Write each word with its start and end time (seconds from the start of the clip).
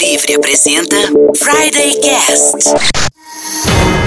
Livre 0.00 0.34
apresenta 0.34 0.96
Friday 1.36 2.00
Cast. 2.00 4.03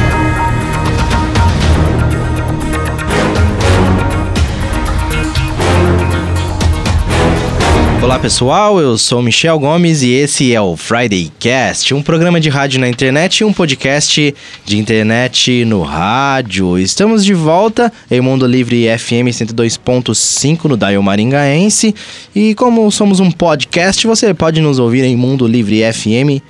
Olá 8.08 8.18
pessoal, 8.18 8.80
eu 8.80 8.98
sou 8.98 9.22
Michel 9.22 9.60
Gomes 9.60 10.02
e 10.02 10.12
esse 10.12 10.54
é 10.54 10.62
o 10.62 10.78
Friday 10.78 11.30
Cast, 11.38 11.94
um 11.94 12.02
programa 12.02 12.40
de 12.40 12.48
rádio 12.48 12.80
na 12.80 12.88
internet 12.88 13.40
e 13.40 13.44
um 13.44 13.52
podcast 13.52 14.34
de 14.64 14.78
internet 14.78 15.66
no 15.66 15.82
rádio. 15.82 16.80
Estamos 16.80 17.26
de 17.26 17.34
volta 17.34 17.92
em 18.10 18.22
Mundo 18.22 18.48
Livre 18.48 18.86
FM 18.98 19.28
102.5 19.28 20.64
no 20.70 20.78
Dial 20.78 21.04
Maringaense 21.04 21.94
e 22.34 22.56
como 22.56 22.90
somos 22.92 23.20
um 23.20 23.30
podcast, 23.30 24.08
você 24.08 24.34
pode 24.34 24.62
nos 24.62 24.80
ouvir 24.80 25.04
em 25.04 25.18
Mundo 25.18 25.46
Livre 25.46 25.82
FM 25.92 26.42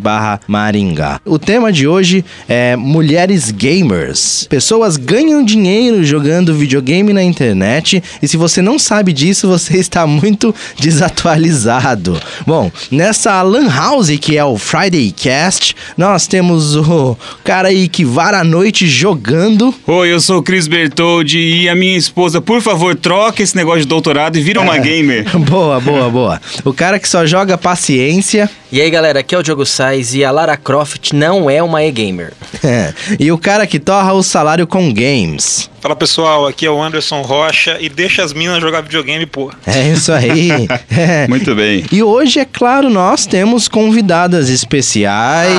barra 0.00 0.40
Maringá. 0.46 1.20
O 1.24 1.38
tema 1.38 1.72
de 1.72 1.86
hoje 1.88 2.24
é 2.48 2.76
mulheres 2.76 3.50
gamers. 3.50 4.46
Pessoas 4.48 4.96
ganham 4.96 5.44
dinheiro 5.44 6.04
jogando 6.04 6.54
videogame 6.54 7.12
na 7.12 7.22
internet 7.22 8.02
e 8.22 8.28
se 8.28 8.36
você 8.36 8.60
não 8.60 8.78
sabe 8.78 9.12
disso, 9.12 9.48
você 9.48 9.78
está 9.80 10.06
muito 10.06 10.54
desatualizado. 10.78 12.20
Bom, 12.46 12.70
nessa 12.90 13.40
Lan 13.42 13.68
House 13.68 14.10
que 14.20 14.36
é 14.36 14.44
o 14.44 14.56
Friday 14.56 15.12
Cast, 15.12 15.74
nós 15.96 16.26
temos 16.26 16.76
o 16.76 17.16
cara 17.44 17.68
aí 17.68 17.88
que 17.88 18.04
vara 18.04 18.40
a 18.40 18.44
noite 18.44 18.86
jogando. 18.86 19.74
Oi, 19.86 20.12
eu 20.12 20.20
sou 20.20 20.38
o 20.38 20.42
Cris 20.42 20.66
Bertoldi 20.66 21.38
e 21.38 21.68
a 21.68 21.74
minha 21.74 21.96
esposa, 21.96 22.40
por 22.40 22.60
favor, 22.60 22.94
troca 22.96 23.42
esse 23.42 23.56
negócio 23.56 23.80
de 23.80 23.86
doutorado 23.86 24.36
e 24.36 24.40
vira 24.42 24.60
uma 24.60 24.76
É. 24.76 24.80
gamer. 24.80 25.24
boa, 25.38 25.80
boa, 25.80 26.10
boa. 26.10 26.40
O 26.64 26.72
cara 26.72 26.98
que 26.98 27.08
só 27.08 27.24
joga 27.26 27.56
paciência. 27.56 28.50
E 28.70 28.80
aí 28.80 28.90
galera, 28.90 28.97
aqui 28.98 29.34
é 29.34 29.38
o 29.38 29.42
Diogo 29.42 29.64
Sais 29.64 30.14
e 30.14 30.24
a 30.24 30.30
Lara 30.30 30.56
Croft 30.56 31.12
não 31.12 31.48
é 31.48 31.62
uma 31.62 31.84
e-gamer. 31.84 32.32
É. 32.64 32.92
E 33.18 33.30
o 33.30 33.38
cara 33.38 33.66
que 33.66 33.78
torra 33.78 34.12
o 34.12 34.22
salário 34.22 34.66
com 34.66 34.92
games. 34.92 35.70
Fala 35.80 35.94
pessoal, 35.94 36.46
aqui 36.46 36.66
é 36.66 36.70
o 36.70 36.82
Anderson 36.82 37.22
Rocha 37.22 37.76
e 37.80 37.88
deixa 37.88 38.22
as 38.22 38.32
minas 38.32 38.60
jogar 38.60 38.80
videogame, 38.80 39.26
pô. 39.26 39.52
É 39.66 39.88
isso 39.88 40.12
aí. 40.12 40.68
É. 40.90 41.28
Muito 41.28 41.54
bem. 41.54 41.84
E 41.92 42.02
hoje, 42.02 42.40
é 42.40 42.44
claro, 42.44 42.90
nós 42.90 43.24
temos 43.24 43.68
convidadas 43.68 44.48
especiais. 44.48 45.52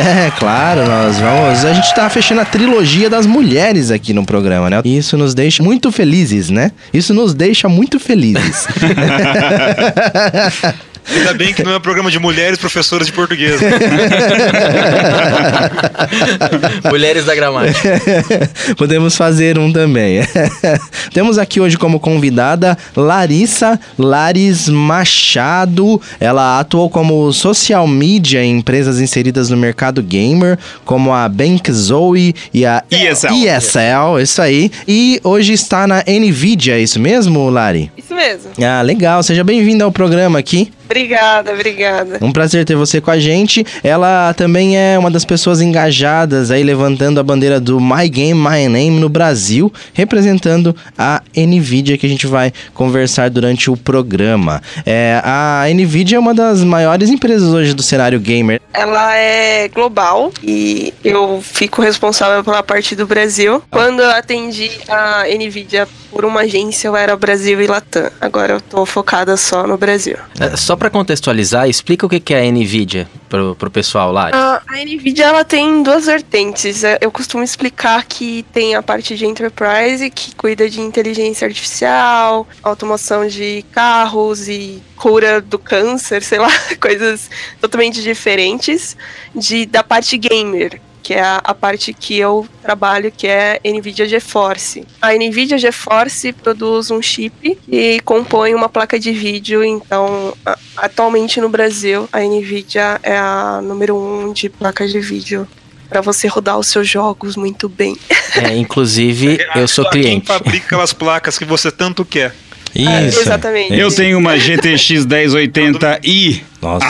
É, 0.00 0.30
claro, 0.38 0.86
nós 0.86 1.18
vamos. 1.18 1.64
A 1.64 1.74
gente 1.74 1.94
tá 1.94 2.08
fechando 2.08 2.40
a 2.40 2.44
trilogia 2.44 3.10
das 3.10 3.26
mulheres 3.26 3.90
aqui 3.90 4.14
no 4.14 4.24
programa, 4.24 4.70
né? 4.70 4.80
E 4.84 4.96
isso 4.96 5.16
nos 5.16 5.34
deixa 5.34 5.62
muito 5.62 5.92
felizes, 5.92 6.48
né? 6.48 6.72
Isso 6.92 7.12
nos 7.12 7.34
deixa 7.34 7.68
muito 7.68 8.00
felizes. 8.00 8.66
Ainda 11.14 11.34
bem 11.34 11.52
que 11.52 11.62
não 11.62 11.72
é 11.72 11.76
um 11.76 11.80
programa 11.80 12.10
de 12.10 12.18
mulheres 12.18 12.58
professoras 12.58 13.06
de 13.06 13.12
português. 13.12 13.60
né? 13.60 13.70
Mulheres 16.90 17.24
da 17.24 17.34
gramática. 17.34 18.00
Podemos 18.76 19.16
fazer 19.16 19.58
um 19.58 19.72
também. 19.72 20.20
Temos 21.12 21.38
aqui 21.38 21.60
hoje 21.60 21.76
como 21.76 21.98
convidada 21.98 22.76
Larissa 22.96 23.78
Lares 23.98 24.68
Machado. 24.68 26.00
Ela 26.18 26.60
atuou 26.60 26.88
como 26.88 27.32
social 27.32 27.86
media 27.86 28.42
em 28.42 28.58
empresas 28.58 29.00
inseridas 29.00 29.50
no 29.50 29.56
mercado 29.56 30.02
gamer, 30.02 30.58
como 30.84 31.12
a 31.12 31.28
Bank 31.28 31.70
Zoe 31.72 32.34
e 32.52 32.64
a 32.64 32.82
ESL. 32.90 33.34
ESL, 33.34 34.20
isso 34.22 34.42
aí. 34.42 34.70
E 34.86 35.20
hoje 35.24 35.52
está 35.52 35.86
na 35.86 36.02
Nvidia, 36.06 36.76
é 36.76 36.80
isso 36.80 37.00
mesmo, 37.00 37.48
Lari? 37.50 37.90
Isso 37.96 38.14
mesmo. 38.14 38.50
Ah, 38.62 38.82
legal. 38.82 39.22
Seja 39.22 39.44
bem-vinda 39.44 39.84
ao 39.84 39.92
programa 39.92 40.38
aqui. 40.38 40.70
Obrigada, 40.90 41.52
obrigada. 41.52 42.18
Um 42.20 42.32
prazer 42.32 42.64
ter 42.64 42.74
você 42.74 43.00
com 43.00 43.12
a 43.12 43.18
gente. 43.18 43.64
Ela 43.84 44.34
também 44.34 44.76
é 44.76 44.98
uma 44.98 45.08
das 45.08 45.24
pessoas 45.24 45.60
engajadas 45.60 46.50
aí 46.50 46.64
levantando 46.64 47.20
a 47.20 47.22
bandeira 47.22 47.60
do 47.60 47.80
My 47.80 48.08
Game 48.08 48.34
My 48.34 48.66
Name 48.68 48.98
no 48.98 49.08
Brasil, 49.08 49.72
representando 49.94 50.74
a 50.98 51.22
Nvidia 51.36 51.96
que 51.96 52.06
a 52.06 52.08
gente 52.08 52.26
vai 52.26 52.52
conversar 52.74 53.30
durante 53.30 53.70
o 53.70 53.76
programa. 53.76 54.60
É, 54.84 55.20
a 55.24 55.64
Nvidia 55.72 56.16
é 56.16 56.20
uma 56.20 56.34
das 56.34 56.64
maiores 56.64 57.08
empresas 57.08 57.54
hoje 57.54 57.72
do 57.72 57.84
cenário 57.84 58.18
gamer. 58.18 58.60
Ela 58.74 59.14
é 59.16 59.68
global 59.68 60.32
e 60.42 60.92
eu 61.04 61.40
fico 61.40 61.82
responsável 61.82 62.42
pela 62.42 62.64
parte 62.64 62.96
do 62.96 63.06
Brasil. 63.06 63.62
Quando 63.70 64.00
eu 64.00 64.10
atendi 64.10 64.70
a 64.88 65.22
Nvidia 65.38 65.86
por 66.10 66.24
uma 66.24 66.40
agência, 66.40 66.88
eu 66.88 66.96
era 66.96 67.16
Brasil 67.16 67.60
e 67.60 67.66
Latam. 67.66 68.10
Agora 68.20 68.54
eu 68.54 68.60
tô 68.60 68.84
focada 68.84 69.36
só 69.36 69.66
no 69.66 69.76
Brasil. 69.76 70.16
É, 70.38 70.56
Só 70.56 70.76
pra 70.80 70.88
contextualizar, 70.88 71.68
explica 71.68 72.06
o 72.06 72.08
que 72.08 72.18
que 72.18 72.32
é 72.32 72.40
a 72.40 72.50
NVIDIA 72.50 73.06
pro, 73.28 73.54
pro 73.54 73.70
pessoal 73.70 74.10
lá. 74.10 74.30
A, 74.32 74.62
a 74.66 74.82
Nvidia 74.82 75.26
ela 75.26 75.44
tem 75.44 75.82
duas 75.82 76.06
vertentes. 76.06 76.82
É, 76.82 76.96
Eu 77.02 77.12
costumo 77.12 77.44
explicar 77.44 78.02
que 78.06 78.42
tem 78.50 78.74
a 78.74 78.82
parte 78.82 79.14
de 79.14 79.26
enterprise 79.26 80.08
que 80.08 80.34
cuida 80.34 80.70
de 80.70 80.80
inteligência 80.80 81.46
artificial, 81.46 82.48
automação 82.62 83.28
de 83.28 83.62
carros 83.70 84.48
e 84.48 84.82
cura 84.96 85.42
do 85.42 85.58
câncer, 85.58 86.22
sei 86.24 86.38
lá, 86.38 86.50
coisas 86.80 87.30
totalmente 87.60 88.02
diferentes 88.02 88.96
de 89.34 89.66
da 89.66 89.84
parte 89.84 90.16
gamer. 90.16 90.80
Que 91.02 91.14
é 91.14 91.20
a, 91.22 91.40
a 91.42 91.54
parte 91.54 91.92
que 91.92 92.18
eu 92.18 92.46
trabalho, 92.62 93.10
que 93.10 93.26
é 93.26 93.58
NVIDIA 93.64 94.06
GeForce. 94.08 94.86
A 95.00 95.12
NVIDIA 95.14 95.58
GeForce 95.58 96.32
produz 96.32 96.90
um 96.90 97.00
chip 97.02 97.58
e 97.68 98.00
compõe 98.04 98.54
uma 98.54 98.68
placa 98.68 98.98
de 98.98 99.12
vídeo. 99.12 99.64
Então, 99.64 100.34
a- 100.44 100.58
atualmente 100.76 101.40
no 101.40 101.48
Brasil, 101.48 102.08
a 102.12 102.20
NVIDIA 102.20 103.00
é 103.02 103.16
a 103.16 103.60
número 103.62 103.96
um 103.96 104.32
de 104.32 104.48
placas 104.48 104.92
de 104.92 105.00
vídeo 105.00 105.46
para 105.88 106.00
você 106.00 106.28
rodar 106.28 106.56
os 106.58 106.68
seus 106.68 106.88
jogos 106.88 107.34
muito 107.34 107.68
bem. 107.68 107.96
É, 108.36 108.56
inclusive, 108.56 109.38
eu 109.56 109.66
sou 109.66 109.84
Só 109.84 109.90
Quem 109.90 110.02
cliente. 110.02 110.26
fabrica 110.28 110.66
aquelas 110.66 110.92
placas 110.92 111.36
que 111.36 111.44
você 111.44 111.70
tanto 111.72 112.04
quer. 112.04 112.32
Isso. 112.74 113.20
exatamente. 113.20 113.74
Eu 113.74 113.90
tenho 113.92 114.18
uma 114.18 114.38
GTX 114.38 115.06
1080i. 115.06 116.42
Nossa. 116.62 116.86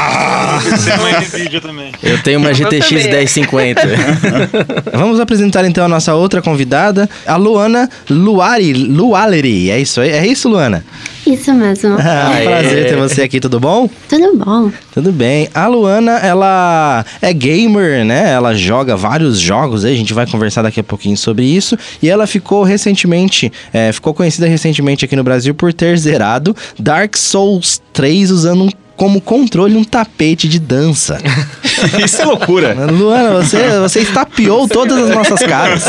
Você 0.70 0.90
é 0.90 0.94
uma 0.94 1.20
Nvidia 1.20 1.60
também. 1.60 1.92
Eu 2.02 2.22
tenho 2.22 2.38
uma 2.38 2.52
GTX 2.52 2.88
também. 2.88 3.08
1050. 3.08 3.82
Vamos 4.92 5.20
apresentar 5.20 5.64
então 5.64 5.84
a 5.84 5.88
nossa 5.88 6.14
outra 6.14 6.42
convidada, 6.42 7.08
a 7.26 7.36
Luana 7.36 7.88
Luari, 8.08 8.72
Lualeri. 8.72 9.70
É 9.70 9.78
isso 9.78 10.00
aí? 10.00 10.10
É 10.10 10.26
isso, 10.26 10.48
Luana? 10.48 10.84
Isso 11.26 11.52
mesmo. 11.54 11.96
Ah, 12.00 12.30
Aê. 12.34 12.44
prazer 12.46 12.88
ter 12.88 12.96
você 12.96 13.22
aqui, 13.22 13.38
tudo 13.40 13.60
bom? 13.60 13.88
Tudo 14.08 14.36
bom? 14.36 14.70
Tudo 14.92 15.12
bem. 15.12 15.48
A 15.54 15.66
Luana, 15.66 16.12
ela 16.18 17.04
é 17.20 17.32
gamer, 17.32 18.04
né? 18.04 18.30
Ela 18.32 18.54
joga 18.54 18.96
vários 18.96 19.38
jogos 19.38 19.84
a 19.84 19.90
gente 19.90 20.12
vai 20.14 20.26
conversar 20.26 20.62
daqui 20.62 20.80
a 20.80 20.84
pouquinho 20.84 21.16
sobre 21.16 21.44
isso. 21.44 21.76
E 22.02 22.08
ela 22.08 22.26
ficou 22.26 22.62
recentemente, 22.62 23.52
é, 23.72 23.92
ficou 23.92 24.12
conhecida 24.14 24.46
recentemente 24.46 25.04
aqui 25.04 25.14
no 25.16 25.22
Brasil 25.24 25.54
por 25.54 25.72
ter 25.72 25.96
zerado 25.98 26.56
Dark 26.78 27.16
Souls 27.16 27.80
3 27.92 28.30
usando 28.30 28.64
um- 28.64 28.70
como 29.00 29.18
controle 29.18 29.78
um 29.78 29.82
tapete 29.82 30.46
de 30.46 30.58
dança. 30.58 31.18
Isso 32.04 32.20
é 32.20 32.24
loucura. 32.26 32.74
Luana, 32.92 33.42
você, 33.42 33.56
você 33.78 34.00
estapeou 34.00 34.68
todas 34.68 34.98
as 35.08 35.14
nossas 35.16 35.40
caras. 35.40 35.84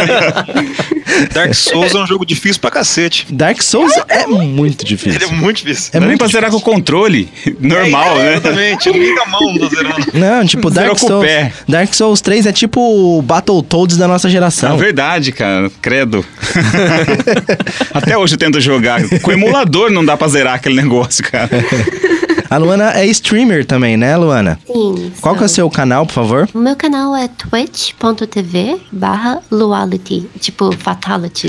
Dark 1.34 1.54
Souls 1.54 1.94
é 1.94 2.00
um 2.00 2.08
jogo 2.08 2.26
difícil 2.26 2.62
pra 2.62 2.72
cacete. 2.72 3.28
Dark 3.30 3.62
Souls 3.62 3.92
é 4.08 4.26
muito 4.28 4.86
difícil. 4.86 5.20
Ele 5.22 5.26
é 5.26 5.36
muito 5.36 5.58
difícil. 5.58 5.90
É 5.94 5.98
é 5.98 6.00
muito 6.00 6.20
pra 6.20 6.28
zerar 6.30 6.50
com 6.52 6.56
o 6.56 6.62
controle. 6.62 7.28
Normal, 7.60 8.16
né? 8.16 8.32
Exatamente, 8.36 8.90
liga 8.94 9.24
a 9.24 9.28
mão 9.28 9.58
do 9.58 9.68
zerando. 9.68 10.06
Não, 10.14 10.46
tipo, 10.46 10.70
Dark 10.70 10.94
o 10.94 10.98
Souls. 10.98 11.26
pé. 11.26 11.52
Dark 11.68 11.94
Souls 11.94 12.22
3 12.22 12.46
é 12.46 12.54
tipo 12.54 12.80
o 12.80 13.22
Battletoads 13.22 13.98
da 13.98 14.08
nossa 14.08 14.30
É 14.30 14.32
geração. 14.32 14.78
verdade, 14.78 15.34
cara. 15.34 15.70
Credo. 15.82 16.24
Até 17.94 18.18
hoje 18.18 18.36
eu 18.36 18.40
tento 18.40 18.62
jogar. 18.62 19.02
Com 19.22 19.34
emulador 19.34 19.92
não 19.92 20.06
dá 20.06 20.16
pra 20.16 20.30
zerar 20.30 20.54
aquele 20.56 20.76
negócio, 20.76 21.22
cara. 21.30 21.50
A 22.52 22.58
Luana 22.58 22.92
é 22.92 23.06
streamer 23.06 23.66
também, 23.66 23.96
né, 23.96 24.18
Luana? 24.18 24.60
Sim. 24.68 25.14
Qual 25.22 25.38
que 25.38 25.42
é 25.42 25.46
o 25.46 25.50
seu 25.50 25.70
canal, 25.70 26.06
por 26.06 26.12
favor? 26.12 26.50
O 26.54 26.58
meu 26.58 26.76
canal 26.76 27.16
é 27.16 27.30
twitch.tv 27.30 28.82
barra 28.92 29.42
luality, 29.50 30.30
tipo 30.38 30.70
fatality. 30.76 31.48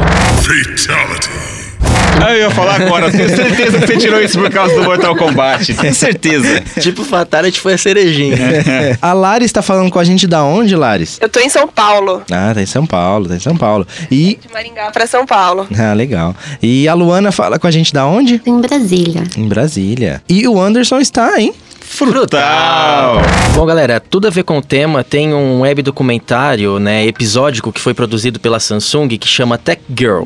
Ah, 2.20 2.32
eu 2.32 2.40
ia 2.40 2.50
falar 2.50 2.80
agora. 2.80 3.10
Tenho 3.10 3.28
certeza 3.28 3.78
que 3.78 3.86
você 3.86 3.96
tirou 3.96 4.20
isso 4.20 4.38
por 4.38 4.50
causa 4.50 4.74
do 4.74 4.82
Mortal 4.84 5.16
Kombat. 5.16 5.74
Tenho 5.74 5.94
certeza. 5.94 6.62
tipo, 6.80 7.04
Fatality 7.04 7.60
foi 7.60 7.74
a 7.74 7.78
cerejinha. 7.78 8.36
A 9.02 9.12
Laris 9.12 9.50
tá 9.52 9.62
falando 9.62 9.90
com 9.90 9.98
a 9.98 10.04
gente 10.04 10.26
da 10.26 10.42
onde, 10.44 10.76
Laris? 10.76 11.18
Eu 11.20 11.28
tô 11.28 11.40
em 11.40 11.48
São 11.48 11.66
Paulo. 11.66 12.22
Ah, 12.30 12.52
tá 12.54 12.62
em 12.62 12.66
São 12.66 12.86
Paulo, 12.86 13.28
tá 13.28 13.36
em 13.36 13.40
São 13.40 13.56
Paulo. 13.56 13.86
E. 14.10 14.38
De 14.40 14.52
Maringá 14.52 14.90
pra 14.90 15.06
São 15.06 15.26
Paulo. 15.26 15.66
Ah, 15.76 15.92
legal. 15.92 16.34
E 16.62 16.86
a 16.88 16.94
Luana 16.94 17.32
fala 17.32 17.58
com 17.58 17.66
a 17.66 17.70
gente 17.70 17.92
da 17.92 18.06
onde? 18.06 18.40
Em 18.46 18.60
Brasília. 18.60 19.24
Em 19.36 19.48
Brasília. 19.48 20.22
E 20.28 20.46
o 20.46 20.60
Anderson 20.60 20.98
está, 20.98 21.40
hein? 21.40 21.52
Frutal. 21.80 23.16
Bom, 23.54 23.66
galera, 23.66 24.00
tudo 24.00 24.26
a 24.26 24.30
ver 24.30 24.44
com 24.44 24.56
o 24.56 24.62
tema. 24.62 25.04
Tem 25.04 25.34
um 25.34 25.60
web 25.60 25.82
documentário, 25.82 26.78
né, 26.78 27.04
episódico 27.06 27.70
que 27.70 27.80
foi 27.80 27.92
produzido 27.92 28.40
pela 28.40 28.58
Samsung 28.58 29.08
que 29.08 29.28
chama 29.28 29.58
Tech 29.58 29.80
Girl. 29.94 30.22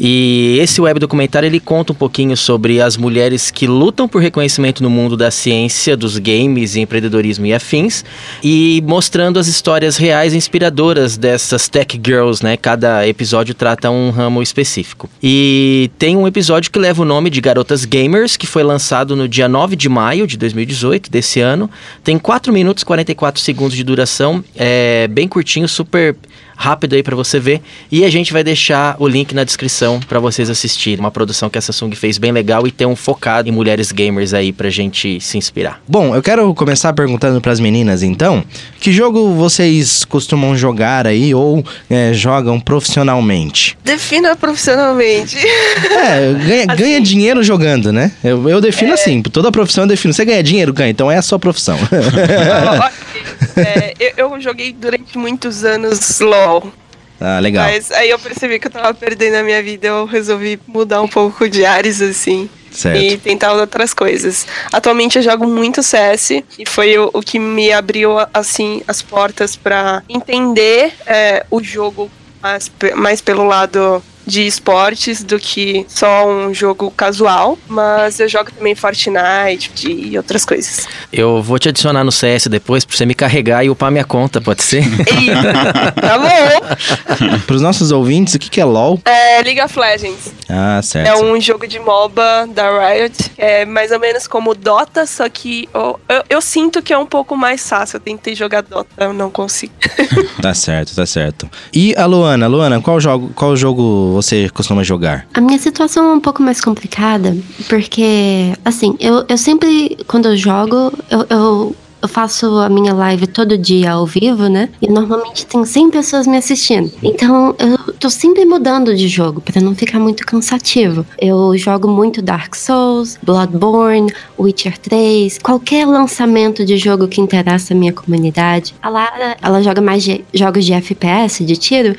E 0.00 0.58
esse 0.58 0.80
web 0.80 0.98
documentário 0.98 1.46
ele 1.46 1.60
conta 1.60 1.92
um 1.92 1.94
pouquinho 1.94 2.34
sobre 2.34 2.80
as 2.80 2.96
mulheres 2.96 3.50
que 3.50 3.66
lutam 3.66 4.08
por 4.08 4.22
reconhecimento 4.22 4.82
no 4.82 4.88
mundo 4.88 5.14
da 5.14 5.30
ciência, 5.30 5.94
dos 5.94 6.16
games, 6.16 6.74
empreendedorismo 6.74 7.44
e 7.44 7.52
afins, 7.52 8.02
e 8.42 8.82
mostrando 8.86 9.38
as 9.38 9.46
histórias 9.46 9.98
reais 9.98 10.32
e 10.32 10.38
inspiradoras 10.38 11.18
dessas 11.18 11.68
tech 11.68 12.00
girls, 12.02 12.42
né? 12.42 12.56
Cada 12.56 13.06
episódio 13.06 13.54
trata 13.54 13.90
um 13.90 14.08
ramo 14.08 14.42
específico. 14.42 15.10
E 15.22 15.90
tem 15.98 16.16
um 16.16 16.26
episódio 16.26 16.70
que 16.70 16.78
leva 16.78 17.02
o 17.02 17.04
nome 17.04 17.28
de 17.28 17.40
Garotas 17.42 17.84
Gamers, 17.84 18.38
que 18.38 18.46
foi 18.46 18.62
lançado 18.62 19.14
no 19.14 19.28
dia 19.28 19.48
9 19.48 19.76
de 19.76 19.88
maio 19.90 20.26
de 20.26 20.38
2018, 20.38 21.10
desse 21.10 21.40
ano. 21.40 21.70
Tem 22.02 22.18
4 22.18 22.50
minutos 22.50 22.82
e 22.82 22.86
44 22.86 23.42
segundos 23.42 23.76
de 23.76 23.84
duração, 23.84 24.42
é 24.56 25.06
bem 25.08 25.28
curtinho, 25.28 25.68
super 25.68 26.16
rápido 26.60 26.94
aí 26.94 27.02
para 27.02 27.16
você 27.16 27.40
ver. 27.40 27.62
E 27.90 28.04
a 28.04 28.10
gente 28.10 28.34
vai 28.34 28.44
deixar 28.44 28.94
o 28.98 29.08
link 29.08 29.34
na 29.34 29.44
descrição 29.44 29.98
para 29.98 30.20
vocês 30.20 30.50
assistirem. 30.50 31.00
Uma 31.00 31.10
produção 31.10 31.48
que 31.48 31.56
a 31.56 31.60
Samsung 31.62 31.92
fez 31.92 32.18
bem 32.18 32.32
legal 32.32 32.66
e 32.66 32.70
tem 32.70 32.86
um 32.86 32.94
focado 32.94 33.48
em 33.48 33.52
mulheres 33.52 33.90
gamers 33.90 34.34
aí 34.34 34.52
pra 34.52 34.68
gente 34.68 35.18
se 35.22 35.38
inspirar. 35.38 35.80
Bom, 35.88 36.14
eu 36.14 36.22
quero 36.22 36.54
começar 36.54 36.92
perguntando 36.92 37.40
pras 37.40 37.58
meninas 37.58 38.02
então, 38.02 38.44
que 38.78 38.92
jogo 38.92 39.34
vocês 39.34 40.04
costumam 40.04 40.54
jogar 40.54 41.06
aí 41.06 41.34
ou 41.34 41.64
é, 41.88 42.12
jogam 42.12 42.60
profissionalmente? 42.60 43.78
Defina 43.82 44.36
profissionalmente. 44.36 45.38
É, 45.38 46.34
ganha, 46.46 46.64
Assim. 46.68 46.76
ganha 46.82 47.00
dinheiro 47.00 47.42
jogando, 47.42 47.90
né? 47.90 48.12
Eu, 48.22 48.46
eu 48.50 48.60
defino 48.60 48.92
assim, 48.92 49.22
toda 49.22 49.50
profissão 49.50 49.84
eu 49.84 49.88
defino. 49.88 50.12
Você 50.12 50.26
ganha 50.26 50.42
dinheiro, 50.42 50.74
ganha, 50.74 50.90
então 50.90 51.10
é 51.10 51.16
a 51.16 51.22
sua 51.22 51.38
profissão. 51.38 51.78
É, 53.56 53.94
eu, 54.16 54.30
eu 54.30 54.40
joguei 54.40 54.72
durante 54.72 55.18
muitos 55.18 55.64
anos 55.64 56.20
LOL. 56.20 56.72
ah, 57.20 57.38
legal. 57.38 57.64
Mas 57.66 57.90
aí 57.90 58.10
eu 58.10 58.18
percebi 58.18 58.58
que 58.58 58.66
eu 58.66 58.70
tava 58.70 58.94
perdendo 58.94 59.34
a 59.34 59.42
minha 59.42 59.62
vida. 59.62 59.88
Eu 59.88 60.06
resolvi 60.06 60.58
mudar 60.66 61.02
um 61.02 61.08
pouco 61.08 61.48
de 61.48 61.64
ares, 61.64 62.00
assim. 62.00 62.48
Certo. 62.70 63.02
E 63.02 63.18
tentar 63.18 63.52
outras 63.52 63.92
coisas. 63.92 64.46
Atualmente 64.72 65.18
eu 65.18 65.22
jogo 65.22 65.46
muito 65.46 65.82
CS 65.82 66.30
e 66.30 66.64
foi 66.66 66.96
o, 66.98 67.10
o 67.12 67.20
que 67.20 67.38
me 67.38 67.72
abriu 67.72 68.12
assim 68.32 68.82
as 68.86 69.02
portas 69.02 69.56
pra 69.56 70.02
entender 70.08 70.92
é, 71.06 71.44
o 71.50 71.62
jogo 71.62 72.10
mais, 72.40 72.70
mais 72.96 73.20
pelo 73.20 73.44
lado 73.44 74.02
de 74.30 74.46
esportes 74.46 75.22
do 75.22 75.38
que 75.38 75.84
só 75.88 76.26
um 76.26 76.54
jogo 76.54 76.90
casual. 76.90 77.58
Mas 77.68 78.20
eu 78.20 78.28
jogo 78.28 78.50
também 78.52 78.74
Fortnite 78.74 79.70
e 79.86 80.16
outras 80.16 80.44
coisas. 80.44 80.86
Eu 81.12 81.42
vou 81.42 81.58
te 81.58 81.68
adicionar 81.68 82.04
no 82.04 82.12
CS 82.12 82.46
depois 82.46 82.84
pra 82.84 82.96
você 82.96 83.04
me 83.04 83.14
carregar 83.14 83.64
e 83.64 83.70
upar 83.70 83.90
minha 83.90 84.04
conta, 84.04 84.40
pode 84.40 84.62
ser? 84.62 84.84
Eita, 85.04 85.92
tá 85.92 86.18
bom. 86.18 87.38
Pros 87.46 87.60
nossos 87.60 87.90
ouvintes, 87.90 88.34
o 88.34 88.38
que, 88.38 88.48
que 88.48 88.60
é 88.60 88.64
LOL? 88.64 89.00
É 89.04 89.42
League 89.42 89.60
of 89.60 89.78
Legends. 89.78 90.32
Ah, 90.48 90.80
certo. 90.82 91.08
É 91.08 91.16
um 91.16 91.40
jogo 91.40 91.66
de 91.66 91.78
MOBA 91.78 92.48
da 92.54 92.88
Riot. 92.88 93.32
É 93.36 93.64
mais 93.64 93.90
ou 93.90 93.98
menos 93.98 94.26
como 94.26 94.54
Dota, 94.54 95.06
só 95.06 95.28
que 95.28 95.68
eu, 95.74 95.98
eu, 96.08 96.24
eu 96.28 96.40
sinto 96.40 96.80
que 96.82 96.92
é 96.92 96.98
um 96.98 97.06
pouco 97.06 97.36
mais 97.36 97.68
fácil. 97.68 97.96
Eu 97.96 98.00
tentei 98.00 98.34
jogar 98.34 98.62
Dota, 98.62 98.90
eu 98.98 99.12
não 99.12 99.30
consigo. 99.30 99.72
Tá 100.40 100.54
certo, 100.54 100.94
tá 100.94 101.04
certo. 101.04 101.50
E 101.72 101.94
a 101.96 102.06
Luana, 102.06 102.46
Luana, 102.46 102.80
qual 102.80 102.98
jogo, 102.98 103.30
qual 103.34 103.54
jogo 103.56 104.19
você 104.22 104.48
costuma 104.50 104.82
jogar? 104.82 105.26
A 105.34 105.40
minha 105.40 105.58
situação 105.58 106.10
é 106.10 106.14
um 106.14 106.20
pouco 106.20 106.42
mais 106.42 106.60
complicada, 106.60 107.36
porque, 107.68 108.52
assim, 108.64 108.96
eu, 109.00 109.24
eu 109.28 109.38
sempre, 109.38 109.96
quando 110.06 110.26
eu 110.28 110.36
jogo, 110.36 110.92
eu, 111.10 111.26
eu, 111.30 111.76
eu 112.02 112.08
faço 112.08 112.46
a 112.58 112.68
minha 112.68 112.94
live 112.94 113.26
todo 113.26 113.56
dia 113.58 113.92
ao 113.92 114.06
vivo, 114.06 114.48
né? 114.48 114.68
E 114.80 114.88
normalmente 114.88 115.44
tem 115.46 115.64
100 115.64 115.90
pessoas 115.90 116.26
me 116.26 116.36
assistindo. 116.36 116.90
Então, 117.02 117.54
eu 117.58 117.92
tô 117.94 118.08
sempre 118.08 118.44
mudando 118.44 118.94
de 118.94 119.06
jogo, 119.06 119.40
pra 119.40 119.60
não 119.60 119.74
ficar 119.74 119.98
muito 119.98 120.24
cansativo. 120.24 121.04
Eu 121.18 121.56
jogo 121.58 121.88
muito 121.88 122.22
Dark 122.22 122.54
Souls, 122.54 123.18
Bloodborne, 123.22 124.10
Witcher 124.38 124.78
3, 124.78 125.38
qualquer 125.38 125.86
lançamento 125.86 126.64
de 126.64 126.76
jogo 126.78 127.06
que 127.06 127.20
interessa 127.20 127.74
a 127.74 127.76
minha 127.76 127.92
comunidade. 127.92 128.74
A 128.82 128.88
Lara, 128.88 129.36
ela 129.42 129.62
joga 129.62 129.80
mais 129.82 130.02
de- 130.02 130.24
jogos 130.32 130.64
de 130.64 130.72
FPS, 130.72 131.44
de 131.44 131.56
tiro, 131.56 131.94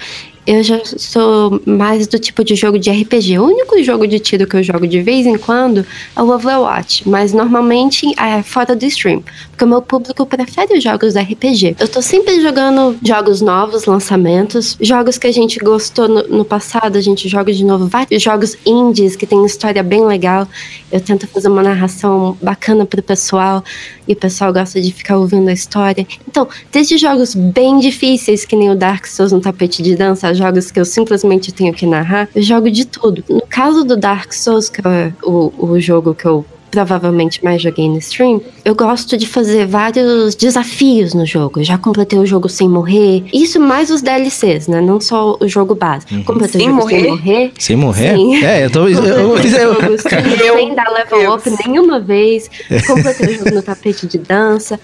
eu 0.45 0.63
já 0.63 0.81
sou 0.83 1.61
mais 1.65 2.07
do 2.07 2.17
tipo 2.17 2.43
de 2.43 2.55
jogo 2.55 2.79
de 2.79 2.89
RPG. 2.89 3.37
O 3.37 3.45
único 3.45 3.81
jogo 3.83 4.07
de 4.07 4.19
tiro 4.19 4.47
que 4.47 4.55
eu 4.55 4.63
jogo 4.63 4.87
de 4.87 5.01
vez 5.01 5.25
em 5.27 5.37
quando 5.37 5.85
é 6.15 6.21
o 6.21 6.29
Overwatch, 6.29 7.07
mas 7.07 7.31
normalmente 7.31 8.11
é 8.19 8.41
fora 8.41 8.75
do 8.75 8.83
stream, 8.85 9.23
porque 9.49 9.63
o 9.63 9.67
meu 9.67 9.81
público 9.81 10.25
prefere 10.25 10.77
os 10.77 10.83
jogos 10.83 11.15
RPG. 11.15 11.75
Eu 11.79 11.87
tô 11.87 12.01
sempre 12.01 12.41
jogando 12.41 12.97
jogos 13.05 13.41
novos, 13.41 13.85
lançamentos, 13.85 14.77
jogos 14.81 15.17
que 15.17 15.27
a 15.27 15.31
gente 15.31 15.59
gostou 15.59 16.07
no, 16.07 16.23
no 16.23 16.45
passado, 16.45 16.97
a 16.97 17.01
gente 17.01 17.29
joga 17.29 17.53
de 17.53 17.63
novo, 17.63 17.87
vários 17.87 18.21
jogos 18.21 18.57
indies 18.65 19.15
que 19.15 19.27
tem 19.27 19.45
história 19.45 19.83
bem 19.83 20.03
legal. 20.05 20.47
Eu 20.91 20.99
tento 20.99 21.27
fazer 21.27 21.49
uma 21.49 21.61
narração 21.61 22.37
bacana 22.41 22.85
pro 22.85 23.01
pessoal 23.03 23.63
e 24.11 24.13
o 24.13 24.17
pessoal 24.17 24.51
gosta 24.51 24.79
de 24.81 24.91
ficar 24.91 25.17
ouvindo 25.17 25.49
a 25.49 25.53
história. 25.53 26.05
Então, 26.27 26.47
desde 26.71 26.97
jogos 26.97 27.33
bem 27.33 27.79
difíceis, 27.79 28.45
que 28.45 28.55
nem 28.55 28.69
o 28.69 28.75
Dark 28.75 29.05
Souls 29.05 29.31
no 29.31 29.39
tapete 29.39 29.81
de 29.81 29.95
dança, 29.95 30.33
jogos 30.33 30.69
que 30.69 30.79
eu 30.79 30.85
simplesmente 30.85 31.51
tenho 31.51 31.73
que 31.73 31.85
narrar, 31.85 32.27
eu 32.35 32.41
jogo 32.41 32.69
de 32.69 32.85
tudo. 32.85 33.23
No 33.29 33.41
caso 33.41 33.83
do 33.83 33.95
Dark 33.95 34.33
Souls, 34.33 34.69
que 34.69 34.81
é 34.85 35.13
o, 35.23 35.51
o 35.57 35.79
jogo 35.79 36.13
que 36.13 36.25
eu 36.25 36.45
provavelmente 36.71 37.43
mais 37.43 37.61
joguei 37.61 37.87
no 37.89 37.97
stream, 37.99 38.41
eu 38.65 38.73
gosto 38.73 39.17
de 39.17 39.27
fazer 39.27 39.67
vários 39.67 40.33
desafios 40.35 41.13
no 41.13 41.25
jogo. 41.25 41.59
Eu 41.59 41.63
já 41.65 41.77
completei 41.77 42.17
o 42.17 42.25
jogo 42.25 42.47
sem 42.49 42.67
morrer. 42.69 43.23
Isso 43.33 43.59
mais 43.59 43.91
os 43.91 44.01
DLCs, 44.01 44.67
né? 44.67 44.79
Não 44.81 44.99
só 45.01 45.37
o 45.39 45.47
jogo 45.47 45.75
base. 45.75 46.05
Completei 46.23 46.61
Sem 46.61 46.69
o 46.71 46.75
jogo 46.75 46.89
sem 46.89 46.97
morrer? 47.03 47.09
morrer. 47.09 47.51
Sem 47.59 47.75
morrer? 47.75 48.15
Sim. 48.15 48.43
É, 48.43 48.65
eu 48.65 48.69
tô. 48.71 48.87
Eu, 48.87 49.03
eu- 49.03 49.35
eu- 49.35 49.97
sem, 49.99 50.73
dar 50.75 50.89
level 50.91 51.33
up 51.35 51.43
nenhuma 51.67 51.99
vez. 51.99 52.49
Completei 52.87 53.35
o 53.35 53.37
jogo 53.39 53.55
no 53.55 53.61
tapete 53.61 54.07
de 54.07 54.17
dança. 54.17 54.79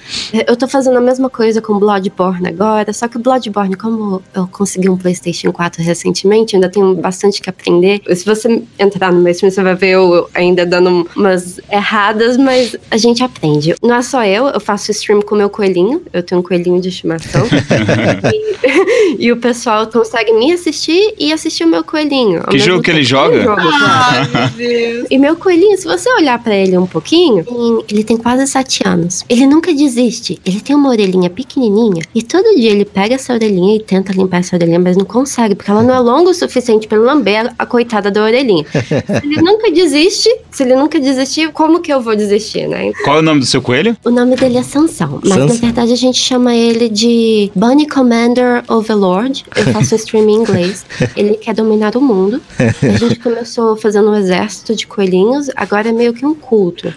Eu 0.47 0.55
tô 0.57 0.67
fazendo 0.67 0.97
a 0.97 1.01
mesma 1.01 1.29
coisa 1.29 1.61
com 1.61 1.79
Bloodborne 1.79 2.47
agora, 2.49 2.91
só 2.93 3.07
que 3.07 3.17
o 3.17 3.19
Bloodborne, 3.19 3.75
como 3.75 4.21
eu 4.35 4.47
consegui 4.47 4.89
um 4.89 4.97
PlayStation 4.97 5.51
4 5.51 5.81
recentemente, 5.81 6.55
ainda 6.55 6.69
tenho 6.69 6.93
bastante 6.95 7.41
que 7.41 7.49
aprender. 7.49 8.01
Se 8.15 8.25
você 8.25 8.61
entrar 8.77 9.11
no 9.13 9.21
meu 9.21 9.31
stream, 9.31 9.51
você 9.51 9.63
vai 9.63 9.75
ver 9.75 9.87
eu 9.91 10.29
ainda 10.33 10.65
dando 10.65 11.07
umas 11.15 11.59
erradas, 11.77 12.37
mas 12.37 12.75
a 12.89 12.97
gente 12.97 13.23
aprende. 13.23 13.75
Não 13.81 13.95
é 13.95 14.01
só 14.01 14.23
eu, 14.25 14.47
eu 14.47 14.59
faço 14.59 14.91
stream 14.91 15.21
com 15.21 15.35
o 15.35 15.37
meu 15.37 15.49
coelhinho, 15.49 16.01
eu 16.11 16.23
tenho 16.23 16.41
um 16.41 16.43
coelhinho 16.43 16.81
de 16.81 16.89
estimação. 16.89 17.45
e, 19.17 19.25
e 19.25 19.31
o 19.31 19.37
pessoal 19.37 19.87
consegue 19.87 20.33
me 20.33 20.51
assistir 20.51 21.13
e 21.17 21.31
assistir 21.31 21.63
o 21.63 21.67
meu 21.67 21.83
coelhinho. 21.83 22.43
Que 22.43 22.59
jogo 22.59 22.81
que 22.81 22.91
ele 22.91 23.03
joga? 23.03 23.41
Jogo. 23.41 23.61
Ai, 23.61 24.27
meu 24.27 24.49
Deus. 24.49 25.07
E 25.09 25.17
meu 25.17 25.35
coelhinho, 25.35 25.77
se 25.77 25.85
você 25.85 26.11
olhar 26.13 26.41
pra 26.41 26.55
ele 26.55 26.77
um 26.77 26.87
pouquinho, 26.87 27.45
ele 27.89 28.03
tem 28.03 28.17
quase 28.17 28.45
sete 28.47 28.87
anos. 28.87 29.23
Ele 29.29 29.45
nunca 29.45 29.73
desiste. 29.73 30.39
Ele 30.45 30.59
tem 30.59 30.75
uma 30.75 30.89
orelhinha 30.89 31.29
pequenininha 31.29 32.03
e 32.13 32.21
todo 32.21 32.55
dia 32.55 32.71
ele 32.71 32.85
pega 32.85 33.15
essa 33.15 33.33
orelhinha 33.33 33.77
e 33.77 33.79
tenta 33.79 34.11
limpar 34.11 34.39
essa 34.39 34.55
orelhinha, 34.55 34.79
mas 34.79 34.97
não 34.97 35.05
consegue, 35.05 35.55
porque 35.55 35.69
ela 35.69 35.83
não 35.83 35.93
é 35.93 35.99
longa 35.99 36.31
o 36.31 36.33
suficiente 36.33 36.87
pra 36.87 36.97
ele 36.97 37.05
lamber 37.05 37.53
a 37.57 37.65
coitada 37.65 38.09
da 38.09 38.23
orelhinha. 38.23 38.65
se 38.71 39.25
ele 39.25 39.41
nunca 39.41 39.71
desiste, 39.71 40.29
se 40.51 40.63
ele 40.63 40.75
nunca 40.75 40.99
desistir, 40.99 41.51
como 41.67 41.81
que 41.81 41.91
eu 41.91 41.99
vou 41.99 42.15
desistir, 42.15 42.65
né? 42.65 42.93
Qual 43.03 43.17
é 43.17 43.19
o 43.19 43.21
nome 43.21 43.41
do 43.41 43.45
seu 43.45 43.61
coelho? 43.61 43.97
O 44.05 44.09
nome 44.09 44.37
dele 44.37 44.57
é 44.57 44.63
Sansão, 44.63 45.19
mas 45.21 45.35
na 45.35 45.53
verdade 45.53 45.91
a 45.91 45.97
gente 45.97 46.17
chama 46.17 46.55
ele 46.55 46.87
de 46.87 47.51
Bunny 47.53 47.85
Commander 47.85 48.63
Overlord. 48.69 49.43
Eu 49.53 49.65
faço 49.73 49.93
um 49.93 49.97
stream 49.97 50.29
em 50.29 50.35
inglês. 50.35 50.85
Ele 51.17 51.35
quer 51.35 51.53
dominar 51.53 51.97
o 51.97 52.01
mundo. 52.01 52.41
A 52.57 52.71
gente 52.97 53.19
começou 53.19 53.75
fazendo 53.75 54.09
um 54.09 54.15
exército 54.15 54.73
de 54.75 54.87
coelhinhos, 54.87 55.49
agora 55.57 55.89
é 55.89 55.91
meio 55.91 56.13
que 56.13 56.25
um 56.25 56.33
culto. 56.33 56.87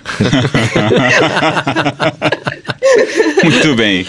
Muito 3.42 3.74
bem. 3.74 4.06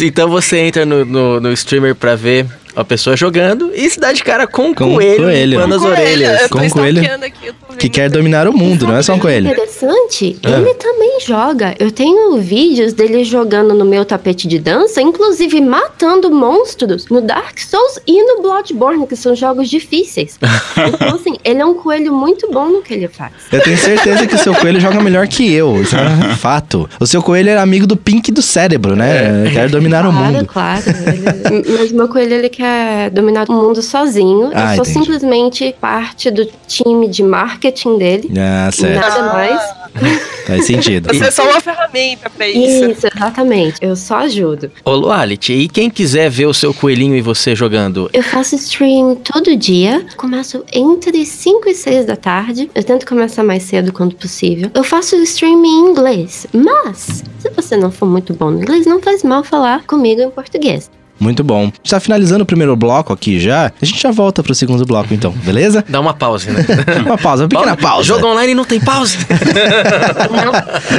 então 0.00 0.28
você 0.28 0.58
entra 0.58 0.86
no, 0.86 1.04
no, 1.04 1.40
no 1.40 1.52
streamer 1.52 1.96
pra 1.96 2.14
ver 2.14 2.46
a 2.76 2.84
pessoa 2.84 3.16
jogando 3.16 3.70
e 3.74 3.88
se 3.88 3.98
dá 3.98 4.12
de 4.12 4.22
cara 4.22 4.46
com 4.46 4.68
um 4.68 4.74
Com 4.74 4.84
um 4.84 4.94
coelho, 4.94 5.24
coelho. 5.24 5.50
limpando 5.52 5.74
as 5.76 5.80
Coelho, 5.82 5.96
orelhas. 6.02 6.46
Com 6.48 6.58
um 6.60 6.68
coelho 6.70 7.00
aqui, 7.24 7.52
que 7.78 7.88
quer 7.88 8.10
dominar 8.10 8.46
o 8.46 8.52
mundo, 8.56 8.86
não 8.86 8.96
é 8.96 9.02
só 9.02 9.14
um 9.14 9.18
coelho. 9.18 9.50
Interessante, 9.50 10.36
Ah. 10.44 10.50
ele 10.50 10.74
também 10.74 11.18
joga. 11.20 11.74
Eu 11.78 11.90
tenho 11.90 12.36
vídeos 12.38 12.92
dele 12.92 13.24
jogando 13.24 13.72
no 13.74 13.84
meu 13.84 14.04
tapete 14.04 14.46
de 14.46 14.58
dança, 14.58 15.00
inclusive 15.00 15.60
matando 15.60 16.30
monstros 16.30 17.06
no 17.08 17.20
Dark 17.22 17.58
Souls 17.58 17.98
e 18.06 18.22
no 18.22 18.42
Bloodborne, 18.42 19.06
que 19.06 19.16
são 19.16 19.34
jogos 19.34 19.68
difíceis. 19.70 20.38
então, 20.76 21.14
assim, 21.14 21.36
ele 21.44 21.60
é 21.60 21.64
um 21.64 21.74
coelho 21.74 22.12
muito 22.12 22.50
bom 22.52 22.68
no 22.68 22.82
que 22.82 22.92
ele 22.92 23.08
faz. 23.08 23.32
Eu 23.50 23.62
tenho 23.62 23.78
certeza 23.78 24.26
que 24.26 24.34
o 24.34 24.38
seu 24.38 24.54
coelho 24.54 24.80
joga 24.80 25.00
melhor 25.00 25.26
que 25.28 25.50
eu. 25.52 25.80
Isso 25.80 25.96
é 25.96 26.34
fato. 26.36 26.88
O 27.00 27.06
seu 27.06 27.22
coelho 27.22 27.48
é 27.50 27.56
amigo 27.56 27.86
do 27.86 27.96
Pink 27.96 28.30
do 28.30 28.42
cérebro, 28.42 28.94
né? 28.94 29.50
Quer 29.52 29.68
dominar 29.70 30.06
o 30.06 30.12
Claro, 30.12 30.32
mundo. 30.34 30.46
claro. 30.46 30.82
Ele- 30.86 31.76
mas 31.78 31.92
meu 31.92 32.08
coelho, 32.08 32.34
ele 32.34 32.48
quer 32.48 32.65
dominar 33.12 33.48
o 33.48 33.52
mundo 33.52 33.82
sozinho. 33.82 34.50
Ah, 34.54 34.72
eu 34.72 34.84
sou 34.84 34.84
entendi. 34.84 35.06
simplesmente 35.06 35.74
parte 35.80 36.30
do 36.30 36.46
time 36.66 37.08
de 37.08 37.22
marketing 37.22 37.98
dele. 37.98 38.32
Ah, 38.38 38.70
certo. 38.72 39.00
Nada 39.00 39.32
mais. 39.32 39.60
Faz 40.46 40.64
sentido. 40.66 41.08
Você 41.12 41.24
é 41.24 41.30
só 41.30 41.42
uma 41.42 41.60
ferramenta 41.60 42.30
pra 42.30 42.48
isso. 42.48 42.90
Isso, 42.90 43.06
exatamente. 43.08 43.78
Eu 43.80 43.96
só 43.96 44.18
ajudo. 44.18 44.70
Ô, 44.84 44.94
Lualit, 44.94 45.52
e 45.52 45.68
quem 45.68 45.90
quiser 45.90 46.30
ver 46.30 46.46
o 46.46 46.54
seu 46.54 46.72
coelhinho 46.72 47.16
e 47.16 47.20
você 47.20 47.54
jogando? 47.54 48.08
Eu 48.12 48.22
faço 48.22 48.54
stream 48.54 49.16
todo 49.16 49.56
dia. 49.56 50.06
Começo 50.16 50.64
entre 50.72 51.26
5 51.26 51.68
e 51.68 51.74
6 51.74 52.06
da 52.06 52.14
tarde. 52.14 52.70
Eu 52.74 52.84
tento 52.84 53.06
começar 53.06 53.42
mais 53.42 53.64
cedo 53.64 53.92
quando 53.92 54.14
possível. 54.14 54.70
Eu 54.72 54.84
faço 54.84 55.16
stream 55.22 55.64
em 55.64 55.90
inglês. 55.90 56.46
Mas, 56.52 57.24
se 57.40 57.50
você 57.50 57.76
não 57.76 57.90
for 57.90 58.06
muito 58.06 58.32
bom 58.32 58.50
no 58.50 58.60
inglês, 58.60 58.86
não 58.86 59.00
faz 59.00 59.24
mal 59.24 59.42
falar 59.42 59.84
comigo 59.84 60.20
em 60.20 60.30
português. 60.30 60.90
Muito 61.18 61.42
bom. 61.42 61.72
Está 61.82 61.98
finalizando 61.98 62.42
o 62.42 62.46
primeiro 62.46 62.76
bloco 62.76 63.12
aqui 63.12 63.40
já. 63.40 63.72
A 63.80 63.84
gente 63.84 64.00
já 64.00 64.10
volta 64.10 64.42
pro 64.42 64.54
segundo 64.54 64.84
bloco 64.84 65.12
então, 65.14 65.30
beleza? 65.44 65.84
Dá 65.88 66.00
uma 66.00 66.12
pausa, 66.14 66.50
né? 66.52 66.64
Uma 67.06 67.16
pausa, 67.18 67.44
uma 67.44 67.48
pequena 67.48 67.76
pausa. 67.76 68.04
Jogo 68.04 68.26
online 68.26 68.54
não 68.54 68.64
tem 68.64 68.80
pausa. 68.80 69.16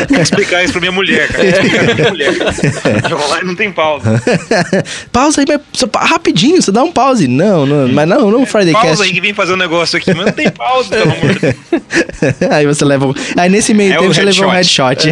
Tem 0.07 0.17
que 0.17 0.24
explicar 0.24 0.63
isso 0.63 0.71
pra 0.74 0.79
minha 0.81 0.91
mulher, 0.91 1.27
cara. 1.27 1.45
Explicar 1.45 1.83
pra 1.86 1.95
minha 1.95 2.09
mulher. 2.09 2.33
Jogo 3.09 3.24
online 3.25 3.45
não 3.47 3.55
tem 3.55 3.71
pausa. 3.71 4.21
pausa 5.12 5.41
aí, 5.41 5.45
mas 5.47 6.09
rapidinho, 6.09 6.62
você 6.62 6.71
dá 6.71 6.83
um 6.83 6.91
pause. 6.91 7.27
Não, 7.27 7.65
não, 7.65 7.88
mas 7.89 8.07
não, 8.07 8.31
não 8.31 8.45
Friday 8.45 8.74
Pausa 8.74 8.88
Cast. 8.89 9.03
aí 9.03 9.12
que 9.13 9.21
vem 9.21 9.33
fazer 9.33 9.53
um 9.53 9.57
negócio 9.57 9.97
aqui, 9.97 10.13
mas 10.13 10.25
não 10.27 10.33
tem 10.33 10.50
pausa, 10.50 10.89
pelo 10.89 11.12
amor 11.12 11.33
de 11.33 11.39
Deus. 11.39 11.55
aí 12.51 12.65
você 12.65 12.86
leva. 12.86 13.07
um- 13.07 13.13
Aí 13.38 13.50
nesse 13.50 13.74
meio 13.74 13.93
É 13.93 13.97
tempo 13.97 14.13
você 14.13 14.21
levou 14.24 14.45
um 14.47 14.50
headshot. 14.50 15.09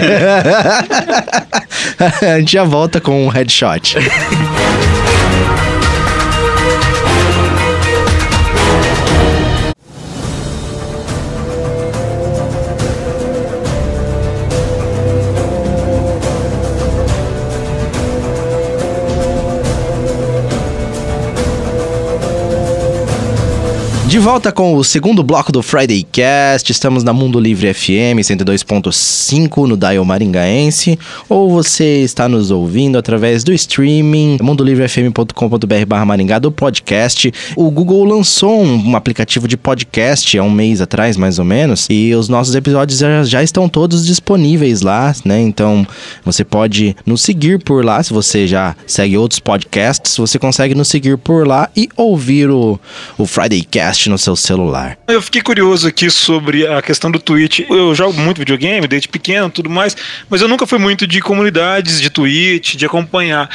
A 1.99 2.39
gente 2.39 2.53
já 2.53 2.63
volta 2.63 2.99
com 3.01 3.25
um 3.25 3.29
headshot. 3.29 3.95
De 24.15 24.19
volta 24.19 24.49
com 24.49 24.75
o 24.75 24.81
segundo 24.81 25.21
bloco 25.21 25.51
do 25.51 25.61
Friday 25.61 26.01
Cast. 26.09 26.71
Estamos 26.71 27.03
na 27.03 27.11
Mundo 27.11 27.37
Livre 27.37 27.73
FM 27.73 28.23
102.5 28.23 29.67
no 29.67 29.75
Dial 29.75 30.05
Maringaense. 30.05 30.97
Ou 31.27 31.51
você 31.51 32.01
está 32.01 32.29
nos 32.29 32.49
ouvindo 32.49 32.97
através 32.97 33.43
do 33.43 33.51
streaming 33.51 34.37
mundolivrefm.com.br 34.41 35.85
barra 35.85 36.05
Maringá 36.05 36.39
do 36.39 36.49
podcast. 36.49 37.29
O 37.57 37.69
Google 37.69 38.05
lançou 38.05 38.63
um, 38.63 38.91
um 38.91 38.95
aplicativo 38.95 39.49
de 39.49 39.57
podcast 39.57 40.37
há 40.37 40.43
um 40.43 40.49
mês 40.49 40.79
atrás, 40.79 41.17
mais 41.17 41.37
ou 41.37 41.43
menos. 41.43 41.85
E 41.89 42.15
os 42.15 42.29
nossos 42.29 42.55
episódios 42.55 42.99
já, 42.99 43.21
já 43.25 43.43
estão 43.43 43.67
todos 43.67 44.05
disponíveis 44.05 44.79
lá, 44.79 45.13
né? 45.25 45.41
Então 45.41 45.85
você 46.23 46.45
pode 46.45 46.95
nos 47.05 47.21
seguir 47.21 47.61
por 47.61 47.83
lá. 47.83 48.01
Se 48.01 48.13
você 48.13 48.47
já 48.47 48.77
segue 48.87 49.17
outros 49.17 49.41
podcasts, 49.41 50.15
você 50.15 50.39
consegue 50.39 50.73
nos 50.73 50.87
seguir 50.87 51.17
por 51.17 51.45
lá 51.45 51.69
e 51.75 51.89
ouvir 51.97 52.49
o, 52.49 52.79
o 53.17 53.25
Friday 53.25 53.61
Cast 53.69 54.04
no 54.07 54.17
seu 54.17 54.35
celular. 54.35 54.97
Eu 55.07 55.21
fiquei 55.21 55.41
curioso 55.41 55.87
aqui 55.87 56.09
sobre 56.09 56.67
a 56.67 56.81
questão 56.81 57.09
do 57.11 57.19
Twitch. 57.19 57.61
Eu 57.69 57.93
jogo 57.95 58.13
muito 58.19 58.37
videogame 58.39 58.87
desde 58.87 59.07
pequeno 59.07 59.49
tudo 59.49 59.69
mais, 59.69 59.95
mas 60.29 60.41
eu 60.41 60.47
nunca 60.47 60.65
fui 60.67 60.77
muito 60.77 61.07
de 61.07 61.21
comunidades 61.21 62.01
de 62.01 62.09
Twitch, 62.09 62.75
de 62.75 62.85
acompanhar. 62.85 63.49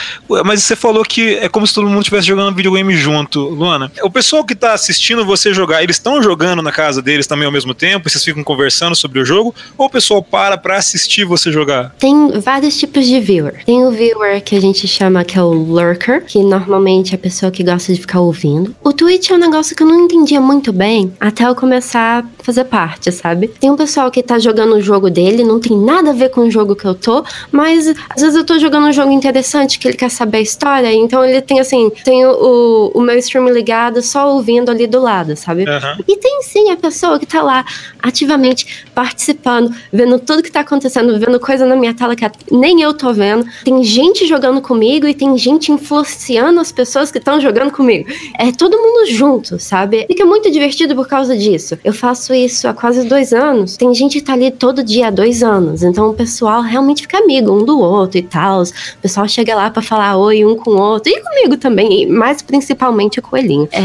Mas 0.45 0.62
você 0.62 0.75
falou 0.75 1.04
que 1.04 1.35
é 1.37 1.49
como 1.49 1.66
se 1.66 1.75
todo 1.75 1.88
mundo 1.88 2.00
estivesse 2.00 2.26
jogando 2.26 2.54
videogame 2.54 2.97
junto, 2.97 3.40
Luana. 3.40 3.90
O 4.02 4.11
pessoal 4.11 4.45
que 4.45 4.54
tá 4.54 4.73
assistindo 4.73 5.25
você 5.25 5.52
jogar, 5.52 5.83
eles 5.83 5.97
estão 5.97 6.23
jogando 6.23 6.62
na 6.62 6.73
casa 6.73 7.02
deles 7.02 7.26
também 7.26 7.47
ao 7.47 7.52
mesmo 7.52 7.75
tempo? 7.75 8.09
E 8.09 8.11
vocês 8.11 8.25
ficam 8.25 8.42
conversando 8.42 8.95
sobre 8.95 9.21
o 9.21 9.25
jogo? 9.25 9.54
Ou 9.76 9.87
o 9.87 9.90
pessoal 9.90 10.23
para 10.23 10.57
pra 10.57 10.76
assistir 10.76 11.25
você 11.25 11.52
jogar? 11.52 11.95
Tem 11.99 12.40
vários 12.40 12.78
tipos 12.78 13.07
de 13.07 13.21
viewer. 13.21 13.64
Tem 13.64 13.85
o 13.85 13.90
viewer 13.90 14.42
que 14.42 14.57
a 14.57 14.61
gente 14.61 14.87
chama 14.88 15.25
que 15.25 15.38
é 15.38 15.42
o 15.42 15.52
lurker, 15.52 16.25
que 16.25 16.42
normalmente 16.42 17.12
é 17.12 17.16
a 17.16 17.19
pessoa 17.19 17.52
que 17.52 17.62
gosta 17.62 17.92
de 17.92 18.00
ficar 18.00 18.21
ouvindo. 18.21 18.75
O 18.83 18.92
Twitch 18.92 19.30
é 19.30 19.35
um 19.35 19.38
negócio 19.38 19.76
que 19.76 19.83
eu 19.83 19.87
não 19.87 20.04
entendia 20.04 20.39
muito 20.40 20.73
bem 20.73 21.12
até 21.20 21.44
eu 21.44 21.54
começar 21.54 22.25
a 22.25 22.44
fazer 22.44 22.64
parte, 22.64 23.11
sabe? 23.12 23.49
Tem 23.49 23.70
um 23.70 23.76
pessoal 23.76 24.11
que 24.11 24.23
tá 24.23 24.38
jogando 24.38 24.75
o 24.75 24.80
jogo 24.80 25.11
dele, 25.11 25.44
não 25.44 25.61
tem 25.61 25.76
nada 25.76 26.11
a 26.11 26.12
ver 26.12 26.30
com 26.30 26.42
o 26.42 26.50
jogo 26.50 26.75
que 26.75 26.85
eu 26.85 26.94
tô, 26.94 27.25
mas 27.50 27.88
às 27.88 28.23
vezes 28.23 28.37
eu 28.37 28.44
tô 28.44 28.59
jogando 28.59 28.87
um 28.87 28.92
jogo 28.92 29.11
interessante 29.11 29.78
que 29.78 29.88
ele 29.88 29.97
quer 29.97 30.11
saber 30.11 30.38
a 30.38 30.40
história, 30.40 30.92
então 30.92 31.25
ele 31.25 31.40
tem 31.40 31.61
assim, 31.61 31.90
tem 32.04 32.25
o, 32.26 32.90
o, 32.94 33.00
meu 33.00 33.16
stream 33.18 33.49
ligado 33.49 34.02
só 34.02 34.32
ouvindo 34.32 34.70
ali 34.70 34.87
do 34.87 35.00
lado, 35.00 35.37
sabe? 35.37 35.68
Aham. 35.68 35.99
E 36.06 36.16
tem 36.16 36.42
sim 36.42 36.70
a 36.70 36.76
pessoa 36.76 37.18
que 37.18 37.26
tá 37.26 37.42
lá 37.42 37.64
ativamente 38.02 38.85
participando, 38.94 39.75
vendo 39.92 40.18
tudo 40.18 40.42
que 40.42 40.50
tá 40.50 40.61
acontecendo, 40.61 41.18
vendo 41.18 41.38
coisa 41.38 41.66
na 41.66 41.76
minha 41.76 41.94
tela 41.94 42.16
que 42.16 42.25
nem 42.50 42.82
eu 42.82 42.94
tô 42.94 43.12
vendo. 43.12 43.47
Tem 43.64 43.82
gente 43.82 44.26
jogando 44.26 44.61
comigo 44.61 45.06
e 45.06 45.14
tem 45.14 45.37
gente 45.37 45.73
influenciando 45.73 46.61
as 46.61 46.73
pessoas 46.73 47.11
que 47.11 47.18
estão 47.18 47.40
jogando 47.40 47.70
comigo. 47.70 48.09
É 48.38 48.52
todo 48.52 48.76
mundo 48.76 49.06
junto, 49.06 49.59
sabe? 49.59 50.06
Fica 50.06 50.25
muito 50.30 50.50
divertido 50.50 50.94
por 50.94 51.06
causa 51.08 51.37
disso. 51.37 51.76
Eu 51.84 51.92
faço 51.92 52.32
isso 52.32 52.66
há 52.68 52.72
quase 52.72 53.04
dois 53.04 53.32
anos. 53.32 53.76
Tem 53.76 53.92
gente 53.92 54.18
que 54.20 54.25
tá 54.25 54.32
ali 54.34 54.50
todo 54.50 54.82
dia 54.82 55.08
há 55.08 55.10
dois 55.10 55.42
anos. 55.42 55.82
Então 55.82 56.08
o 56.08 56.14
pessoal 56.14 56.62
realmente 56.62 57.02
fica 57.02 57.18
amigo 57.18 57.50
um 57.52 57.64
do 57.64 57.78
outro 57.80 58.16
e 58.18 58.22
tal. 58.22 58.62
O 58.62 58.66
pessoal 59.02 59.26
chega 59.28 59.54
lá 59.54 59.68
pra 59.70 59.82
falar 59.82 60.16
oi 60.16 60.44
um 60.44 60.54
com 60.56 60.70
o 60.70 60.80
outro. 60.80 61.12
E 61.12 61.20
comigo 61.20 61.56
também, 61.56 62.06
mais 62.06 62.40
principalmente 62.42 63.18
o 63.18 63.22
coelhinho. 63.22 63.68
É, 63.72 63.80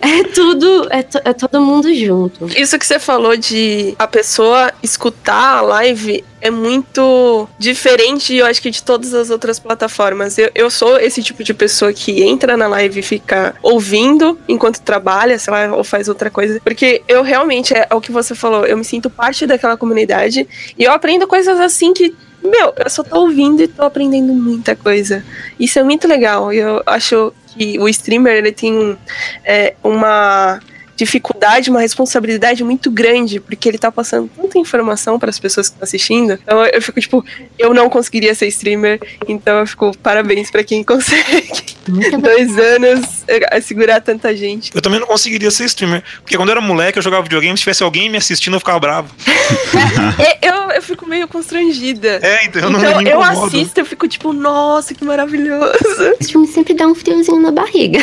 é 0.20 0.24
tudo, 0.24 0.86
é, 0.90 1.02
to- 1.02 1.20
é 1.24 1.32
todo 1.32 1.60
mundo 1.60 1.92
junto. 1.94 2.46
Isso 2.56 2.78
que 2.78 2.86
você 2.86 2.98
falou 2.98 3.36
de 3.36 3.94
a 3.98 4.06
pessoa 4.06 4.72
escutar 4.82 5.58
a 5.58 5.60
live 5.60 6.24
é 6.40 6.50
muito 6.50 7.48
diferente, 7.58 8.34
eu 8.34 8.46
acho 8.46 8.62
que 8.62 8.70
de 8.70 8.80
todas 8.82 9.12
as 9.14 9.30
outras 9.30 9.58
plataformas. 9.58 10.38
Eu, 10.38 10.50
eu 10.54 10.70
sou 10.70 10.96
esse 10.98 11.20
tipo 11.22 11.42
de 11.42 11.52
pessoa 11.52 11.92
que 11.92 12.22
entra 12.22 12.56
na 12.56 12.68
live 12.68 13.00
e 13.00 13.02
fica 13.02 13.54
ouvindo 13.62 14.38
enquanto 14.48 14.80
trabalha, 14.80 15.15
sei 15.38 15.52
lá, 15.52 15.76
ou 15.76 15.84
faz 15.84 16.08
outra 16.08 16.30
coisa. 16.30 16.60
Porque 16.60 17.02
eu 17.08 17.22
realmente, 17.22 17.74
é, 17.74 17.86
o 17.92 18.00
que 18.00 18.12
você 18.12 18.34
falou, 18.34 18.66
eu 18.66 18.76
me 18.76 18.84
sinto 18.84 19.08
parte 19.08 19.46
daquela 19.46 19.76
comunidade 19.76 20.46
e 20.78 20.84
eu 20.84 20.92
aprendo 20.92 21.26
coisas 21.26 21.58
assim 21.60 21.92
que. 21.92 22.14
Meu, 22.42 22.72
eu 22.76 22.88
só 22.88 23.02
tô 23.02 23.22
ouvindo 23.22 23.62
e 23.62 23.66
tô 23.66 23.82
aprendendo 23.82 24.32
muita 24.32 24.76
coisa. 24.76 25.24
Isso 25.58 25.78
é 25.80 25.82
muito 25.82 26.06
legal. 26.06 26.52
Eu 26.52 26.80
acho 26.86 27.32
que 27.46 27.76
o 27.78 27.88
streamer 27.88 28.34
ele 28.34 28.52
tem 28.52 28.96
é, 29.44 29.74
uma 29.82 30.60
dificuldade, 30.96 31.70
uma 31.70 31.80
responsabilidade 31.80 32.64
muito 32.64 32.90
grande, 32.90 33.38
porque 33.38 33.68
ele 33.68 33.78
tá 33.78 33.92
passando 33.92 34.30
tanta 34.34 34.58
informação 34.58 35.18
para 35.18 35.28
as 35.28 35.38
pessoas 35.38 35.68
que 35.68 35.74
estão 35.74 35.84
assistindo. 35.84 36.38
Então 36.42 36.64
eu 36.64 36.80
fico 36.80 37.00
tipo, 37.00 37.24
eu 37.58 37.74
não 37.74 37.90
conseguiria 37.90 38.34
ser 38.34 38.46
streamer, 38.48 38.98
então 39.28 39.58
eu 39.58 39.66
fico 39.66 39.96
parabéns 39.98 40.50
para 40.50 40.64
quem 40.64 40.82
consegue. 40.84 41.76
Dois 42.20 42.58
anos 42.58 43.15
segurar 43.62 44.00
tanta 44.00 44.34
gente. 44.36 44.70
Eu 44.74 44.80
também 44.80 45.00
não 45.00 45.06
conseguiria 45.06 45.50
ser 45.50 45.64
streamer. 45.64 46.02
Porque 46.22 46.36
quando 46.36 46.48
eu 46.48 46.52
era 46.52 46.60
moleque, 46.60 46.98
eu 46.98 47.02
jogava 47.02 47.22
videogame, 47.22 47.56
se 47.56 47.62
tivesse 47.62 47.82
alguém 47.82 48.08
me 48.08 48.16
assistindo, 48.16 48.54
eu 48.54 48.60
ficava 48.60 48.78
bravo. 48.78 49.14
E 50.18 50.46
eu, 50.46 50.54
eu 50.70 50.82
fico 50.82 51.06
meio 51.06 51.28
constrangida. 51.28 52.20
É, 52.22 52.44
então 52.44 52.62
eu 52.62 52.70
não 52.70 52.80
então 52.80 53.02
me 53.02 53.10
eu 53.10 53.22
assisto, 53.22 53.80
eu 53.80 53.84
fico 53.84 54.06
tipo, 54.08 54.32
nossa, 54.32 54.94
que 54.94 55.04
maravilhoso. 55.04 55.76
Filme 56.26 56.46
sempre 56.46 56.74
dá 56.74 56.86
um 56.86 56.94
friozinho 56.94 57.40
na 57.40 57.50
barriga. 57.50 57.98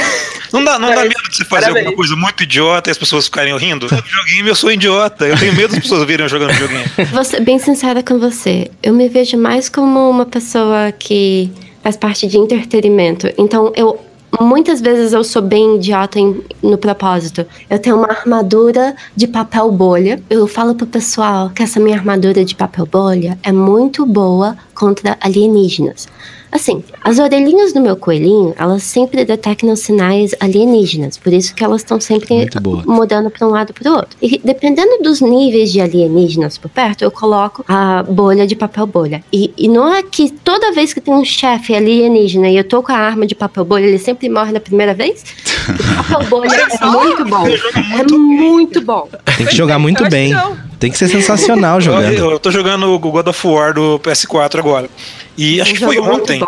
Não 0.51 0.63
dá, 0.63 0.77
não 0.77 0.89
dá 0.94 1.03
medo 1.03 1.30
de 1.30 1.38
você 1.38 1.46
fazer 1.46 1.62
Parabéns. 1.62 1.86
alguma 1.86 1.96
coisa 1.96 2.15
muito 2.15 2.44
idiota 2.44 2.89
e 2.89 2.92
as 2.92 2.98
pessoas 2.98 3.25
ficarem 3.25 3.58
rindo? 3.58 3.88
No 3.89 4.01
videogame 4.01 4.50
eu 4.50 4.56
sou 4.56 4.72
idiota. 4.72 5.25
Eu 5.25 5.38
tenho 5.38 5.53
medo 5.53 5.72
das 5.72 5.80
pessoas 5.80 6.06
verem 6.06 6.25
eu 6.25 6.30
jogando 6.30 6.53
videogame. 6.53 6.86
Vou 7.12 7.24
ser 7.24 7.42
bem 7.42 7.60
sincera 7.60 8.03
com 8.03 8.20
você. 8.20 8.70
Eu 8.82 8.94
me 8.94 9.10
vejo 9.10 9.38
mais 9.38 9.70
como 9.70 10.10
uma 10.10 10.25
pessoa 10.25 10.92
que 10.92 11.51
faz 11.82 11.98
parte 11.98 12.27
de 12.27 12.38
entretenimento. 12.38 13.30
Então, 13.38 13.74
eu. 13.75 14.00
Muitas 14.41 14.81
vezes 14.81 15.13
eu 15.13 15.23
sou 15.23 15.41
bem 15.41 15.75
idiota 15.75 16.19
em- 16.19 16.41
no 16.61 16.77
propósito. 16.77 17.45
Eu 17.69 17.77
tenho 17.79 17.97
uma 17.97 18.07
armadura 18.09 18.95
de 19.15 19.27
papel 19.27 19.71
bolha. 19.71 20.21
Eu 20.29 20.47
falo 20.47 20.73
pro 20.75 20.87
pessoal 20.87 21.49
que 21.51 21.61
essa 21.61 21.79
minha 21.79 21.95
armadura 21.97 22.43
de 22.43 22.55
papel 22.55 22.85
bolha 22.85 23.37
é 23.43 23.51
muito 23.51 24.05
boa 24.05 24.57
contra 24.73 25.17
alienígenas. 25.21 26.07
Assim, 26.53 26.83
as 27.03 27.17
orelhinhas 27.17 27.74
do 27.74 27.81
meu 27.81 27.95
coelhinho, 27.95 28.53
elas 28.57 28.83
sempre 28.83 29.25
detectam 29.25 29.75
sinais 29.75 30.36
alienígenas. 30.39 31.17
Por 31.17 31.33
isso 31.33 31.55
que 31.55 31.63
elas 31.63 31.81
estão 31.81 32.00
sempre 32.00 32.48
mudando 32.86 33.31
para 33.31 33.48
um 33.48 33.50
lado 33.50 33.74
para 33.74 33.91
o 33.91 33.95
outro. 33.95 34.15
E 34.22 34.39
dependendo 34.43 35.01
dos 35.01 35.19
níveis 35.19 35.72
de 35.72 35.81
alienígenas 35.81 36.60
por 36.60 36.69
perto, 36.69 37.03
eu 37.03 37.10
coloco 37.10 37.65
a 37.67 38.03
bolha 38.03 38.45
de 38.45 38.55
papel 38.55 38.86
bolha. 38.86 39.24
E, 39.33 39.51
e 39.57 39.67
não 39.67 39.91
é 39.91 40.03
que 40.03 40.29
toda 40.29 40.72
vez 40.72 40.93
que 40.93 41.01
tem 41.01 41.13
um 41.13 41.25
chefe 41.25 41.74
alienígena 41.74 42.48
e 42.50 42.57
eu 42.57 42.63
tô 42.63 42.83
com 42.83 42.91
a 42.91 42.98
arma 42.98 43.25
de 43.25 43.33
papel 43.33 43.65
bolha, 43.65 43.86
ele 43.86 43.98
sempre 43.98 44.29
morre 44.29 44.51
na 44.51 44.60
primeira 44.60 44.93
vez? 44.93 45.24
O 45.63 46.03
papel 46.03 46.29
bolha 46.29 46.51
é 46.51 46.86
muito 46.86 47.25
bom. 47.25 47.48
É 47.48 48.03
muito 48.12 48.81
bom. 48.81 49.10
Tem 49.38 49.45
que 49.45 49.55
jogar 49.55 49.79
muito 49.79 50.03
Eu 50.03 50.10
bem. 50.10 50.36
Tem 50.77 50.91
que 50.91 50.98
ser 50.98 51.07
sensacional 51.07 51.77
Eu, 51.79 51.81
jogando. 51.81 52.13
eu 52.31 52.39
tô 52.39 52.51
jogando 52.51 52.91
o 52.91 53.00
God 53.00 53.27
of 53.27 53.48
War 53.48 53.74
do 53.74 53.98
PS4 54.00 54.60
agora. 54.60 54.89
E 55.37 55.61
acho 55.61 55.73
que 55.73 55.79
foi 55.79 55.99
ontem. 55.99 56.41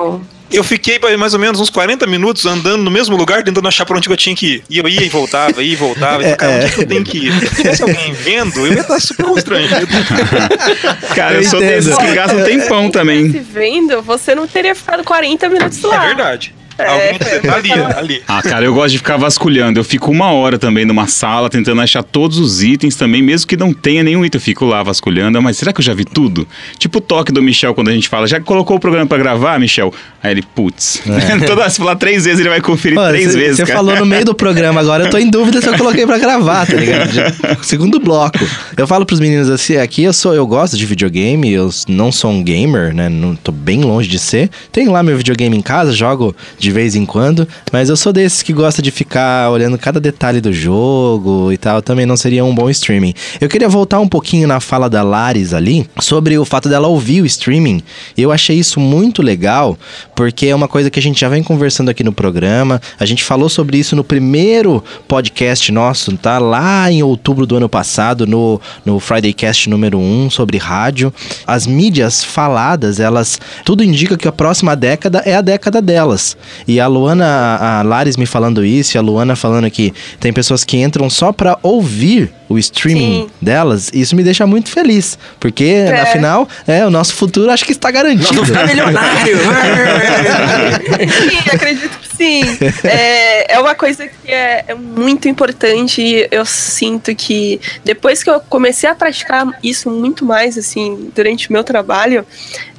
Eu 0.51 0.63
fiquei 0.63 0.99
mais 1.17 1.33
ou 1.33 1.39
menos 1.39 1.59
uns 1.59 1.69
40 1.71 2.05
minutos 2.05 2.45
andando 2.45 2.83
no 2.83 2.91
mesmo 2.91 3.17
lugar, 3.17 3.43
tentando 3.43 3.67
achar 3.67 3.83
pra 3.85 3.97
onde 3.97 4.09
eu 4.09 4.15
tinha 4.15 4.35
que 4.35 4.45
ir. 4.45 4.63
E 4.69 4.77
eu 4.77 4.87
ia 4.87 5.03
e 5.03 5.09
voltava, 5.09 5.61
ia 5.61 5.73
e 5.73 5.75
voltava. 5.75 6.23
E 6.23 6.31
ficava, 6.31 6.53
onde 6.53 6.65
é 6.65 6.69
que 6.69 6.81
eu 6.81 6.87
tenho 6.87 7.03
que 7.03 7.17
ir? 7.17 7.49
Se 7.49 7.55
tivesse 7.55 7.81
alguém 7.81 8.13
vendo, 8.13 8.59
eu 8.59 8.73
ia 8.73 8.81
estar 8.81 8.99
super 8.99 9.25
constrangido. 9.25 9.87
Cara, 11.15 11.35
eu, 11.35 11.41
Eu 11.41 11.49
sou 11.49 11.59
desses 11.59 11.97
que 11.97 12.13
gastam 12.13 12.39
um 12.39 12.43
tempão 12.43 12.91
também. 12.91 13.31
Se 13.31 13.39
vendo, 13.39 14.01
você 14.03 14.35
não 14.35 14.47
teria 14.47 14.75
ficado 14.75 15.03
40 15.03 15.49
minutos 15.49 15.81
lá. 15.81 16.03
É 16.03 16.07
verdade. 16.07 16.55
É, 16.77 16.87
Alguém 17.49 17.71
ali, 17.73 17.83
ali. 17.95 18.23
Ah, 18.27 18.41
cara, 18.41 18.65
eu 18.65 18.73
gosto 18.73 18.91
de 18.91 18.97
ficar 18.97 19.17
vasculhando. 19.17 19.79
Eu 19.79 19.83
fico 19.83 20.11
uma 20.11 20.31
hora 20.31 20.57
também 20.57 20.85
numa 20.85 21.07
sala 21.07 21.49
tentando 21.49 21.79
achar 21.81 22.03
todos 22.03 22.37
os 22.37 22.61
itens 22.63 22.95
também, 22.95 23.21
mesmo 23.21 23.47
que 23.47 23.55
não 23.55 23.73
tenha 23.73 24.03
nenhum 24.03 24.25
item. 24.25 24.37
Eu 24.37 24.41
fico 24.43 24.65
lá 24.65 24.83
vasculhando. 24.83 25.41
Mas 25.41 25.57
será 25.57 25.71
que 25.71 25.79
eu 25.79 25.83
já 25.85 25.93
vi 25.93 26.03
tudo? 26.05 26.47
Tipo 26.77 26.97
o 26.97 27.01
toque 27.01 27.31
do 27.31 27.41
Michel 27.41 27.73
quando 27.73 27.89
a 27.89 27.93
gente 27.93 28.09
fala, 28.09 28.27
já 28.27 28.39
colocou 28.39 28.77
o 28.77 28.79
programa 28.79 29.05
pra 29.07 29.17
gravar, 29.17 29.59
Michel? 29.59 29.93
Aí 30.21 30.31
ele, 30.31 30.41
putz. 30.55 31.01
Toda 31.47 31.61
vez 31.63 31.73
que 31.73 31.79
falar 31.79 31.95
três 31.95 32.25
vezes, 32.25 32.39
ele 32.39 32.49
vai 32.49 32.59
conferir 32.61 32.95
Mano, 32.95 33.09
três 33.09 33.31
cê- 33.31 33.37
vezes. 33.37 33.57
Você 33.57 33.65
falou 33.65 33.95
no 33.95 34.05
meio 34.05 34.25
do 34.25 34.35
programa, 34.35 34.81
agora 34.81 35.05
eu 35.05 35.09
tô 35.09 35.17
em 35.17 35.29
dúvida 35.29 35.61
se 35.61 35.67
eu 35.67 35.77
coloquei 35.77 36.05
pra 36.05 36.17
gravar, 36.17 36.65
tá 36.65 36.73
ligado? 36.75 37.11
Já- 37.13 37.31
Segundo 37.61 37.99
bloco. 37.99 38.39
Eu 38.75 38.87
falo 38.87 39.05
pros 39.05 39.19
meninos 39.19 39.49
assim, 39.49 39.77
aqui 39.77 40.03
eu 40.03 40.13
sou, 40.13 40.33
eu 40.33 40.45
gosto 40.45 40.77
de 40.77 40.85
videogame, 40.85 41.51
eu 41.51 41.69
não 41.87 42.11
sou 42.11 42.31
um 42.31 42.43
gamer, 42.43 42.93
né? 42.93 43.07
Não, 43.09 43.35
tô 43.35 43.51
bem 43.51 43.81
longe 43.81 44.09
de 44.09 44.19
ser. 44.19 44.49
Tenho 44.71 44.91
lá 44.91 45.01
meu 45.03 45.15
videogame 45.17 45.55
em 45.55 45.61
casa, 45.61 45.93
jogo 45.93 46.35
de 46.57 46.64
vez 46.71 46.95
em 46.95 47.05
quando, 47.05 47.47
mas 47.71 47.89
eu 47.89 47.95
sou 47.95 48.13
desses 48.13 48.41
que 48.41 48.53
gosta 48.53 48.81
de 48.81 48.91
ficar 48.91 49.49
olhando 49.49 49.77
cada 49.77 49.99
detalhe 49.99 50.41
do 50.41 50.53
jogo 50.53 51.51
e 51.51 51.57
tal. 51.57 51.81
Também 51.81 52.05
não 52.05 52.17
seria 52.17 52.43
um 52.43 52.53
bom 52.53 52.69
streaming. 52.69 53.13
Eu 53.39 53.49
queria 53.49 53.69
voltar 53.69 53.99
um 53.99 54.07
pouquinho 54.07 54.47
na 54.47 54.59
fala 54.59 54.89
da 54.89 55.03
Laris 55.03 55.53
ali, 55.53 55.87
sobre 55.99 56.37
o 56.37 56.45
fato 56.45 56.69
dela 56.69 56.87
ouvir 56.87 57.21
o 57.21 57.25
streaming. 57.25 57.81
Eu 58.17 58.31
achei 58.31 58.57
isso 58.57 58.79
muito 58.79 59.21
legal, 59.21 59.77
porque 60.15 60.47
é 60.47 60.55
uma 60.55 60.67
coisa 60.67 60.89
que 60.89 60.99
a 60.99 61.01
gente 61.01 61.19
já 61.19 61.29
vem 61.29 61.43
conversando 61.43 61.89
aqui 61.89 62.03
no 62.03 62.13
programa. 62.13 62.81
A 62.99 63.05
gente 63.05 63.23
falou 63.23 63.49
sobre 63.49 63.77
isso 63.77 63.95
no 63.95 64.03
primeiro 64.03 64.83
podcast 65.07 65.71
nosso, 65.71 66.15
tá? 66.17 66.39
Lá 66.39 66.91
em 66.91 67.03
outubro 67.03 67.45
do 67.45 67.57
ano 67.57 67.69
passado, 67.69 68.25
no, 68.25 68.59
no 68.85 68.99
Friday 68.99 69.33
Cast 69.33 69.69
número 69.69 69.97
1, 69.97 70.29
sobre 70.29 70.57
rádio. 70.57 71.13
As 71.45 71.67
mídias 71.67 72.23
faladas, 72.23 72.99
elas. 72.99 73.39
Tudo 73.63 73.83
indica 73.83 74.17
que 74.17 74.27
a 74.27 74.31
próxima 74.31 74.75
década 74.75 75.21
é 75.25 75.35
a 75.35 75.41
década 75.41 75.81
delas. 75.81 76.37
E 76.67 76.79
a 76.79 76.87
Luana, 76.87 77.57
a 77.57 77.81
Laris 77.81 78.17
me 78.17 78.25
falando 78.25 78.65
isso, 78.65 78.95
e 78.95 78.97
a 78.97 79.01
Luana 79.01 79.35
falando 79.35 79.69
que 79.69 79.93
tem 80.19 80.31
pessoas 80.33 80.63
que 80.63 80.77
entram 80.77 81.09
só 81.09 81.31
pra 81.31 81.57
ouvir 81.61 82.31
o 82.47 82.59
streaming 82.59 83.23
Sim. 83.23 83.29
delas, 83.41 83.89
isso 83.93 84.15
me 84.15 84.23
deixa 84.23 84.45
muito 84.45 84.69
feliz. 84.69 85.17
Porque, 85.39 85.85
afinal, 86.01 86.47
é, 86.67 86.85
o 86.85 86.89
nosso 86.89 87.15
futuro 87.15 87.49
acho 87.51 87.65
que 87.65 87.71
está 87.71 87.89
garantido. 87.91 88.41
milionário! 88.45 89.37
Sim, 91.29 91.49
acredito 91.51 91.97
que 91.99 92.04
sim. 92.15 92.41
É, 92.83 93.53
é 93.55 93.59
uma 93.59 93.75
coisa 93.75 94.07
que 94.07 94.31
é, 94.31 94.65
é 94.67 94.73
muito 94.73 95.27
importante 95.27 96.27
eu 96.31 96.45
sinto 96.45 97.15
que 97.15 97.59
depois 97.83 98.23
que 98.23 98.29
eu 98.29 98.39
comecei 98.39 98.89
a 98.89 98.95
praticar 98.95 99.47
isso 99.63 99.89
muito 99.89 100.25
mais, 100.25 100.57
assim, 100.57 101.11
durante 101.13 101.49
o 101.49 101.53
meu 101.53 101.63
trabalho, 101.63 102.25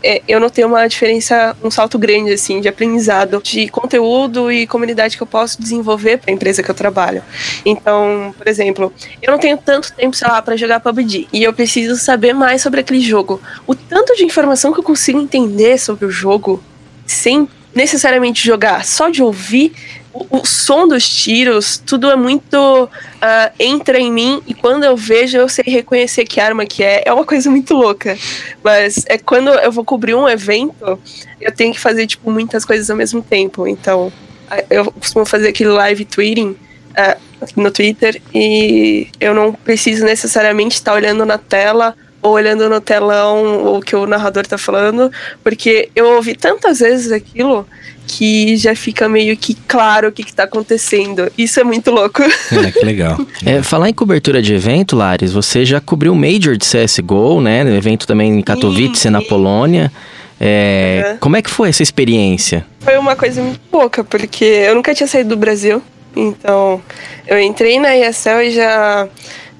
é, 0.03 0.23
eu 0.29 0.39
notei 0.39 0.65
uma 0.65 0.87
diferença, 0.87 1.57
um 1.63 1.71
salto 1.71 1.99
grande, 1.99 2.33
assim, 2.33 2.61
de 2.61 2.69
aprendizado, 2.69 3.41
de 3.43 3.69
conteúdo 3.69 4.51
e 4.53 4.67
comunidade 4.67 5.17
que 5.17 5.23
eu 5.23 5.27
posso 5.27 5.61
desenvolver 5.61 6.19
para 6.19 6.31
a 6.31 6.35
empresa 6.35 6.63
que 6.63 6.71
eu 6.71 6.75
trabalho. 6.75 7.23
Então, 7.65 8.35
por 8.37 8.47
exemplo, 8.47 8.93
eu 9.23 9.33
não 9.33 9.39
tenho 9.39 9.57
tanto 9.57 9.93
tempo, 9.93 10.17
sei 10.17 10.29
lá, 10.29 10.41
para 10.41 10.57
jogar 10.57 10.81
PUBG 10.81 11.29
e 11.33 11.43
eu 11.43 11.53
preciso 11.53 11.97
saber 11.97 12.33
mais 12.33 12.63
sobre 12.63 12.81
aquele 12.81 13.01
jogo. 13.01 13.41
O 13.67 13.75
tanto 13.75 14.15
de 14.15 14.25
informação 14.25 14.73
que 14.73 14.79
eu 14.79 14.85
consigo 14.85 15.21
entender 15.21 15.79
sobre 15.79 16.07
o 16.07 16.11
jogo 16.11 16.63
sem 17.07 17.49
necessariamente 17.77 18.45
jogar, 18.45 18.85
só 18.85 19.11
de 19.11 19.23
ouvir 19.23 19.73
o, 20.13 20.39
o 20.39 20.47
som 20.47 20.89
dos 20.89 21.07
tiros, 21.07 21.77
tudo 21.77 22.11
é 22.11 22.17
muito 22.17 22.89
ah, 23.21 23.53
entra 23.61 23.99
em 23.99 24.11
mim 24.11 24.43
e 24.47 24.55
quando 24.55 24.85
eu 24.85 24.97
vejo 24.97 25.37
eu 25.37 25.49
sei 25.49 25.65
reconhecer 25.67 26.25
que 26.25 26.41
arma 26.41 26.65
que 26.65 26.83
é. 26.83 27.03
É 27.05 27.13
uma 27.13 27.25
coisa 27.25 27.51
muito 27.51 27.75
louca, 27.75 28.17
mas 28.65 29.05
é 29.07 29.19
quando 29.19 29.51
eu 29.51 29.71
vou 29.71 29.85
cobrir 29.85 30.15
um 30.15 30.27
evento, 30.27 30.99
eu 31.39 31.53
tenho 31.53 31.75
que 31.75 31.79
fazer 31.79 32.07
tipo 32.07 32.31
muitas 32.31 32.65
coisas 32.65 32.89
ao 32.89 32.97
mesmo 32.97 33.23
tempo. 33.23 33.67
Então, 33.67 34.11
ah, 34.51 34.65
eu 34.71 34.91
costumo 34.91 35.27
fazer 35.27 35.49
aquele 35.49 35.71
live 35.71 36.07
tweeting 36.07 36.57
ah, 36.97 37.19
no 37.55 37.71
Twitter 37.71 38.21
e 38.35 39.09
eu 39.21 39.35
não 39.35 39.53
preciso 39.53 40.03
necessariamente 40.03 40.77
estar 40.77 40.95
olhando 40.95 41.27
na 41.27 41.37
tela 41.37 41.95
ou 42.27 42.33
olhando 42.33 42.69
no 42.69 42.81
telão 42.81 43.77
o 43.77 43.81
que 43.81 43.95
o 43.95 44.07
narrador 44.07 44.47
tá 44.47 44.59
falando, 44.59 45.11
porque 45.43 45.89
eu 45.95 46.17
ouvi 46.17 46.35
tantas 46.35 46.81
vezes 46.81 47.13
aquilo 47.13 47.67
que 48.07 48.57
já 48.57 48.75
fica 48.75 49.09
meio 49.09 49.37
que 49.37 49.55
claro 49.67 50.09
o 50.09 50.13
que, 50.13 50.23
que 50.23 50.33
tá 50.33 50.45
acontecendo. 50.45 51.31
Isso 51.37 51.59
é 51.59 51.65
muito 51.65 51.91
louco. 51.91 52.23
É, 52.23 52.71
que 52.71 52.85
legal. 52.85 53.19
É, 53.45 53.63
falar 53.63 53.89
em 53.89 53.93
cobertura 53.93 54.41
de 54.41 54.55
evento, 54.55 54.97
Lares, 54.97 55.33
você 55.33 55.65
já 55.65 55.81
cobriu 55.81 56.13
o 56.13 56.17
Major 56.17 56.57
de 56.57 56.65
CSGO, 56.65 57.41
né? 57.41 57.63
No 57.63 57.75
evento 57.75 58.07
também 58.07 58.39
em 58.39 58.43
Katowice, 58.43 59.03
Sim, 59.03 59.11
na 59.11 59.21
sim. 59.21 59.27
Polônia. 59.27 59.93
É, 60.41 61.13
Uhum. 61.13 61.19
Como 61.19 61.37
é 61.37 61.43
que 61.43 61.51
foi 61.51 61.69
essa 61.69 61.83
experiência? 61.83 62.67
Foi 62.81 62.97
uma 62.99 63.17
coisa 63.17 63.43
muito 63.43 63.61
louca, 63.73 64.05
porque 64.05 64.45
eu 64.45 64.75
nunca 64.75 64.95
tinha 64.95 65.07
saído 65.07 65.31
do 65.31 65.37
Brasil. 65.37 65.83
Então, 66.15 66.81
eu 67.27 67.39
entrei 67.39 67.79
na 67.79 67.97
ESL 67.97 68.41
e 68.43 68.51
já 68.51 69.09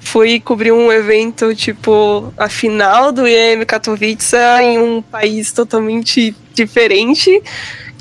fui 0.07 0.39
cobrir 0.39 0.71
um 0.71 0.91
evento, 0.91 1.53
tipo, 1.53 2.33
a 2.37 2.47
final 2.47 3.11
do 3.11 3.27
IEM 3.27 3.65
Katowice 3.65 4.37
em 4.61 4.79
um 4.79 5.01
país 5.01 5.51
totalmente 5.51 6.33
diferente. 6.53 7.43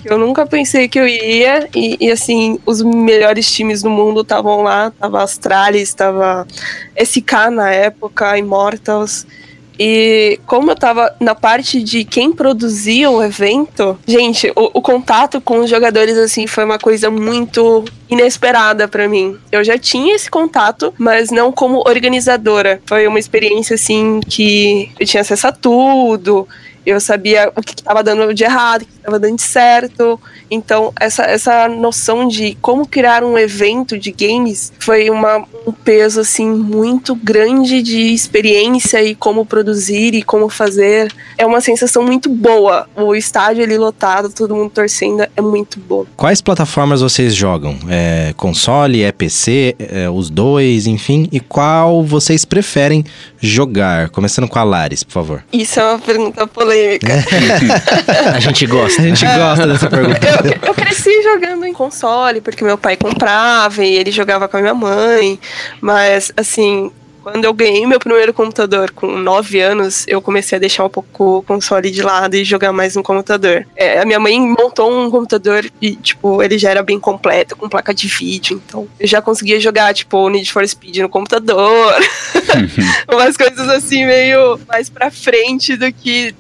que 0.00 0.08
Eu 0.08 0.16
nunca 0.16 0.46
pensei 0.46 0.88
que 0.88 1.00
eu 1.00 1.06
iria. 1.06 1.68
E, 1.74 1.96
e, 2.00 2.10
assim, 2.10 2.60
os 2.64 2.80
melhores 2.80 3.50
times 3.50 3.82
do 3.82 3.90
mundo 3.90 4.20
estavam 4.20 4.62
lá. 4.62 4.92
Tava 4.92 5.22
Astralis, 5.22 5.92
tava 5.94 6.46
SK 6.96 7.50
na 7.50 7.72
época, 7.72 8.38
Immortals. 8.38 9.26
E 9.78 10.40
como 10.46 10.70
eu 10.70 10.76
tava 10.76 11.14
na 11.20 11.34
parte 11.34 11.82
de 11.82 12.04
quem 12.04 12.32
produzia 12.32 13.10
o 13.10 13.22
evento, 13.22 13.98
gente, 14.06 14.50
o, 14.56 14.70
o 14.74 14.82
contato 14.82 15.40
com 15.40 15.60
os 15.60 15.70
jogadores 15.70 16.16
assim 16.16 16.46
foi 16.46 16.64
uma 16.64 16.78
coisa 16.78 17.10
muito 17.10 17.84
inesperada 18.08 18.88
pra 18.88 19.08
mim. 19.08 19.36
Eu 19.50 19.62
já 19.62 19.76
tinha 19.78 20.14
esse 20.14 20.30
contato, 20.30 20.94
mas 20.98 21.30
não 21.30 21.52
como 21.52 21.82
organizadora. 21.86 22.80
Foi 22.86 23.06
uma 23.06 23.18
experiência 23.18 23.74
assim 23.74 24.20
que 24.26 24.90
eu 24.98 25.06
tinha 25.06 25.20
acesso 25.20 25.48
a 25.48 25.52
tudo. 25.52 26.48
Eu 26.84 27.00
sabia 27.00 27.50
o 27.56 27.60
que 27.60 27.72
estava 27.72 28.02
dando 28.02 28.32
de 28.32 28.44
errado, 28.44 28.82
o 28.82 28.86
que 28.86 28.92
estava 28.92 29.18
dando 29.18 29.36
de 29.36 29.42
certo. 29.42 30.20
Então, 30.50 30.92
essa, 30.98 31.24
essa 31.24 31.68
noção 31.68 32.26
de 32.28 32.56
como 32.60 32.86
criar 32.86 33.24
um 33.24 33.36
evento 33.36 33.98
de 33.98 34.12
games 34.12 34.72
foi 34.78 35.10
uma, 35.10 35.44
um 35.66 35.72
peso, 35.72 36.20
assim, 36.20 36.48
muito 36.48 37.14
grande 37.14 37.82
de 37.82 38.12
experiência 38.12 39.02
e 39.02 39.14
como 39.14 39.44
produzir 39.44 40.14
e 40.14 40.22
como 40.22 40.48
fazer. 40.48 41.12
É 41.36 41.44
uma 41.44 41.60
sensação 41.60 42.02
muito 42.02 42.28
boa. 42.28 42.88
O 42.96 43.14
estádio 43.14 43.64
ali 43.64 43.76
lotado, 43.76 44.30
todo 44.30 44.54
mundo 44.54 44.70
torcendo, 44.70 45.26
é 45.36 45.40
muito 45.40 45.78
bom. 45.80 46.04
Quais 46.16 46.40
plataformas 46.40 47.00
vocês 47.00 47.34
jogam? 47.34 47.76
É 47.88 48.34
console, 48.36 49.02
é 49.02 49.12
PC, 49.12 49.74
é 49.78 50.08
os 50.08 50.30
dois, 50.30 50.86
enfim? 50.86 51.28
E 51.32 51.40
qual 51.40 52.02
vocês 52.04 52.44
preferem 52.44 53.04
jogar? 53.40 54.10
Começando 54.10 54.48
com 54.48 54.58
a 54.58 54.64
Laris, 54.64 55.02
por 55.02 55.12
favor. 55.12 55.44
Isso 55.52 55.78
é 55.80 55.84
uma 55.84 55.98
pergunta 55.98 56.46
polêmica. 56.46 57.06
A 58.34 58.40
gente 58.40 58.66
gosta. 58.66 59.02
A 59.02 59.04
gente 59.04 59.24
gosta 59.24 59.66
dessa 59.66 59.88
pergunta. 59.88 60.20
Eu, 60.26 60.68
eu 60.68 60.74
cresci 60.74 61.22
jogando 61.22 61.64
em 61.64 61.72
console, 61.72 62.40
porque 62.40 62.64
meu 62.64 62.78
pai 62.78 62.96
comprava 62.96 63.84
e 63.84 63.94
ele 63.94 64.10
jogava 64.10 64.48
com 64.48 64.56
a 64.56 64.60
minha 64.60 64.74
mãe. 64.74 65.38
Mas, 65.80 66.32
assim, 66.36 66.90
quando 67.26 67.44
eu 67.44 67.52
ganhei 67.52 67.84
meu 67.84 67.98
primeiro 67.98 68.32
computador 68.32 68.92
com 68.92 69.08
9 69.08 69.60
anos, 69.60 70.04
eu 70.06 70.22
comecei 70.22 70.54
a 70.54 70.60
deixar 70.60 70.84
um 70.84 70.88
pouco 70.88 71.38
o 71.38 71.42
console 71.42 71.90
de 71.90 72.00
lado 72.00 72.36
e 72.36 72.44
jogar 72.44 72.72
mais 72.72 72.94
no 72.94 73.02
computador. 73.02 73.66
É, 73.74 73.98
a 73.98 74.04
minha 74.04 74.20
mãe 74.20 74.38
montou 74.38 74.88
um 74.88 75.10
computador 75.10 75.68
e, 75.82 75.96
tipo, 75.96 76.40
ele 76.40 76.56
já 76.56 76.70
era 76.70 76.84
bem 76.84 77.00
completo, 77.00 77.56
com 77.56 77.68
placa 77.68 77.92
de 77.92 78.06
vídeo. 78.06 78.62
Então, 78.64 78.86
eu 79.00 79.08
já 79.08 79.20
conseguia 79.20 79.58
jogar, 79.58 79.92
tipo, 79.92 80.28
Need 80.28 80.52
for 80.52 80.64
Speed 80.68 80.98
no 80.98 81.08
computador. 81.08 81.96
Umas 83.12 83.36
coisas 83.36 83.68
assim, 83.70 84.06
meio 84.06 84.60
mais 84.68 84.88
pra 84.88 85.10
frente 85.10 85.76
do 85.76 85.92
que 85.92 86.32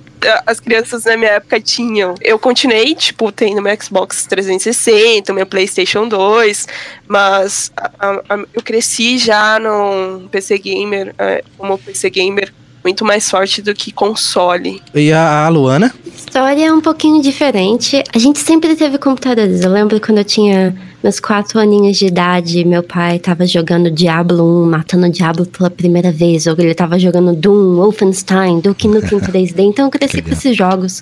as 0.46 0.60
crianças 0.60 1.04
na 1.04 1.16
minha 1.16 1.30
época 1.32 1.60
tinham. 1.60 2.14
Eu 2.20 2.38
continuei, 2.38 2.94
tipo, 2.94 3.30
tendo 3.32 3.60
meu 3.62 3.76
Xbox 3.80 4.26
360, 4.26 5.32
meu 5.32 5.46
PlayStation 5.46 6.08
2, 6.08 6.66
mas 7.06 7.70
a- 7.76 8.20
a- 8.28 8.44
eu 8.54 8.62
cresci 8.62 9.18
já 9.18 9.58
no 9.58 10.28
PC 10.30 10.58
Gamer, 10.58 11.14
é, 11.18 11.42
como 11.56 11.78
PC 11.78 12.10
Gamer, 12.10 12.52
muito 12.84 13.04
mais 13.04 13.28
forte 13.28 13.60
do 13.62 13.74
que 13.74 13.90
console. 13.92 14.80
E 14.94 15.12
a, 15.12 15.46
a 15.46 15.48
Luana? 15.48 15.92
história 16.16 16.66
é 16.66 16.72
um 16.72 16.80
pouquinho 16.80 17.20
diferente. 17.22 18.02
A 18.14 18.18
gente 18.18 18.38
sempre 18.38 18.74
teve 18.76 18.98
computadores. 18.98 19.62
Eu 19.62 19.70
lembro 19.70 20.00
quando 20.00 20.18
eu 20.18 20.24
tinha 20.24 20.76
meus 21.06 21.20
quatro 21.20 21.60
aninhos 21.60 21.98
de 21.98 22.06
idade, 22.06 22.64
meu 22.64 22.82
pai 22.82 23.20
tava 23.20 23.46
jogando 23.46 23.88
Diablo 23.92 24.64
1, 24.64 24.66
matando 24.66 25.06
o 25.06 25.08
Diablo 25.08 25.46
pela 25.46 25.70
primeira 25.70 26.10
vez, 26.10 26.48
ou 26.48 26.56
ele 26.58 26.74
tava 26.74 26.98
jogando 26.98 27.32
Doom, 27.32 27.76
Wolfenstein, 27.76 28.58
Duke 28.58 28.88
Nukem 28.88 29.20
3D. 29.22 29.60
Então 29.60 29.84
eu 29.84 29.90
cresci 29.92 30.20
com 30.20 30.32
esses 30.32 30.56
jogos, 30.56 31.00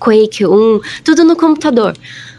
Quake 0.00 0.44
1, 0.44 0.80
tudo 1.04 1.22
no 1.22 1.36
computador. 1.36 1.94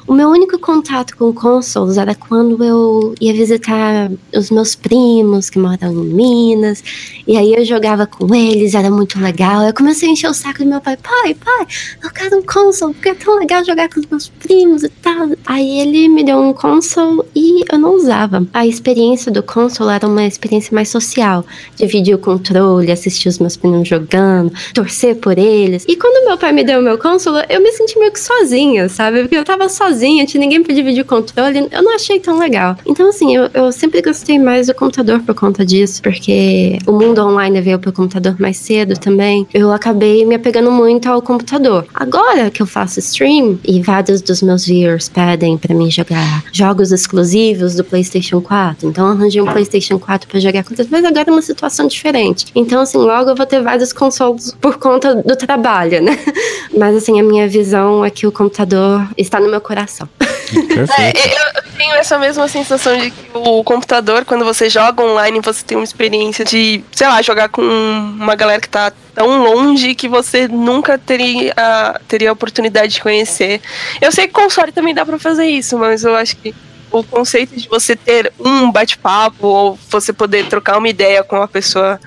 O 0.07 0.13
meu 0.13 0.29
único 0.29 0.59
contato 0.59 1.17
com 1.17 1.33
consoles 1.33 1.97
era 1.97 2.13
quando 2.13 2.63
eu 2.63 3.15
ia 3.19 3.33
visitar 3.33 4.11
os 4.35 4.51
meus 4.51 4.75
primos 4.75 5.49
que 5.49 5.57
moram 5.57 5.91
em 5.91 6.13
Minas, 6.13 6.83
e 7.25 7.35
aí 7.35 7.55
eu 7.55 7.65
jogava 7.65 8.05
com 8.05 8.33
eles, 8.35 8.75
era 8.75 8.91
muito 8.91 9.19
legal. 9.19 9.63
Eu 9.63 9.73
comecei 9.73 10.07
a 10.07 10.11
encher 10.11 10.29
o 10.29 10.33
saco 10.33 10.59
do 10.59 10.69
meu 10.69 10.79
pai: 10.79 10.95
pai, 10.95 11.33
pai, 11.33 11.65
eu 12.03 12.11
quero 12.11 12.37
um 12.37 12.43
console, 12.43 12.93
porque 12.93 13.09
é 13.09 13.15
tão 13.15 13.39
legal 13.39 13.65
jogar 13.65 13.89
com 13.89 13.99
os 13.99 14.05
meus 14.05 14.29
primos 14.29 14.83
e 14.83 14.89
tal. 14.89 15.29
Aí 15.43 15.79
ele 15.79 16.07
me 16.07 16.23
deu 16.23 16.37
um 16.37 16.53
console 16.53 17.23
e 17.35 17.63
eu 17.71 17.79
não 17.79 17.95
usava. 17.95 18.45
A 18.53 18.63
experiência 18.63 19.31
do 19.31 19.41
console 19.41 19.91
era 19.91 20.05
uma 20.05 20.27
experiência 20.27 20.75
mais 20.75 20.89
social, 20.89 21.43
dividir 21.75 22.13
o 22.13 22.19
controle, 22.19 22.91
assistir 22.91 23.27
os 23.27 23.39
meus 23.39 23.57
primos 23.57 23.87
jogando, 23.87 24.53
torcer 24.71 25.15
por 25.15 25.39
eles. 25.39 25.83
E 25.87 25.95
quando 25.95 26.27
meu 26.27 26.37
pai 26.37 26.51
me 26.51 26.63
deu 26.63 26.79
o 26.79 26.83
meu 26.83 26.99
console, 26.99 27.43
eu 27.49 27.59
me 27.59 27.71
senti 27.71 27.97
meio 27.97 28.11
que 28.11 28.19
sozinha, 28.19 28.87
sabe? 28.87 29.21
Porque 29.21 29.35
eu 29.35 29.43
tava 29.43 29.67
sozinha 29.67 29.94
sozinha, 29.95 30.25
tinha 30.25 30.41
ninguém 30.41 30.61
pra 30.61 30.75
dividir 30.75 31.01
o 31.01 31.05
controle, 31.05 31.67
eu 31.71 31.81
não 31.81 31.95
achei 31.95 32.19
tão 32.19 32.37
legal. 32.37 32.75
Então, 32.85 33.09
assim, 33.09 33.35
eu, 33.35 33.49
eu 33.53 33.71
sempre 33.71 34.01
gostei 34.01 34.37
mais 34.37 34.67
do 34.67 34.75
computador 34.75 35.21
por 35.21 35.33
conta 35.33 35.65
disso, 35.65 36.01
porque 36.01 36.77
o 36.85 36.91
mundo 36.91 37.25
online 37.25 37.61
veio 37.61 37.79
pro 37.79 37.93
computador 37.93 38.35
mais 38.39 38.57
cedo 38.57 38.99
também. 38.99 39.47
Eu 39.53 39.71
acabei 39.71 40.25
me 40.25 40.35
apegando 40.35 40.71
muito 40.71 41.07
ao 41.07 41.21
computador. 41.21 41.85
Agora 41.93 42.51
que 42.51 42.61
eu 42.61 42.67
faço 42.67 42.99
stream 42.99 43.57
e 43.63 43.81
vários 43.81 44.21
dos 44.21 44.41
meus 44.41 44.65
viewers 44.65 45.07
pedem 45.07 45.57
para 45.57 45.73
mim 45.73 45.89
jogar 45.89 46.43
jogos 46.51 46.91
exclusivos 46.91 47.75
do 47.75 47.83
PlayStation 47.83 48.41
4, 48.41 48.89
então 48.89 49.07
arranjei 49.07 49.41
um 49.41 49.45
PlayStation 49.45 49.97
4 49.97 50.27
para 50.27 50.39
jogar 50.39 50.65
eles, 50.69 50.87
mas 50.89 51.05
agora 51.05 51.29
é 51.29 51.31
uma 51.31 51.41
situação 51.41 51.87
diferente. 51.87 52.47
Então, 52.55 52.81
assim, 52.81 52.97
logo 52.97 53.29
eu 53.29 53.35
vou 53.35 53.45
ter 53.45 53.61
vários 53.61 53.93
consoles 53.93 54.55
por 54.59 54.77
conta 54.77 55.15
do 55.15 55.35
trabalho, 55.35 56.01
né? 56.01 56.17
Mas, 56.77 56.95
assim, 56.95 57.19
a 57.19 57.23
minha 57.23 57.47
visão 57.47 58.03
é 58.03 58.09
que 58.09 58.27
o 58.27 58.31
computador 58.31 59.07
está 59.17 59.39
no 59.39 59.49
meu 59.49 59.61
coração 59.61 59.84
coração. 59.85 60.09
É, 60.97 61.57
eu 61.57 61.63
tenho 61.77 61.95
essa 61.95 62.17
mesma 62.19 62.47
sensação 62.47 62.97
de 62.97 63.11
que 63.11 63.29
o 63.33 63.63
computador, 63.63 64.25
quando 64.25 64.45
você 64.45 64.69
joga 64.69 65.03
online, 65.03 65.39
você 65.39 65.63
tem 65.63 65.77
uma 65.77 65.83
experiência 65.83 66.45
de, 66.45 66.83
sei 66.91 67.07
lá, 67.07 67.21
jogar 67.21 67.49
com 67.49 67.61
uma 67.61 68.35
galera 68.35 68.61
que 68.61 68.69
tá 68.69 68.91
tão 69.13 69.43
longe 69.43 69.95
que 69.95 70.07
você 70.07 70.47
nunca 70.47 70.97
teria, 70.97 71.53
teria 72.07 72.29
a 72.29 72.33
oportunidade 72.33 72.93
de 72.93 73.01
conhecer. 73.01 73.61
Eu 74.01 74.11
sei 74.11 74.27
que 74.27 74.33
console 74.33 74.71
também 74.71 74.93
dá 74.93 75.05
pra 75.05 75.17
fazer 75.17 75.45
isso, 75.45 75.77
mas 75.77 76.03
eu 76.03 76.15
acho 76.15 76.35
que 76.37 76.53
o 76.91 77.03
conceito 77.03 77.55
de 77.57 77.67
você 77.67 77.95
ter 77.95 78.31
um 78.39 78.71
bate-papo 78.71 79.47
ou 79.47 79.79
você 79.89 80.13
poder 80.13 80.47
trocar 80.47 80.77
uma 80.77 80.87
ideia 80.87 81.23
com 81.23 81.37
uma 81.37 81.47
pessoa 81.47 81.99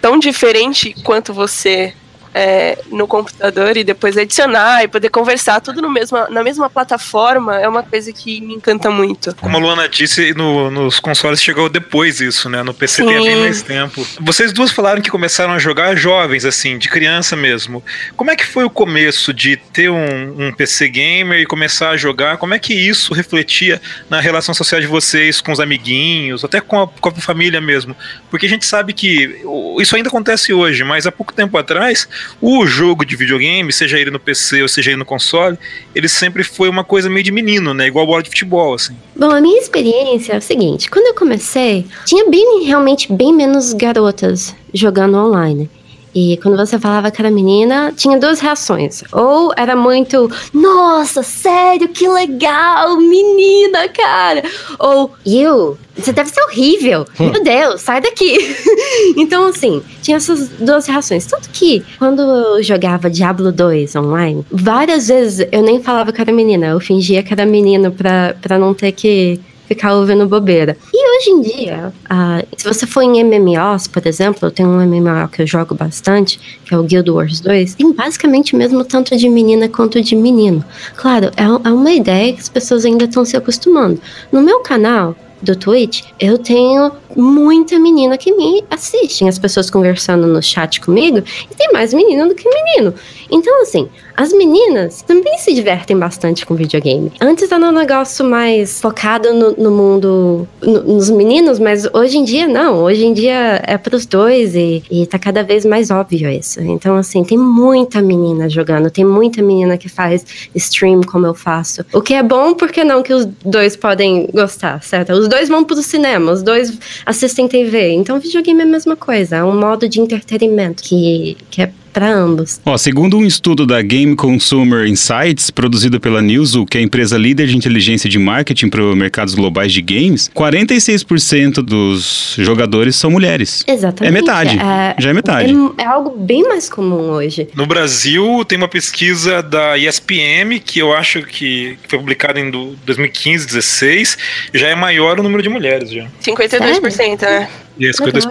tão 0.00 0.18
diferente 0.18 0.94
quanto 1.02 1.32
você 1.32 1.94
é, 2.34 2.78
no 2.90 3.06
computador 3.06 3.76
e 3.76 3.84
depois 3.84 4.16
adicionar 4.16 4.82
e 4.82 4.88
poder 4.88 5.10
conversar 5.10 5.60
tudo 5.60 5.82
no 5.82 5.90
mesmo, 5.90 6.18
na 6.30 6.42
mesma 6.42 6.70
plataforma 6.70 7.60
é 7.60 7.68
uma 7.68 7.82
coisa 7.82 8.12
que 8.12 8.40
me 8.40 8.54
encanta 8.54 8.90
muito. 8.90 9.34
Como 9.36 9.56
a 9.56 9.60
Luana 9.60 9.88
disse, 9.88 10.32
no, 10.34 10.70
nos 10.70 10.98
consoles 10.98 11.42
chegou 11.42 11.68
depois 11.68 12.20
isso, 12.20 12.48
né? 12.48 12.62
No 12.62 12.72
PC 12.72 13.02
Sim. 13.02 13.08
tem 13.08 13.22
bem 13.22 13.36
mais 13.36 13.62
tempo. 13.62 14.06
Vocês 14.20 14.52
duas 14.52 14.70
falaram 14.70 15.02
que 15.02 15.10
começaram 15.10 15.52
a 15.52 15.58
jogar 15.58 15.94
jovens, 15.96 16.44
assim, 16.44 16.78
de 16.78 16.88
criança 16.88 17.36
mesmo. 17.36 17.84
Como 18.16 18.30
é 18.30 18.36
que 18.36 18.46
foi 18.46 18.64
o 18.64 18.70
começo 18.70 19.32
de 19.32 19.56
ter 19.56 19.90
um, 19.90 20.46
um 20.46 20.52
PC 20.52 20.88
gamer 20.88 21.40
e 21.40 21.46
começar 21.46 21.90
a 21.90 21.96
jogar? 21.96 22.38
Como 22.38 22.54
é 22.54 22.58
que 22.58 22.72
isso 22.72 23.12
refletia 23.12 23.80
na 24.08 24.20
relação 24.20 24.54
social 24.54 24.80
de 24.80 24.86
vocês 24.86 25.40
com 25.40 25.52
os 25.52 25.60
amiguinhos, 25.60 26.44
até 26.44 26.60
com 26.60 26.82
a, 26.82 26.88
com 26.88 27.08
a 27.10 27.12
família 27.12 27.60
mesmo? 27.60 27.94
Porque 28.30 28.46
a 28.46 28.48
gente 28.48 28.64
sabe 28.64 28.92
que 28.92 29.42
isso 29.78 29.94
ainda 29.96 30.08
acontece 30.08 30.52
hoje, 30.52 30.82
mas 30.84 31.06
há 31.06 31.12
pouco 31.12 31.32
tempo 31.32 31.56
atrás 31.58 32.08
o 32.40 32.66
jogo 32.66 33.04
de 33.04 33.16
videogame, 33.16 33.72
seja 33.72 33.98
ele 33.98 34.10
no 34.10 34.20
PC 34.20 34.62
ou 34.62 34.68
seja 34.68 34.90
ele 34.90 34.98
no 34.98 35.04
console, 35.04 35.58
ele 35.94 36.08
sempre 36.08 36.42
foi 36.44 36.68
uma 36.68 36.84
coisa 36.84 37.08
meio 37.08 37.24
de 37.24 37.32
menino, 37.32 37.72
né? 37.74 37.86
Igual 37.86 38.06
bola 38.06 38.22
de 38.22 38.28
futebol, 38.28 38.74
assim. 38.74 38.96
Bom, 39.16 39.30
a 39.30 39.40
minha 39.40 39.60
experiência 39.60 40.34
é 40.34 40.38
o 40.38 40.42
seguinte: 40.42 40.90
quando 40.90 41.06
eu 41.06 41.14
comecei, 41.14 41.86
tinha 42.04 42.28
bem, 42.28 42.64
realmente 42.64 43.12
bem 43.12 43.32
menos 43.32 43.72
garotas 43.72 44.54
jogando 44.72 45.16
online. 45.16 45.70
E 46.14 46.36
quando 46.42 46.56
você 46.56 46.78
falava 46.78 47.10
que 47.10 47.20
era 47.20 47.30
menina, 47.30 47.92
tinha 47.96 48.18
duas 48.18 48.40
reações. 48.40 49.02
Ou 49.12 49.52
era 49.56 49.74
muito, 49.74 50.30
nossa, 50.52 51.22
sério, 51.22 51.88
que 51.88 52.06
legal, 52.06 52.96
menina, 52.98 53.88
cara. 53.88 54.42
Ou, 54.78 55.10
you, 55.26 55.78
você 55.96 56.12
deve 56.12 56.30
ser 56.30 56.42
horrível. 56.42 57.06
Hum. 57.18 57.30
Meu 57.30 57.42
Deus, 57.42 57.80
sai 57.80 58.00
daqui. 58.00 58.36
então, 59.16 59.46
assim, 59.46 59.82
tinha 60.02 60.16
essas 60.16 60.48
duas 60.48 60.86
reações. 60.86 61.26
Tanto 61.26 61.48
que, 61.50 61.82
quando 61.98 62.20
eu 62.22 62.62
jogava 62.62 63.08
Diablo 63.08 63.50
2 63.50 63.96
online, 63.96 64.44
várias 64.50 65.08
vezes 65.08 65.46
eu 65.50 65.62
nem 65.62 65.82
falava 65.82 66.12
que 66.12 66.20
era 66.20 66.32
menina. 66.32 66.68
Eu 66.68 66.80
fingia 66.80 67.22
que 67.22 67.32
era 67.32 67.46
menino 67.46 67.90
pra, 67.90 68.34
pra 68.40 68.58
não 68.58 68.74
ter 68.74 68.92
que 68.92 69.40
ficar 69.66 69.94
ouvindo 69.94 70.26
bobeira. 70.26 70.76
E 70.92 71.18
hoje 71.18 71.30
em 71.30 71.40
dia, 71.40 71.92
ah, 72.08 72.42
se 72.56 72.64
você 72.64 72.86
for 72.86 73.02
em 73.02 73.22
MMOs, 73.24 73.86
por 73.88 74.06
exemplo, 74.06 74.46
eu 74.46 74.50
tenho 74.50 74.68
um 74.68 74.86
MMO 74.86 75.28
que 75.28 75.42
eu 75.42 75.46
jogo 75.46 75.74
bastante, 75.74 76.38
que 76.64 76.74
é 76.74 76.78
o 76.78 76.82
Guild 76.82 77.10
Wars 77.10 77.40
2, 77.40 77.74
tem 77.74 77.92
basicamente 77.92 78.54
o 78.54 78.58
mesmo 78.58 78.84
tanto 78.84 79.16
de 79.16 79.28
menina 79.28 79.68
quanto 79.68 80.00
de 80.00 80.14
menino. 80.14 80.64
Claro, 80.96 81.30
é, 81.36 81.44
é 81.44 81.72
uma 81.72 81.92
ideia 81.92 82.32
que 82.32 82.40
as 82.40 82.48
pessoas 82.48 82.84
ainda 82.84 83.04
estão 83.04 83.24
se 83.24 83.36
acostumando. 83.36 84.00
No 84.30 84.42
meu 84.42 84.60
canal, 84.60 85.16
do 85.42 85.56
Twitch, 85.56 86.04
eu 86.20 86.38
tenho 86.38 86.92
muita 87.16 87.78
menina 87.78 88.16
que 88.16 88.32
me 88.32 88.64
assistem, 88.70 89.28
as 89.28 89.38
pessoas 89.38 89.70
conversando 89.70 90.26
no 90.26 90.42
chat 90.42 90.80
comigo, 90.80 91.18
e 91.50 91.54
tem 91.54 91.70
mais 91.72 91.92
menino 91.92 92.28
do 92.28 92.34
que 92.34 92.48
menino. 92.48 92.94
Então, 93.30 93.62
assim, 93.62 93.88
as 94.16 94.32
meninas 94.32 95.02
também 95.02 95.38
se 95.38 95.54
divertem 95.54 95.98
bastante 95.98 96.44
com 96.44 96.54
videogame. 96.54 97.10
Antes 97.20 97.50
era 97.50 97.64
um 97.64 97.72
negócio 97.72 98.24
mais 98.24 98.80
focado 98.80 99.32
no, 99.32 99.52
no 99.52 99.70
mundo, 99.70 100.46
no, 100.60 100.82
nos 100.82 101.10
meninos, 101.10 101.58
mas 101.58 101.86
hoje 101.92 102.18
em 102.18 102.24
dia 102.24 102.46
não. 102.46 102.82
Hoje 102.82 103.06
em 103.06 103.12
dia 103.12 103.62
é 103.66 103.78
pros 103.78 104.04
dois 104.04 104.54
e, 104.54 104.82
e 104.90 105.06
tá 105.06 105.18
cada 105.18 105.42
vez 105.42 105.64
mais 105.64 105.90
óbvio 105.90 106.28
isso. 106.28 106.60
Então, 106.60 106.96
assim, 106.96 107.24
tem 107.24 107.38
muita 107.38 108.02
menina 108.02 108.48
jogando, 108.48 108.90
tem 108.90 109.04
muita 109.04 109.42
menina 109.42 109.78
que 109.78 109.88
faz 109.88 110.24
stream 110.54 111.00
como 111.02 111.26
eu 111.26 111.34
faço. 111.34 111.84
O 111.92 112.02
que 112.02 112.14
é 112.14 112.22
bom, 112.22 112.54
porque 112.54 112.84
não 112.84 113.02
que 113.02 113.14
os 113.14 113.24
dois 113.44 113.76
podem 113.76 114.28
gostar, 114.32 114.82
certo? 114.82 115.12
Os 115.12 115.28
dois 115.32 115.48
vão 115.48 115.64
pro 115.64 115.76
cinema, 115.82 116.30
os 116.30 116.42
dois 116.42 116.78
assistem 117.06 117.48
TV. 117.48 117.90
Então, 117.92 118.20
videogame 118.20 118.60
é 118.60 118.64
a 118.64 118.66
mesma 118.66 118.94
coisa, 118.94 119.36
é 119.36 119.44
um 119.44 119.58
modo 119.58 119.88
de 119.88 119.98
entretenimento 119.98 120.82
que, 120.82 121.38
que 121.50 121.62
é 121.62 121.72
para 121.92 122.12
ambos. 122.12 122.60
Ó, 122.64 122.76
segundo 122.78 123.16
um 123.18 123.24
estudo 123.26 123.66
da 123.66 123.82
Game 123.82 124.16
Consumer 124.16 124.86
Insights, 124.86 125.50
produzido 125.50 126.00
pela 126.00 126.22
Newzoo, 126.22 126.64
que 126.66 126.78
é 126.78 126.80
a 126.80 126.84
empresa 126.84 127.16
líder 127.18 127.46
de 127.48 127.56
inteligência 127.56 128.08
de 128.08 128.18
marketing 128.18 128.68
para 128.68 128.82
mercados 128.96 129.34
globais 129.34 129.72
de 129.72 129.82
games, 129.82 130.30
46% 130.34 131.62
dos 131.62 132.34
jogadores 132.38 132.96
são 132.96 133.10
mulheres. 133.10 133.64
Exatamente. 133.66 134.08
É 134.16 134.20
metade. 134.20 134.56
Já 134.98 135.10
é 135.10 135.12
metade. 135.12 135.54
É, 135.78 135.82
é 135.82 135.86
algo 135.86 136.16
bem 136.18 136.42
mais 136.48 136.68
comum 136.68 137.10
hoje. 137.10 137.48
No 137.54 137.66
Brasil, 137.66 138.44
tem 138.46 138.58
uma 138.58 138.68
pesquisa 138.68 139.42
da 139.42 139.76
ESPM, 139.78 140.58
que 140.60 140.78
eu 140.78 140.92
acho 140.94 141.22
que 141.22 141.76
foi 141.88 141.98
publicada 141.98 142.40
em 142.40 142.50
do- 142.50 142.74
2015, 142.86 143.46
16, 143.46 144.18
já 144.54 144.68
é 144.68 144.74
maior 144.74 145.20
o 145.20 145.22
número 145.22 145.42
de 145.42 145.48
mulheres 145.48 145.90
já. 145.90 146.06
52%, 146.22 147.22
né? 147.22 147.48
E 147.78 147.86
é 147.86 147.90
52%. 147.90 148.28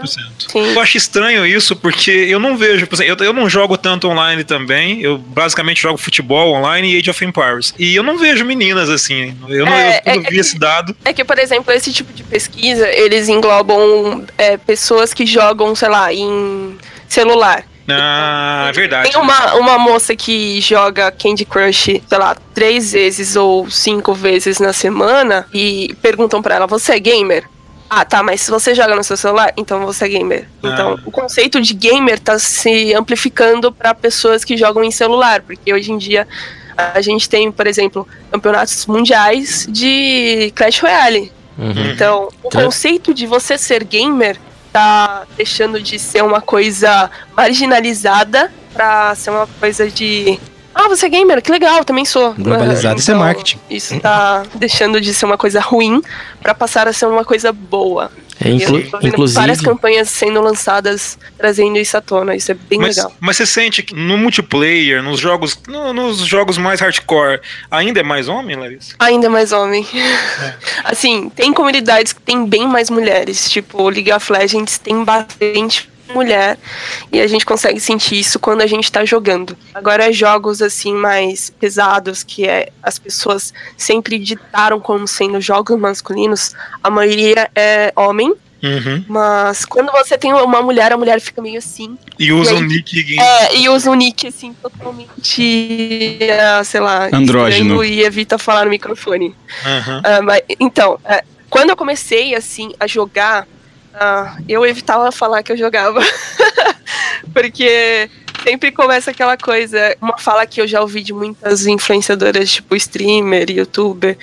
Sim. 0.49 0.73
Eu 0.73 0.79
acho 0.79 0.97
estranho 0.97 1.45
isso, 1.45 1.75
porque 1.75 2.11
eu 2.11 2.39
não 2.39 2.57
vejo, 2.57 2.85
por 2.87 2.95
exemplo, 2.95 3.23
eu, 3.23 3.27
eu 3.27 3.33
não 3.33 3.49
jogo 3.49 3.77
tanto 3.77 4.07
online 4.07 4.43
também, 4.43 5.01
eu 5.01 5.17
basicamente 5.17 5.81
jogo 5.81 5.97
futebol 5.97 6.53
online 6.53 6.93
e 6.93 6.97
Age 6.99 7.09
of 7.09 7.25
Empires. 7.25 7.73
E 7.77 7.95
eu 7.95 8.03
não 8.03 8.17
vejo 8.17 8.45
meninas 8.45 8.89
assim, 8.89 9.35
eu 9.49 9.65
não 9.65 9.73
É, 9.73 10.01
eu, 10.05 10.13
eu 10.15 10.21
é- 10.21 10.29
vi 10.29 10.39
esse 10.39 10.57
dado. 10.59 10.95
É 11.03 11.13
que, 11.13 11.23
por 11.23 11.39
exemplo, 11.39 11.73
esse 11.73 11.91
tipo 11.91 12.13
de 12.13 12.23
pesquisa, 12.23 12.87
eles 12.89 13.29
englobam 13.29 14.25
é, 14.37 14.57
pessoas 14.57 15.13
que 15.13 15.25
jogam, 15.25 15.73
sei 15.75 15.89
lá, 15.89 16.13
em 16.13 16.77
celular. 17.07 17.63
Ah, 17.89 18.67
é 18.69 18.71
verdade. 18.71 19.11
Tem 19.11 19.19
uma, 19.19 19.55
uma 19.55 19.77
moça 19.77 20.15
que 20.15 20.61
joga 20.61 21.11
Candy 21.11 21.45
Crush, 21.45 21.83
sei 22.07 22.17
lá, 22.17 22.35
três 22.53 22.91
vezes 22.93 23.35
ou 23.35 23.69
cinco 23.69 24.13
vezes 24.13 24.59
na 24.59 24.71
semana 24.71 25.45
e 25.53 25.93
perguntam 26.01 26.41
pra 26.41 26.55
ela: 26.55 26.67
Você 26.67 26.93
é 26.93 26.99
gamer? 26.99 27.43
Ah, 27.93 28.05
tá, 28.05 28.23
mas 28.23 28.39
se 28.39 28.49
você 28.49 28.73
joga 28.73 28.95
no 28.95 29.03
seu 29.03 29.17
celular, 29.17 29.51
então 29.57 29.85
você 29.85 30.05
é 30.05 30.07
gamer. 30.07 30.47
Então, 30.63 30.93
Ah. 30.97 31.01
o 31.05 31.11
conceito 31.11 31.59
de 31.59 31.73
gamer 31.73 32.17
tá 32.21 32.39
se 32.39 32.93
amplificando 32.93 33.69
pra 33.69 33.93
pessoas 33.93 34.45
que 34.45 34.55
jogam 34.55 34.81
em 34.81 34.91
celular, 34.91 35.41
porque 35.41 35.73
hoje 35.73 35.91
em 35.91 35.97
dia 35.97 36.25
a 36.77 37.01
gente 37.01 37.27
tem, 37.29 37.51
por 37.51 37.67
exemplo, 37.67 38.07
campeonatos 38.31 38.85
mundiais 38.85 39.67
de 39.69 40.53
Clash 40.55 40.79
Royale. 40.79 41.33
Uhum. 41.57 41.91
Então, 41.91 42.29
o 42.41 42.49
conceito 42.49 43.13
de 43.13 43.27
você 43.27 43.57
ser 43.57 43.83
gamer 43.83 44.37
tá 44.71 45.25
deixando 45.35 45.81
de 45.81 45.99
ser 45.99 46.23
uma 46.23 46.39
coisa 46.39 47.11
marginalizada 47.35 48.49
pra 48.73 49.13
ser 49.15 49.31
uma 49.31 49.47
coisa 49.59 49.91
de. 49.91 50.39
Ah, 50.83 50.87
você 50.89 51.05
é 51.05 51.09
gamer? 51.09 51.41
Que 51.41 51.51
legal, 51.51 51.83
também 51.85 52.05
sou. 52.05 52.33
Globalizado, 52.33 52.99
isso 52.99 53.11
é 53.11 53.13
marketing. 53.15 53.59
Isso 53.69 53.99
tá 53.99 54.43
deixando 54.55 54.99
de 54.99 55.13
ser 55.13 55.25
uma 55.25 55.37
coisa 55.37 55.59
ruim 55.59 56.01
pra 56.41 56.53
passar 56.55 56.87
a 56.87 56.93
ser 56.93 57.05
uma 57.05 57.23
coisa 57.23 57.51
boa. 57.51 58.11
É, 58.43 58.49
inclu- 58.49 58.79
Eu 58.79 58.89
tô 58.89 58.97
vendo 58.97 59.07
inclusive, 59.09 59.39
várias 59.39 59.61
campanhas 59.61 60.09
sendo 60.09 60.41
lançadas 60.41 61.19
trazendo 61.37 61.77
isso 61.77 61.95
à 61.95 62.01
tona. 62.01 62.35
Isso 62.35 62.51
é 62.51 62.55
bem 62.55 62.79
Mas, 62.79 62.95
legal. 62.97 63.13
mas 63.19 63.37
você 63.37 63.45
sente 63.45 63.83
que 63.83 63.93
no 63.93 64.17
multiplayer, 64.17 65.03
nos 65.03 65.19
jogos, 65.19 65.55
no- 65.67 65.93
nos 65.93 66.17
jogos 66.25 66.57
mais 66.57 66.79
hardcore, 66.79 67.39
ainda 67.69 67.99
é 67.99 68.03
mais 68.03 68.27
homem, 68.27 68.55
Larissa? 68.55 68.95
Ainda 68.97 69.29
mais 69.29 69.51
homem. 69.51 69.85
Assim, 70.83 71.29
tem 71.29 71.53
comunidades 71.53 72.13
que 72.13 72.21
tem 72.21 72.43
bem 72.45 72.67
mais 72.67 72.89
mulheres. 72.89 73.47
Tipo, 73.47 73.87
League 73.89 74.11
of 74.11 74.31
Legends 74.33 74.79
tem 74.79 75.03
bastante 75.03 75.90
mulher. 76.13 76.57
E 77.11 77.19
a 77.19 77.27
gente 77.27 77.45
consegue 77.45 77.79
sentir 77.79 78.19
isso 78.19 78.39
quando 78.39 78.61
a 78.61 78.67
gente 78.67 78.91
tá 78.91 79.03
jogando. 79.05 79.57
Agora, 79.73 80.11
jogos 80.11 80.61
assim 80.61 80.93
mais 80.93 81.49
pesados, 81.49 82.23
que 82.23 82.45
é 82.47 82.69
as 82.81 82.97
pessoas 82.99 83.53
sempre 83.77 84.17
ditaram 84.19 84.79
como 84.79 85.07
sendo 85.07 85.39
jogos 85.41 85.79
masculinos, 85.79 86.53
a 86.83 86.89
maioria 86.89 87.49
é 87.55 87.91
homem. 87.95 88.33
Uhum. 88.63 89.03
Mas 89.07 89.65
quando 89.65 89.91
você 89.91 90.15
tem 90.19 90.31
uma 90.33 90.61
mulher, 90.61 90.91
a 90.93 90.97
mulher 90.97 91.19
fica 91.19 91.41
meio 91.41 91.57
assim. 91.57 91.97
E 92.19 92.31
usa 92.31 92.51
E 92.51 92.53
o 92.53 92.57
aí- 92.57 92.63
nick. 92.67 93.19
É, 93.19 93.55
e 93.57 93.67
usa 93.69 93.89
um 93.89 93.95
nick 93.95 94.27
assim 94.27 94.53
totalmente, 94.61 96.19
ah, 96.39 96.63
sei 96.63 96.79
lá, 96.79 97.09
Andrógeno. 97.11 97.83
e 97.83 98.03
evita 98.03 98.37
falar 98.37 98.65
no 98.65 98.69
microfone. 98.69 99.35
Aham. 99.65 100.01
Ah, 100.03 100.21
mas, 100.21 100.41
então, 100.59 100.99
é, 101.05 101.23
quando 101.49 101.71
eu 101.71 101.75
comecei 101.75 102.35
assim 102.35 102.71
a 102.79 102.85
jogar, 102.85 103.47
ah, 103.93 104.37
eu 104.47 104.65
evitava 104.65 105.11
falar 105.11 105.43
que 105.43 105.51
eu 105.51 105.57
jogava. 105.57 105.99
Porque 107.33 108.09
sempre 108.43 108.71
começa 108.71 109.11
aquela 109.11 109.37
coisa, 109.37 109.95
uma 110.01 110.17
fala 110.17 110.45
que 110.45 110.59
eu 110.59 110.67
já 110.67 110.81
ouvi 110.81 111.03
de 111.03 111.13
muitas 111.13 111.65
influenciadoras, 111.65 112.51
tipo 112.51 112.75
streamer, 112.75 113.49
youtuber, 113.49 114.17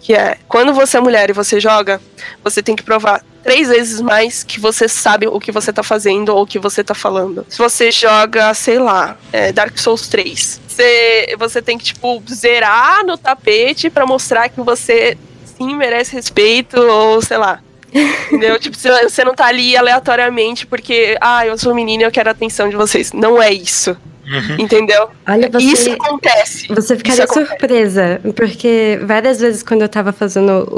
que 0.00 0.14
é 0.14 0.38
quando 0.48 0.74
você 0.74 0.96
é 0.96 1.00
mulher 1.00 1.30
e 1.30 1.32
você 1.32 1.60
joga, 1.60 2.00
você 2.42 2.62
tem 2.62 2.74
que 2.74 2.82
provar 2.82 3.22
três 3.42 3.68
vezes 3.68 4.00
mais 4.00 4.42
que 4.42 4.60
você 4.60 4.88
sabe 4.88 5.26
o 5.26 5.40
que 5.40 5.52
você 5.52 5.72
tá 5.72 5.82
fazendo 5.82 6.30
ou 6.30 6.42
o 6.42 6.46
que 6.46 6.58
você 6.58 6.84
tá 6.84 6.94
falando. 6.94 7.46
Se 7.48 7.58
você 7.58 7.90
joga, 7.90 8.52
sei 8.54 8.78
lá, 8.78 9.16
é, 9.32 9.52
Dark 9.52 9.78
Souls 9.78 10.08
3, 10.08 10.60
você, 10.66 11.34
você 11.38 11.62
tem 11.62 11.78
que, 11.78 11.84
tipo, 11.84 12.22
zerar 12.28 13.04
no 13.04 13.16
tapete 13.16 13.88
pra 13.88 14.06
mostrar 14.06 14.48
que 14.48 14.60
você 14.60 15.16
sim 15.44 15.74
merece 15.74 16.14
respeito, 16.14 16.80
ou 16.80 17.22
sei 17.22 17.38
lá. 17.38 17.60
Entendeu? 17.92 18.58
Tipo, 18.58 18.76
você 18.76 19.02
você 19.08 19.24
não 19.24 19.34
tá 19.34 19.46
ali 19.46 19.76
aleatoriamente 19.76 20.66
porque, 20.66 21.16
ah, 21.20 21.46
eu 21.46 21.58
sou 21.58 21.74
menina 21.74 22.02
e 22.02 22.06
eu 22.06 22.10
quero 22.10 22.28
a 22.28 22.32
atenção 22.32 22.68
de 22.68 22.76
vocês. 22.76 23.12
Não 23.12 23.42
é 23.42 23.52
isso. 23.52 23.96
Uhum. 24.30 24.56
Entendeu? 24.60 25.08
Olha, 25.28 25.50
você, 25.50 25.64
Isso 25.66 25.90
acontece. 25.90 26.68
você 26.68 26.96
ficaria 26.96 27.24
acontece. 27.24 27.48
surpresa, 27.48 28.20
porque 28.36 29.00
várias 29.02 29.40
vezes 29.40 29.60
quando 29.60 29.82
eu 29.82 29.88
tava 29.88 30.12
fazendo 30.12 30.68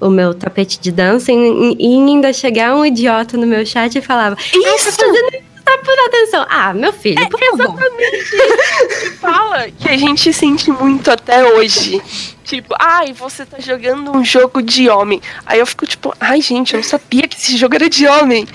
o, 0.00 0.06
o 0.06 0.08
meu 0.08 0.32
tapete 0.32 0.78
de 0.78 0.92
dança, 0.92 1.32
e, 1.32 1.76
e 1.80 1.86
ainda 1.86 2.32
chegar 2.32 2.76
um 2.76 2.86
idiota 2.86 3.36
no 3.36 3.44
meu 3.46 3.66
chat 3.66 3.96
e 3.98 4.00
falava: 4.00 4.36
"Ah, 4.38 4.52
tá 4.52 4.58
Isso! 4.76 4.92
fazendo 4.92 5.14
isso 5.34 5.46
só 5.68 5.78
por 5.78 5.98
atenção. 6.06 6.46
Ah, 6.48 6.72
meu 6.72 6.92
filho, 6.92 7.28
por 7.28 7.40
favor. 7.40 7.76
fala 9.20 9.68
que 9.70 9.88
a 9.88 9.96
gente 9.96 10.32
sente 10.32 10.70
muito 10.70 11.10
até 11.10 11.44
hoje. 11.44 12.00
Tipo, 12.46 12.76
ai, 12.78 13.12
você 13.12 13.44
tá 13.44 13.58
jogando 13.58 14.16
um 14.16 14.24
jogo 14.24 14.62
de 14.62 14.88
homem. 14.88 15.20
Aí 15.44 15.58
eu 15.58 15.66
fico 15.66 15.84
tipo, 15.84 16.14
ai, 16.20 16.40
gente, 16.40 16.74
eu 16.74 16.80
não 16.80 16.84
sabia 16.88 17.26
que 17.26 17.36
esse 17.36 17.56
jogo 17.56 17.74
era 17.74 17.90
de 17.90 18.06
homem. 18.06 18.46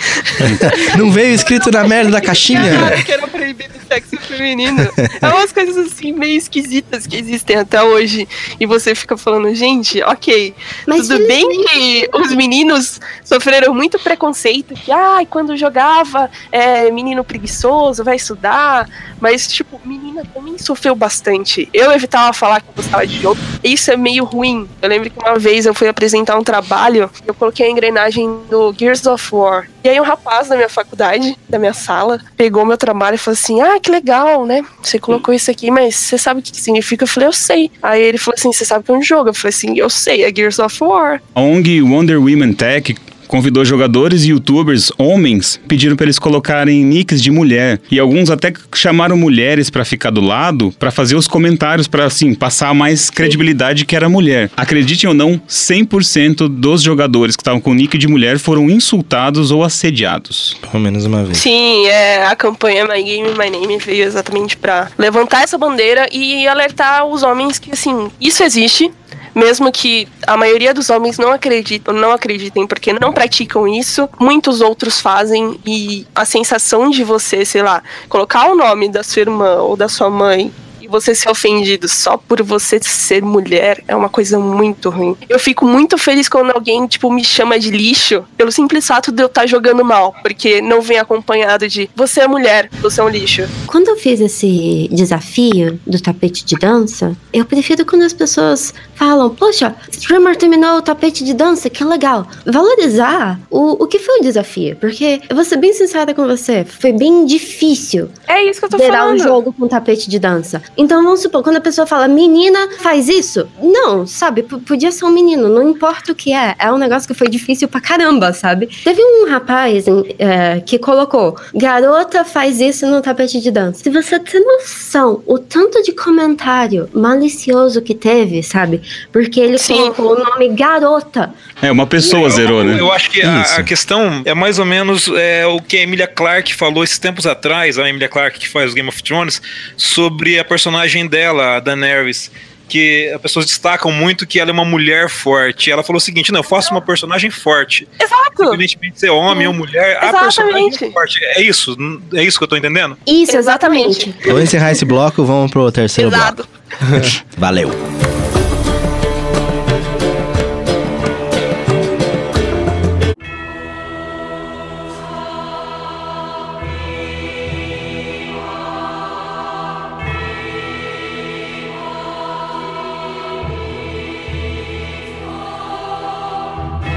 Não 0.97 1.11
veio 1.11 1.33
escrito 1.33 1.71
na 1.71 1.83
merda 1.83 2.11
da 2.11 2.21
caixinha? 2.21 2.61
Que 3.05 3.11
era 3.11 3.27
proibido 3.27 3.77
o 3.77 3.87
sexo 3.87 4.17
feminino. 4.17 4.81
É 5.21 5.27
umas 5.27 5.51
coisas 5.51 5.77
assim 5.77 6.11
meio 6.13 6.37
esquisitas 6.37 7.05
que 7.05 7.17
existem 7.17 7.57
até 7.57 7.83
hoje. 7.83 8.27
E 8.59 8.65
você 8.65 8.95
fica 8.95 9.17
falando, 9.17 9.53
gente, 9.53 10.01
ok. 10.03 10.53
Mas 10.87 11.07
Tudo 11.07 11.27
bem 11.27 11.65
que 11.65 12.09
os 12.13 12.33
meninos 12.33 12.99
sofreram 13.23 13.73
muito 13.73 13.99
preconceito, 13.99 14.73
que 14.73 14.91
ai, 14.91 15.25
quando 15.25 15.57
jogava, 15.57 16.29
é 16.51 16.89
menino 16.91 17.23
preguiçoso, 17.23 18.03
vai 18.03 18.15
estudar. 18.15 18.87
Mas, 19.19 19.47
tipo, 19.47 19.79
menina 19.85 20.23
também 20.33 20.57
sofreu 20.57 20.95
bastante. 20.95 21.69
Eu 21.73 21.91
evitava 21.91 22.33
falar 22.33 22.61
que 22.61 22.69
eu 22.69 22.73
gostava 22.73 23.05
de 23.05 23.21
jogo. 23.21 23.39
E 23.63 23.80
isso 23.81 23.91
é 23.91 23.97
meio 23.97 24.23
ruim. 24.23 24.67
Eu 24.81 24.87
lembro 24.87 25.09
que 25.09 25.19
uma 25.19 25.37
vez 25.37 25.65
eu 25.65 25.73
fui 25.73 25.87
apresentar 25.87 26.37
um 26.37 26.43
trabalho, 26.43 27.09
eu 27.25 27.33
coloquei 27.33 27.65
a 27.65 27.69
engrenagem 27.69 28.29
do 28.49 28.73
Gears 28.77 29.05
of 29.07 29.33
War. 29.33 29.67
E 29.83 29.89
aí 29.89 29.99
um 29.99 30.03
rapaz 30.03 30.47
da 30.47 30.55
minha 30.55 30.69
faculdade, 30.69 31.35
da 31.49 31.57
minha 31.57 31.73
sala, 31.73 32.21
pegou 32.37 32.63
meu 32.65 32.77
trabalho 32.77 33.15
e 33.15 33.17
falou 33.17 33.33
assim: 33.33 33.59
Ah, 33.61 33.79
que 33.79 33.89
legal, 33.89 34.45
né? 34.45 34.63
Você 34.81 34.99
colocou 34.99 35.33
isso 35.33 35.49
aqui, 35.49 35.71
mas 35.71 35.95
você 35.95 36.17
sabe 36.17 36.39
o 36.39 36.43
que 36.43 36.55
significa? 36.55 37.03
Eu 37.03 37.07
falei, 37.07 37.27
eu 37.27 37.33
sei. 37.33 37.71
Aí 37.81 38.01
ele 38.01 38.17
falou 38.17 38.35
assim: 38.37 38.53
Você 38.53 38.63
sabe 38.63 38.85
que 38.85 38.91
é 38.91 38.93
um 38.93 39.01
jogo? 39.01 39.29
Eu 39.29 39.33
falei 39.33 39.49
assim, 39.49 39.77
eu 39.77 39.89
sei, 39.89 40.23
é 40.23 40.33
Gears 40.33 40.59
of 40.59 40.83
War. 40.83 41.21
ONG 41.35 41.81
Wonder 41.81 42.19
Women 42.19 42.53
Tech 42.53 42.95
convidou 43.31 43.63
jogadores 43.63 44.25
e 44.25 44.31
youtubers 44.31 44.91
homens, 44.97 45.57
pediram 45.65 45.95
para 45.95 46.05
eles 46.05 46.19
colocarem 46.19 46.83
nicks 46.83 47.23
de 47.23 47.31
mulher 47.31 47.79
e 47.89 47.97
alguns 47.97 48.29
até 48.29 48.51
chamaram 48.75 49.15
mulheres 49.15 49.69
para 49.69 49.85
ficar 49.85 50.09
do 50.09 50.19
lado 50.19 50.73
para 50.77 50.91
fazer 50.91 51.15
os 51.15 51.29
comentários 51.29 51.87
para 51.87 52.03
assim 52.03 52.35
passar 52.35 52.73
mais 52.73 53.09
credibilidade 53.09 53.85
que 53.85 53.95
era 53.95 54.09
mulher. 54.09 54.51
Acreditem 54.57 55.07
ou 55.07 55.13
não, 55.13 55.41
100% 55.47 56.49
dos 56.49 56.81
jogadores 56.81 57.37
que 57.37 57.41
estavam 57.41 57.61
com 57.61 57.73
nick 57.73 57.97
de 57.97 58.05
mulher 58.05 58.37
foram 58.37 58.69
insultados 58.69 59.49
ou 59.49 59.63
assediados. 59.63 60.57
Pelo 60.69 60.83
menos 60.83 61.05
uma 61.05 61.23
vez. 61.23 61.37
Sim, 61.37 61.87
é, 61.87 62.25
a 62.25 62.35
campanha 62.35 62.85
My 62.85 63.01
Game 63.01 63.29
My 63.29 63.49
Name 63.49 63.77
veio 63.77 64.03
exatamente 64.03 64.57
pra 64.57 64.89
levantar 64.97 65.43
essa 65.43 65.57
bandeira 65.57 66.05
e 66.11 66.45
alertar 66.45 67.05
os 67.05 67.23
homens 67.23 67.57
que 67.57 67.71
assim, 67.71 68.11
isso 68.19 68.43
existe. 68.43 68.91
Mesmo 69.33 69.71
que 69.71 70.07
a 70.27 70.35
maioria 70.35 70.73
dos 70.73 70.89
homens 70.89 71.17
não 71.17 71.31
acreditam, 71.31 71.93
não 71.93 72.11
acreditem 72.11 72.67
porque 72.67 72.93
não 72.93 73.13
praticam 73.13 73.67
isso, 73.67 74.09
muitos 74.19 74.61
outros 74.61 74.99
fazem 74.99 75.59
e 75.65 76.05
a 76.13 76.25
sensação 76.25 76.89
de 76.89 77.03
você, 77.03 77.45
sei 77.45 77.63
lá, 77.63 77.81
colocar 78.09 78.49
o 78.49 78.55
nome 78.55 78.89
da 78.89 79.03
sua 79.03 79.21
irmã 79.21 79.61
ou 79.61 79.75
da 79.75 79.87
sua 79.87 80.09
mãe 80.09 80.51
você 80.91 81.15
ser 81.15 81.29
ofendido 81.29 81.87
só 81.87 82.17
por 82.17 82.43
você 82.43 82.79
ser 82.81 83.23
mulher 83.23 83.83
é 83.87 83.95
uma 83.95 84.09
coisa 84.09 84.37
muito 84.37 84.89
ruim. 84.89 85.15
Eu 85.29 85.39
fico 85.39 85.65
muito 85.65 85.97
feliz 85.97 86.27
quando 86.27 86.51
alguém, 86.51 86.85
tipo, 86.85 87.11
me 87.11 87.23
chama 87.23 87.57
de 87.57 87.71
lixo 87.71 88.23
pelo 88.37 88.51
simples 88.51 88.85
fato 88.85 89.11
de 89.11 89.23
eu 89.23 89.27
estar 89.27 89.47
jogando 89.47 89.83
mal, 89.85 90.13
porque 90.21 90.61
não 90.61 90.81
vem 90.81 90.99
acompanhado 90.99 91.67
de 91.67 91.89
você 91.95 92.21
é 92.21 92.27
mulher, 92.27 92.69
você 92.81 92.99
é 92.99 93.03
um 93.03 93.09
lixo. 93.09 93.43
Quando 93.65 93.87
eu 93.87 93.95
fiz 93.95 94.19
esse 94.19 94.89
desafio 94.91 95.79
do 95.87 95.99
tapete 96.01 96.45
de 96.45 96.55
dança, 96.55 97.15
eu 97.31 97.45
prefiro 97.45 97.85
quando 97.85 98.03
as 98.03 98.13
pessoas 98.13 98.73
falam, 98.95 99.29
poxa, 99.29 99.75
streamer 99.89 100.35
terminou 100.35 100.77
o 100.77 100.81
tapete 100.81 101.23
de 101.23 101.33
dança, 101.33 101.69
que 101.69 101.83
legal. 101.83 102.27
Valorizar 102.45 103.39
o, 103.49 103.83
o 103.83 103.87
que 103.87 103.99
foi 103.99 104.19
o 104.19 104.23
desafio, 104.23 104.75
porque 104.75 105.21
eu 105.29 105.35
vou 105.35 105.45
ser 105.45 105.57
bem 105.57 105.73
sincera 105.73 106.13
com 106.13 106.27
você, 106.27 106.65
foi 106.65 106.91
bem 106.91 107.25
difícil 107.25 108.09
É 108.27 108.43
isso 108.43 108.59
que 108.59 108.65
eu 108.65 108.69
tô 108.69 108.77
zerar 108.77 109.01
falando. 109.01 109.19
um 109.19 109.23
jogo 109.23 109.53
com 109.53 109.67
tapete 109.67 110.09
de 110.09 110.19
dança. 110.19 110.61
Então 110.81 111.03
vamos 111.03 111.21
supor, 111.21 111.43
quando 111.43 111.57
a 111.57 111.61
pessoa 111.61 111.85
fala, 111.85 112.07
menina, 112.07 112.67
faz 112.79 113.07
isso. 113.07 113.47
Não, 113.61 114.07
sabe, 114.07 114.41
p- 114.41 114.57
podia 114.57 114.91
ser 114.91 115.05
um 115.05 115.11
menino, 115.11 115.47
não 115.47 115.69
importa 115.69 116.11
o 116.11 116.15
que 116.15 116.33
é. 116.33 116.55
É 116.57 116.71
um 116.71 116.77
negócio 116.77 117.07
que 117.07 117.13
foi 117.13 117.27
difícil 117.27 117.67
pra 117.67 117.79
caramba, 117.79 118.33
sabe? 118.33 118.67
Teve 118.83 118.99
um 119.03 119.29
rapaz 119.29 119.85
é, 120.17 120.59
que 120.65 120.79
colocou, 120.79 121.37
garota 121.53 122.25
faz 122.25 122.59
isso 122.59 122.87
no 122.87 122.99
tapete 122.99 123.39
de 123.39 123.51
dança. 123.51 123.83
Se 123.83 123.91
você 123.91 124.19
tem 124.19 124.43
noção, 124.43 125.21
o 125.27 125.37
tanto 125.37 125.83
de 125.83 125.91
comentário 125.91 126.89
malicioso 126.93 127.79
que 127.83 127.93
teve, 127.93 128.41
sabe? 128.41 128.81
Porque 129.11 129.39
ele 129.39 129.59
Sim. 129.59 129.75
colocou 129.75 130.15
o 130.15 130.23
nome 130.23 130.49
garota. 130.49 131.31
É, 131.61 131.71
uma 131.71 131.85
pessoa 131.85 132.27
zerou, 132.31 132.63
né? 132.63 132.79
Eu 132.79 132.91
acho 132.91 133.11
que 133.11 133.21
a, 133.21 133.41
a 133.57 133.63
questão 133.63 134.23
é 134.25 134.33
mais 134.33 134.57
ou 134.57 134.65
menos 134.65 135.07
é, 135.13 135.45
o 135.45 135.61
que 135.61 135.77
a 135.77 135.81
Emilia 135.81 136.07
Clarke 136.07 136.55
falou 136.55 136.83
esses 136.83 136.97
tempos 136.97 137.27
atrás, 137.27 137.77
a 137.77 137.87
Emilia 137.87 138.09
Clarke 138.09 138.39
que 138.39 138.47
faz 138.47 138.71
o 138.71 138.73
Game 138.75 138.89
of 138.89 139.03
Thrones, 139.03 139.39
sobre 139.77 140.39
a 140.39 140.43
personagem 140.43 140.70
dela, 141.09 141.57
a 141.57 141.59
Daenerys. 141.59 142.31
Que 142.69 143.11
as 143.13 143.21
pessoas 143.21 143.45
destacam 143.45 143.91
muito 143.91 144.25
que 144.25 144.39
ela 144.39 144.49
é 144.49 144.53
uma 144.53 144.63
mulher 144.63 145.09
forte. 145.09 145.69
Ela 145.69 145.83
falou 145.83 145.97
o 145.97 145.99
seguinte: 146.01 146.31
não, 146.31 146.39
eu 146.39 146.43
faço 146.43 146.71
uma 146.71 146.81
personagem 146.81 147.29
forte. 147.29 147.85
Exato! 147.99 148.43
Independentemente 148.43 148.93
de 148.93 148.99
ser 149.01 149.09
homem 149.09 149.45
ou 149.45 149.53
mulher, 149.53 149.97
a 150.01 150.13
personagem 150.13 150.63
é 150.63 150.67
Exatamente. 150.69 150.93
forte. 150.93 151.19
É 151.21 151.41
isso? 151.41 151.77
É 152.13 152.23
isso 152.23 152.37
que 152.37 152.43
eu 152.45 152.47
tô 152.47 152.55
entendendo? 152.55 152.97
Isso, 153.05 153.35
Exatamente. 153.35 154.03
exatamente. 154.07 154.25
Vamos 154.25 154.43
encerrar 154.43 154.71
esse 154.71 154.85
bloco, 154.85 155.25
vamos 155.25 155.51
pro 155.51 155.69
terceiro 155.69 156.09
Exato. 156.09 156.47
bloco. 156.79 157.13
Valeu. 157.37 158.20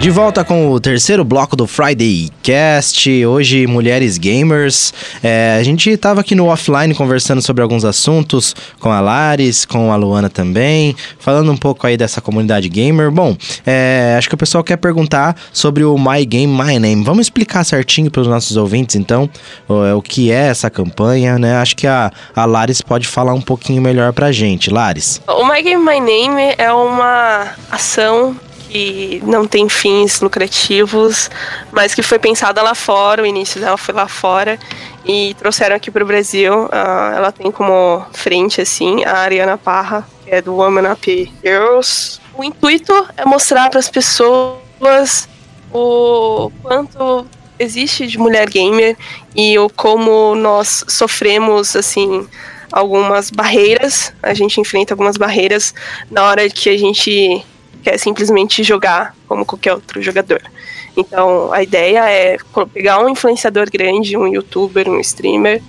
De 0.05 0.11
volta 0.11 0.45
com 0.45 0.71
o 0.71 0.79
terceiro 0.79 1.25
bloco 1.25 1.57
do 1.57 1.67
Friday 1.67 2.29
Cast. 2.43 3.25
Hoje, 3.25 3.67
mulheres 3.67 4.19
gamers. 4.19 4.93
É, 5.23 5.57
a 5.59 5.63
gente 5.63 5.89
estava 5.89 6.21
aqui 6.21 6.35
no 6.35 6.49
offline 6.49 6.95
conversando 6.95 7.41
sobre 7.41 7.63
alguns 7.63 7.87
assuntos 7.87 8.55
com 8.79 8.93
a 8.93 9.01
Laris, 9.01 9.65
com 9.65 9.91
a 9.91 9.97
Luana 9.97 10.29
também, 10.29 10.95
falando 11.19 11.51
um 11.51 11.57
pouco 11.57 11.87
aí 11.87 11.97
dessa 11.97 12.21
comunidade 12.21 12.69
gamer. 12.69 13.11
Bom, 13.11 13.35
é, 13.65 14.15
acho 14.19 14.29
que 14.29 14.35
o 14.35 14.37
pessoal 14.37 14.63
quer 14.63 14.77
perguntar 14.77 15.37
sobre 15.51 15.85
o 15.85 15.97
My 15.97 16.27
Game 16.27 16.53
My 16.53 16.79
Name. 16.79 17.03
Vamos 17.03 17.25
explicar 17.25 17.65
certinho 17.65 18.11
para 18.11 18.21
os 18.21 18.29
nossos 18.29 18.59
ouvintes, 18.59 18.97
então, 18.97 19.27
o, 19.67 19.97
o, 19.97 20.03
que 20.03 20.31
é 20.31 20.49
essa 20.49 20.69
campanha, 20.69 21.39
né? 21.39 21.57
Acho 21.57 21.75
que 21.75 21.87
a, 21.87 22.13
a 22.37 22.45
Laris 22.45 22.83
pode 22.83 23.09
falar 23.09 23.33
um 23.33 23.41
pouquinho 23.41 23.81
melhor 23.81 24.13
pra 24.13 24.31
gente. 24.31 24.69
Laris. 24.69 25.23
O 25.27 25.47
My 25.47 25.63
Game 25.63 25.83
My 25.83 25.99
Name 25.99 26.55
é 26.59 26.71
uma 26.71 27.55
ação 27.71 28.37
que 28.75 29.23
não 29.25 29.47
tem 29.47 29.69
fins 29.69 30.21
lucrativos, 30.21 31.31
mas 31.71 31.95
que 31.95 32.03
foi 32.03 32.19
pensada 32.19 32.61
lá 32.61 32.75
fora, 32.75 33.23
o 33.23 33.27
início 33.27 33.61
dela 33.61 33.77
foi 33.77 33.95
lá 33.95 34.09
fora, 34.09 34.59
e 35.05 35.33
trouxeram 35.35 35.77
aqui 35.77 35.93
para 35.93 36.03
o 36.03 36.07
Brasil. 36.07 36.65
Uh, 36.65 37.15
ela 37.15 37.31
tem 37.31 37.53
como 37.53 38.05
frente, 38.13 38.61
assim, 38.61 39.05
a 39.05 39.19
Ariana 39.19 39.57
Parra, 39.57 40.05
que 40.25 40.31
é 40.35 40.43
do 40.43 40.57
Woman 40.57 40.91
Up 40.91 41.33
Girls. 41.41 42.19
O 42.37 42.43
intuito 42.43 42.93
é 43.17 43.25
mostrar 43.25 43.71
para 43.71 43.79
as 43.79 43.89
pessoas 43.89 45.29
o 45.73 46.51
quanto 46.61 47.25
existe 47.57 48.09
de 48.09 48.19
mulher 48.19 48.51
gamer 48.51 48.97
e 49.37 49.57
o 49.57 49.71
como 49.71 50.35
nós 50.35 50.85
sofremos, 50.89 51.77
assim, 51.77 52.27
algumas 52.73 53.31
barreiras, 53.31 54.13
a 54.21 54.35
gente 54.35 54.61
enfrenta 54.61 54.95
algumas 54.95 55.17
barreiras 55.17 55.73
na 56.11 56.25
hora 56.25 56.51
que 56.51 56.69
a 56.69 56.77
gente 56.77 57.45
quer 57.85 57.99
simplesmente 57.99 58.65
jogar 58.65 59.15
como 59.29 59.45
qualquer 59.45 59.75
outro 59.75 60.03
jogador. 60.03 60.43
Então 60.97 61.53
a 61.53 61.63
ideia 61.63 62.09
é 62.09 62.37
pegar 62.73 62.99
um 63.01 63.09
influenciador 63.09 63.71
grande, 63.71 64.17
um 64.17 64.27
youtuber, 64.27 64.89
um 64.89 64.99
streamer 65.01 65.63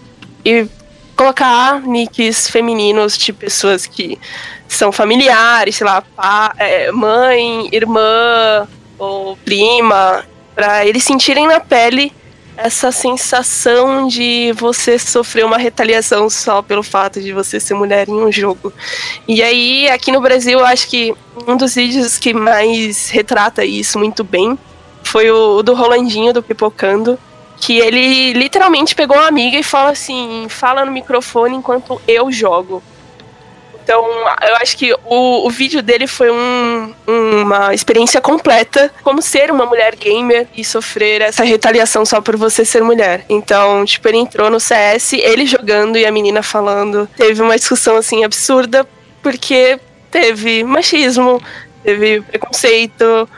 e 0.44 0.66
colocar 1.16 1.82
nicks 1.82 2.50
femininos 2.50 3.18
de 3.18 3.34
pessoas 3.34 3.86
que 3.86 4.18
são 4.68 4.92
familiares, 4.92 5.76
sei 5.76 5.86
lá, 5.86 6.02
pá, 6.02 6.54
é, 6.58 6.92
mãe, 6.92 7.70
irmã 7.72 8.68
ou 8.98 9.38
prima, 9.38 10.26
para 10.56 10.86
eles 10.86 11.04
sentirem 11.04 11.48
na 11.48 11.60
pele 11.60 12.12
essa 12.58 12.92
sensação 12.92 14.08
de 14.08 14.54
você 14.54 14.98
sofrer 14.98 15.46
uma 15.46 15.58
retaliação 15.58 16.30
só 16.30 16.62
pelo 16.62 16.84
fato 16.84 17.22
de 17.22 17.34
você 17.34 17.60
ser 17.60 17.74
mulher 17.74 18.08
em 18.08 18.14
um 18.14 18.32
jogo. 18.32 18.72
E 19.28 19.44
aí, 19.44 19.90
aqui 19.90 20.12
no 20.12 20.22
Brasil, 20.22 20.60
eu 20.60 20.66
acho 20.66 20.88
que 20.88 21.14
um 21.48 21.58
dos 21.58 21.76
vídeos 21.76 22.18
que 22.18 22.34
mais 22.34 23.10
retrata 23.10 23.66
isso 23.66 24.00
muito 24.00 24.24
bem 24.24 24.58
foi 25.04 25.30
o, 25.30 25.62
do 25.62 25.74
Rolandinho, 25.74 26.34
do 26.34 26.42
Pipocando, 26.42 27.20
que 27.58 27.78
ele 27.78 28.34
literalmente 28.34 28.96
pegou 28.96 29.18
uma 29.18 29.28
amiga 29.28 29.58
e 29.58 29.64
fala 29.64 29.92
assim: 29.92 30.48
fala 30.50 30.86
no 30.86 30.92
microfone 30.92 31.56
enquanto 31.56 32.02
eu 32.08 32.32
jogo. 32.32 32.82
Então, 33.86 34.04
eu 34.42 34.56
acho 34.56 34.76
que 34.76 34.92
o, 35.06 35.46
o 35.46 35.50
vídeo 35.52 35.80
dele 35.84 36.08
foi 36.08 36.32
um, 36.32 36.92
uma 37.06 37.72
experiência 37.72 38.20
completa 38.20 38.92
como 39.04 39.22
ser 39.22 39.52
uma 39.52 39.64
mulher 39.68 39.96
gamer 39.96 40.48
e 40.58 40.66
sofrer 40.66 41.22
essa 41.22 41.44
retaliação 41.44 42.04
só 42.04 42.20
por 42.20 42.36
você 42.36 42.66
ser 42.66 42.82
mulher. 42.82 43.24
Então, 43.30 43.86
tipo, 43.86 44.08
ele 44.08 44.18
entrou 44.18 44.50
no 44.50 44.60
CS, 44.60 45.14
ele 45.14 45.46
jogando 45.46 46.00
e 46.00 46.06
a 46.06 46.12
menina 46.12 46.42
falando. 46.42 47.08
Teve 47.16 47.44
uma 47.44 47.56
discussão 47.56 47.96
assim 47.96 48.24
absurda 48.24 48.88
porque 49.22 49.80
teve 50.10 50.64
machismo, 50.64 51.40
teve 51.84 52.22
preconceito 52.22 53.30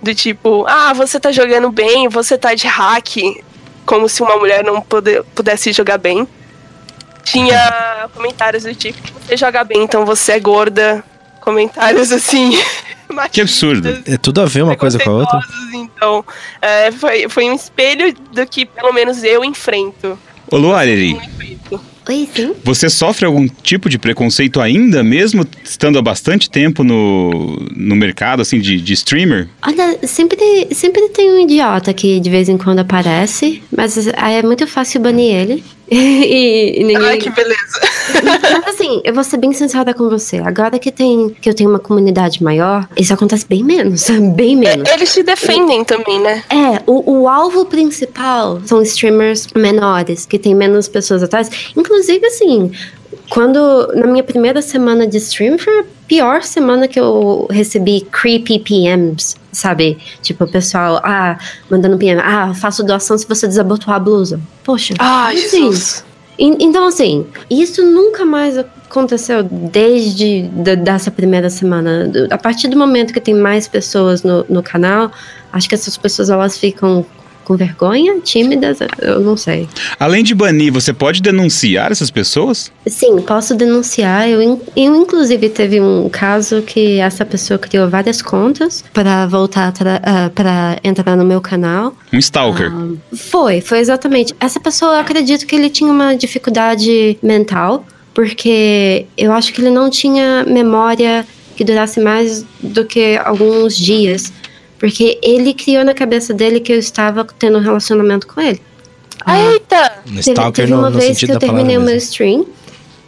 do 0.00 0.14
tipo, 0.14 0.64
ah, 0.68 0.92
você 0.92 1.18
tá 1.18 1.32
jogando 1.32 1.68
bem, 1.72 2.08
você 2.08 2.38
tá 2.38 2.54
de 2.54 2.68
hack, 2.68 3.42
como 3.84 4.08
se 4.08 4.22
uma 4.22 4.36
mulher 4.36 4.62
não 4.62 4.80
pudesse 5.34 5.72
jogar 5.72 5.98
bem 5.98 6.28
tinha 7.26 8.08
comentários 8.14 8.62
do 8.62 8.74
tipo: 8.74 8.98
você 9.20 9.36
joga 9.36 9.64
bem, 9.64 9.82
então 9.82 10.06
você 10.06 10.32
é 10.32 10.40
gorda. 10.40 11.04
Comentários 11.40 12.10
assim. 12.10 12.58
que 13.30 13.40
absurdo. 13.40 14.02
É 14.04 14.16
tudo 14.16 14.40
a 14.40 14.46
ver 14.46 14.62
uma 14.62 14.76
coisa 14.76 14.98
com 14.98 15.10
a 15.10 15.14
outra. 15.14 15.40
Então, 15.74 16.24
é, 16.60 16.90
foi, 16.90 17.28
foi 17.28 17.48
um 17.48 17.54
espelho 17.54 18.12
do 18.32 18.46
que 18.46 18.66
pelo 18.66 18.92
menos 18.92 19.22
eu 19.22 19.44
enfrento. 19.44 20.18
Ô, 20.50 20.56
Luari. 20.56 21.16
Oi, 22.08 22.28
sim. 22.32 22.54
Você 22.62 22.88
sofre 22.88 23.26
algum 23.26 23.48
tipo 23.48 23.88
de 23.88 23.98
preconceito 23.98 24.60
ainda, 24.60 25.02
mesmo 25.02 25.44
estando 25.64 25.98
há 25.98 26.02
bastante 26.02 26.48
tempo 26.48 26.84
no, 26.84 27.56
no 27.74 27.96
mercado, 27.96 28.42
assim, 28.42 28.60
de, 28.60 28.80
de 28.80 28.92
streamer? 28.92 29.48
Olha, 29.60 29.98
sempre, 30.06 30.68
sempre 30.72 31.08
tem 31.08 31.32
um 31.32 31.40
idiota 31.40 31.92
que 31.92 32.20
de 32.20 32.30
vez 32.30 32.48
em 32.48 32.56
quando 32.56 32.78
aparece, 32.78 33.60
mas 33.76 34.06
é 34.06 34.42
muito 34.42 34.66
fácil 34.68 35.00
banir 35.00 35.34
ele. 35.34 35.64
e, 35.90 36.80
e 36.80 36.84
ninguém... 36.84 37.06
Ai, 37.06 37.18
que 37.18 37.30
beleza. 37.30 37.80
Mas 38.22 38.66
assim, 38.74 39.00
eu 39.04 39.14
vou 39.14 39.24
ser 39.24 39.36
bem 39.36 39.52
sincera 39.52 39.94
com 39.94 40.08
você. 40.08 40.38
Agora 40.38 40.78
que, 40.78 40.90
tem, 40.90 41.30
que 41.40 41.48
eu 41.48 41.54
tenho 41.54 41.70
uma 41.70 41.78
comunidade 41.78 42.42
maior, 42.42 42.88
isso 42.96 43.12
acontece 43.12 43.46
bem 43.48 43.62
menos. 43.62 44.06
Bem 44.36 44.56
menos. 44.56 44.88
É, 44.88 44.94
eles 44.94 45.10
se 45.10 45.22
defendem 45.22 45.82
e, 45.82 45.84
também, 45.84 46.20
né? 46.20 46.42
É, 46.50 46.82
o, 46.86 47.20
o 47.20 47.28
alvo 47.28 47.64
principal 47.64 48.60
são 48.64 48.82
streamers 48.82 49.48
menores, 49.54 50.26
que 50.26 50.38
tem 50.38 50.54
menos 50.54 50.88
pessoas 50.88 51.22
atrás. 51.22 51.48
Inclusive, 51.76 52.26
assim, 52.26 52.70
quando 53.30 53.92
na 53.94 54.06
minha 54.06 54.22
primeira 54.22 54.60
semana 54.60 55.06
de 55.06 55.16
stream 55.18 55.58
foi 55.58 55.80
a 55.80 55.84
pior 56.06 56.42
semana 56.42 56.86
que 56.86 56.98
eu 56.98 57.46
recebi 57.50 58.06
creepy 58.10 58.58
PMs, 58.58 59.36
sabe? 59.56 59.98
Tipo, 60.22 60.44
o 60.44 60.48
pessoal, 60.48 61.00
ah, 61.02 61.38
mandando 61.70 61.96
PM, 61.96 62.20
ah, 62.22 62.52
faço 62.54 62.84
doação 62.84 63.16
se 63.16 63.26
você 63.26 63.46
desabotoar 63.46 63.96
a 63.96 64.00
blusa. 64.00 64.40
Poxa, 64.62 64.94
ah, 64.98 65.28
assim? 65.28 65.72
Jesus. 65.72 66.04
Então, 66.38 66.86
assim, 66.86 67.26
isso 67.48 67.82
nunca 67.82 68.26
mais 68.26 68.58
aconteceu 68.58 69.42
desde 69.42 70.42
dessa 70.82 71.10
primeira 71.10 71.48
semana. 71.48 72.12
A 72.30 72.36
partir 72.36 72.68
do 72.68 72.76
momento 72.76 73.14
que 73.14 73.20
tem 73.20 73.34
mais 73.34 73.66
pessoas 73.66 74.22
no, 74.22 74.44
no 74.46 74.62
canal, 74.62 75.10
acho 75.50 75.66
que 75.66 75.74
essas 75.74 75.96
pessoas 75.96 76.28
elas 76.28 76.58
ficam 76.58 77.06
com 77.46 77.56
vergonha, 77.56 78.18
tímidas, 78.20 78.78
eu 79.00 79.20
não 79.20 79.36
sei. 79.36 79.68
Além 80.00 80.24
de 80.24 80.34
banir, 80.34 80.72
você 80.72 80.92
pode 80.92 81.22
denunciar 81.22 81.92
essas 81.92 82.10
pessoas? 82.10 82.72
Sim, 82.88 83.20
posso 83.20 83.54
denunciar. 83.54 84.28
Eu, 84.28 84.60
eu 84.74 84.96
inclusive 84.96 85.48
teve 85.48 85.80
um 85.80 86.08
caso 86.08 86.60
que 86.62 86.98
essa 86.98 87.24
pessoa 87.24 87.56
criou 87.56 87.88
várias 87.88 88.20
contas 88.20 88.84
para 88.92 89.28
voltar 89.28 89.72
uh, 89.72 90.30
para 90.34 90.76
entrar 90.82 91.16
no 91.16 91.24
meu 91.24 91.40
canal. 91.40 91.94
Um 92.12 92.18
stalker. 92.18 92.74
Uh, 92.74 92.98
foi, 93.14 93.60
foi 93.60 93.78
exatamente. 93.78 94.34
Essa 94.40 94.58
pessoa, 94.58 94.94
eu 94.94 95.00
acredito 95.00 95.46
que 95.46 95.54
ele 95.54 95.70
tinha 95.70 95.90
uma 95.90 96.16
dificuldade 96.16 97.16
mental, 97.22 97.86
porque 98.12 99.06
eu 99.16 99.32
acho 99.32 99.52
que 99.52 99.60
ele 99.60 99.70
não 99.70 99.88
tinha 99.88 100.44
memória 100.44 101.24
que 101.56 101.62
durasse 101.62 102.00
mais 102.00 102.44
do 102.60 102.84
que 102.84 103.16
alguns 103.24 103.76
dias. 103.76 104.32
Porque 104.78 105.18
ele 105.22 105.54
criou 105.54 105.84
na 105.84 105.94
cabeça 105.94 106.34
dele 106.34 106.60
que 106.60 106.72
eu 106.72 106.78
estava 106.78 107.26
tendo 107.38 107.58
um 107.58 107.60
relacionamento 107.60 108.26
com 108.26 108.40
ele. 108.40 108.60
Ah, 109.24 109.52
Eita! 109.52 110.02
Um 110.06 110.20
teve, 110.20 110.52
teve 110.52 110.74
uma 110.74 110.90
no, 110.90 110.98
vez 110.98 111.18
que 111.18 111.30
eu 111.30 111.38
terminei 111.38 111.78
o 111.78 111.80
meu 111.80 111.96
stream 111.96 112.46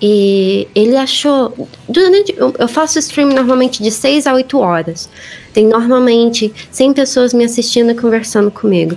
e 0.01 0.69
ele 0.75 0.97
achou. 0.97 1.69
Durante, 1.89 2.35
eu 2.37 2.69
faço 2.69 2.99
stream 2.99 3.31
normalmente 3.31 3.83
de 3.83 3.91
6 3.91 4.27
a 4.27 4.35
8 4.35 4.59
horas. 4.59 5.09
Tem 5.53 5.67
normalmente 5.67 6.53
100 6.71 6.93
pessoas 6.93 7.35
me 7.35 7.45
assistindo 7.45 7.91
e 7.91 7.95
conversando 7.95 8.51
comigo. 8.51 8.97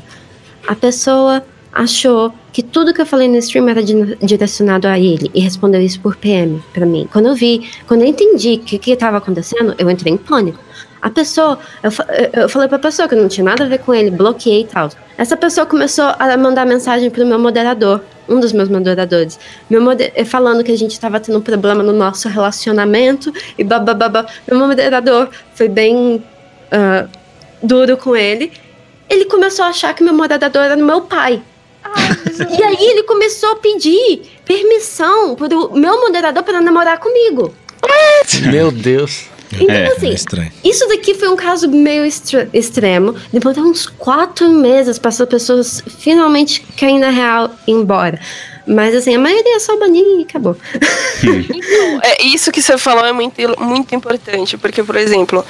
A 0.68 0.76
pessoa 0.76 1.44
achou 1.74 2.34
que 2.52 2.62
tudo 2.62 2.94
que 2.94 3.02
eu 3.02 3.06
falei 3.06 3.28
no 3.28 3.38
stream 3.38 3.68
era 3.70 3.82
direcionado 3.82 4.88
a 4.88 5.00
ele 5.00 5.32
e 5.34 5.40
respondeu 5.40 5.82
isso 5.82 6.00
por 6.02 6.16
PM 6.16 6.62
para 6.74 6.86
mim. 6.86 7.08
Quando 7.12 7.28
eu 7.28 7.36
vi, 7.36 7.70
quando 7.88 8.02
eu 8.02 8.08
entendi 8.08 8.54
o 8.54 8.60
que 8.60 8.92
estava 8.92 9.18
acontecendo, 9.18 9.74
eu 9.78 9.90
entrei 9.90 10.14
em 10.14 10.18
pânico. 10.18 10.60
A 11.02 11.10
pessoa, 11.10 11.58
eu, 11.82 11.92
eu 12.44 12.50
falei 12.50 12.68
pra 12.68 12.78
pessoa 12.78 13.08
que 13.08 13.16
não 13.16 13.28
tinha 13.28 13.44
nada 13.44 13.64
a 13.64 13.68
ver 13.68 13.80
com 13.80 13.94
ele, 13.94 14.12
bloqueei 14.12 14.62
e 14.62 14.68
tal. 14.68 14.90
Essa 15.18 15.36
pessoa 15.36 15.66
começou 15.66 16.06
a 16.06 16.38
mandar 16.38 16.66
mensagem 16.66 17.10
pro 17.10 17.26
meu 17.26 17.40
moderador, 17.40 18.02
um 18.30 18.40
dos 18.40 18.54
meus 18.54 18.70
moderadores, 18.70 19.40
meu 19.70 19.82
moder 19.82 20.12
eh, 20.16 20.24
falando 20.24 20.64
que 20.64 20.72
a 20.72 20.78
gente 20.78 20.92
estava 20.92 21.20
tendo 21.20 21.38
um 21.38 21.42
problema 21.42 21.84
no 21.84 21.92
nosso 21.92 22.30
relacionamento 22.30 23.34
e 23.58 23.64
bababá. 23.64 24.26
Meu 24.48 24.60
moderador 24.60 25.30
foi 25.54 25.68
bem 25.68 26.16
uh, 26.72 27.10
duro 27.62 27.98
com 27.98 28.16
ele. 28.16 28.52
Ele 29.10 29.26
começou 29.26 29.66
a 29.66 29.70
achar 29.70 29.94
que 29.94 30.04
meu 30.04 30.14
moderador 30.14 30.64
era 30.64 30.76
meu 30.76 31.02
pai. 31.02 31.42
e 32.58 32.64
aí 32.64 32.78
ele 32.80 33.04
começou 33.04 33.52
a 33.52 33.56
pedir 33.58 34.22
permissão 34.46 35.36
pro 35.36 35.74
meu 35.74 36.00
moderador 36.00 36.44
para 36.44 36.62
namorar 36.62 37.00
comigo. 37.00 37.54
Meu 38.52 38.72
Deus. 38.72 39.26
Então, 39.60 39.76
é, 39.76 39.88
assim, 39.88 40.14
é 40.14 40.52
isso 40.64 40.88
daqui 40.88 41.14
foi 41.14 41.30
um 41.30 41.36
caso 41.36 41.70
meio 41.70 42.06
extremo. 42.06 43.16
Depois 43.32 43.56
de 43.56 43.62
uns 43.62 43.88
quatro 43.88 44.50
meses 44.50 44.98
para 44.98 45.10
as 45.10 45.18
pessoas 45.26 45.84
finalmente 46.00 46.62
caírem 46.78 47.00
na 47.00 47.10
real 47.10 47.52
e 47.68 47.72
ir 47.72 47.76
embora. 47.76 48.20
Mas 48.66 48.96
assim, 48.96 49.16
a 49.16 49.20
maioria 49.20 49.56
é 49.56 49.60
só 49.60 49.78
banir 49.78 50.06
e 50.20 50.24
acabou. 50.24 50.56
Então, 51.24 52.00
é, 52.02 52.24
isso 52.24 52.52
que 52.52 52.62
você 52.62 52.78
falou 52.80 53.06
é 53.06 53.14
muito, 53.14 53.40
muito 53.60 53.94
importante, 53.94 54.58
porque, 54.58 54.84
por 54.84 54.96
exemplo, 54.96 55.46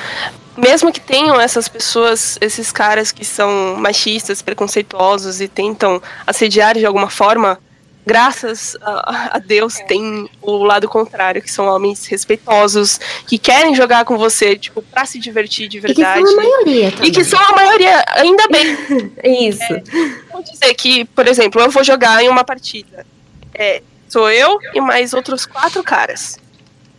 mesmo 0.58 0.92
que 0.92 1.00
tenham 1.00 1.40
essas 1.40 1.70
pessoas, 1.70 2.38
esses 2.41 2.72
caras 2.72 3.12
que 3.12 3.24
são 3.24 3.76
machistas, 3.78 4.41
preconceituosos 4.41 5.39
e 5.39 5.47
tentam 5.47 6.02
assediar 6.28 6.78
de 6.78 6.86
alguma 6.86 7.10
forma, 7.10 7.58
graças 8.06 8.76
a, 8.82 9.38
a 9.38 9.39
Deus 9.39 9.76
tem 9.88 10.30
o 10.41 10.64
lado 10.64 10.88
contrário, 10.89 11.41
que 11.41 11.52
são 11.52 11.66
homens 11.66 12.06
respeitosos, 12.06 12.99
que 13.28 13.38
querem 13.38 13.76
jogar 13.76 14.06
com 14.06 14.18
você, 14.18 14.56
tipo, 14.56 14.82
pra 14.82 15.06
se 15.06 15.20
divertir 15.20 15.68
de 15.68 15.78
E 15.78 15.82
que 15.82 15.88
verdade. 15.93 16.22
são 16.22 16.34
a 16.34 16.36
maioria 16.36 16.91
também. 16.91 17.10
E 17.10 17.12
que 17.12 17.24
são 17.24 17.39
a 17.39 17.52
maioria, 17.56 18.04
ainda 18.10 18.47
bem. 18.47 18.78
Isso. 19.49 19.74
Vamos 20.32 20.49
dizer 20.49 20.74
que, 20.74 21.06
por 21.06 21.28
exemplo, 21.28 21.62
eu 21.62 21.70
vou 21.70 21.84
jogar 21.84 22.24
em 22.24 22.30
uma 22.30 22.43
partida. 22.43 23.06
É, 23.54 23.82
sou 24.08 24.30
eu 24.30 24.60
e 24.74 24.82
mais 24.82 25.14
outros 25.14 25.45
quatro 25.45 25.84
caras. 25.84 26.39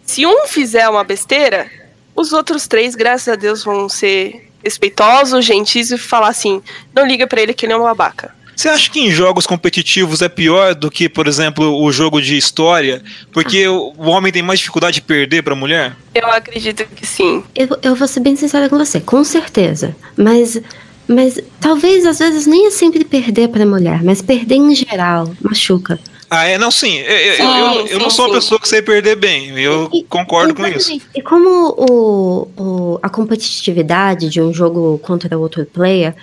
Se 0.05 0.27
um 0.27 0.47
fizer 0.47 0.89
uma 0.89 1.05
besteira, 1.05 1.71
os 2.15 2.33
outros 2.33 2.67
três, 2.67 2.95
graças 2.95 3.29
a 3.29 3.37
Deus, 3.37 3.65
vão 3.65 3.89
ser 3.89 4.51
respeitosos, 4.63 5.45
gentis 5.45 5.91
e 5.91 5.99
falar 5.99 6.29
assim: 6.29 6.63
não 6.95 7.07
liga 7.07 7.27
pra 7.27 7.41
ele 7.41 7.55
que 7.55 7.67
ele 7.67 7.73
é 7.73 7.77
um 7.77 7.83
babaca. 7.83 8.35
Você 8.55 8.69
acha 8.69 8.91
que 8.91 9.01
em 9.01 9.11
jogos 9.11 9.47
competitivos 9.47 10.21
é 10.23 10.29
pior 10.29 10.75
do 10.75 10.91
que, 10.91 11.09
por 11.09 11.27
exemplo, 11.27 11.83
o 11.83 11.91
jogo 11.91 12.21
de 12.21 12.37
história? 12.37 13.03
Porque 13.33 13.67
o 13.67 13.93
homem 14.03 14.33
tem 14.33 14.43
mais 14.43 14.59
dificuldade 14.61 14.97
de 14.97 15.01
perder 15.03 15.43
pra 15.43 15.55
mulher? 15.55 15.97
Eu 16.15 16.27
acredito 16.31 16.85
que 16.95 17.07
sim. 17.07 17.43
Eu, 17.57 17.69
eu 17.83 17.95
vou 17.95 18.07
ser 18.07 18.21
bem 18.21 18.37
sincera 18.37 18.69
com 18.69 18.77
você, 18.79 19.01
com 19.01 19.25
certeza. 19.25 19.97
Mas, 20.17 20.61
mas 21.09 21.41
talvez 21.61 22.05
às 22.07 22.19
vezes 22.19 22.47
nem 22.47 22.67
é 22.67 22.71
sempre 22.71 23.05
perder 23.05 23.49
pra 23.49 23.65
mulher, 23.67 24.03
mas 24.05 24.21
perder 24.23 24.57
em 24.57 24.75
geral 24.75 25.33
machuca. 25.41 25.99
Ah, 26.35 26.45
é? 26.47 26.57
Não, 26.57 26.71
sim. 26.71 26.97
Eu, 26.99 27.17
eu- 27.17 27.37
Sim, 27.37 27.43
eu- 27.43 27.87
eu 27.89 27.99
não 27.99 28.09
sim, 28.09 28.17
sou 28.17 28.27
uma 28.27 28.35
pessoa 28.35 28.59
que 28.59 28.67
sei 28.67 28.81
perder 28.81 29.17
bem. 29.17 29.51
Eu 29.59 29.91
E- 29.93 30.03
concordo 30.05 30.55
com 30.55 30.67
isso. 30.67 30.99
E 31.15 31.21
como 31.21 31.49
o, 31.77 32.49
o- 32.57 32.99
a 33.03 33.09
competitividade 33.11 34.31
de 34.31 34.41
um 34.41 34.53
jogo 34.53 34.99
contra 35.03 35.37
outro 35.39 35.67
player, 35.67 36.15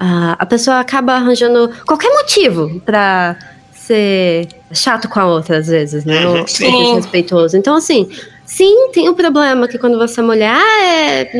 a 0.00 0.46
pessoa 0.46 0.80
acaba 0.80 1.14
arranjando 1.14 1.70
qualquer 1.86 2.10
motivo 2.10 2.80
pra 2.84 3.36
ser 3.72 4.48
chato 4.72 5.08
com 5.08 5.18
a 5.18 5.26
outra, 5.26 5.58
às 5.58 5.66
vezes, 5.66 6.04
né? 6.04 6.24
Uhum, 6.26 6.40
Ou 6.40 6.46
sim. 6.46 6.64
ser 6.64 6.70
desrespeitoso. 6.76 7.56
Então, 7.56 7.74
assim, 7.74 8.08
sim, 8.44 8.90
tem 8.92 9.08
o 9.08 9.14
problema 9.14 9.66
que 9.66 9.78
quando 9.78 9.96
você 9.98 10.20
é 10.20 10.22
mulher, 10.22 10.52
ah, 10.54 10.82
é, 10.84 11.30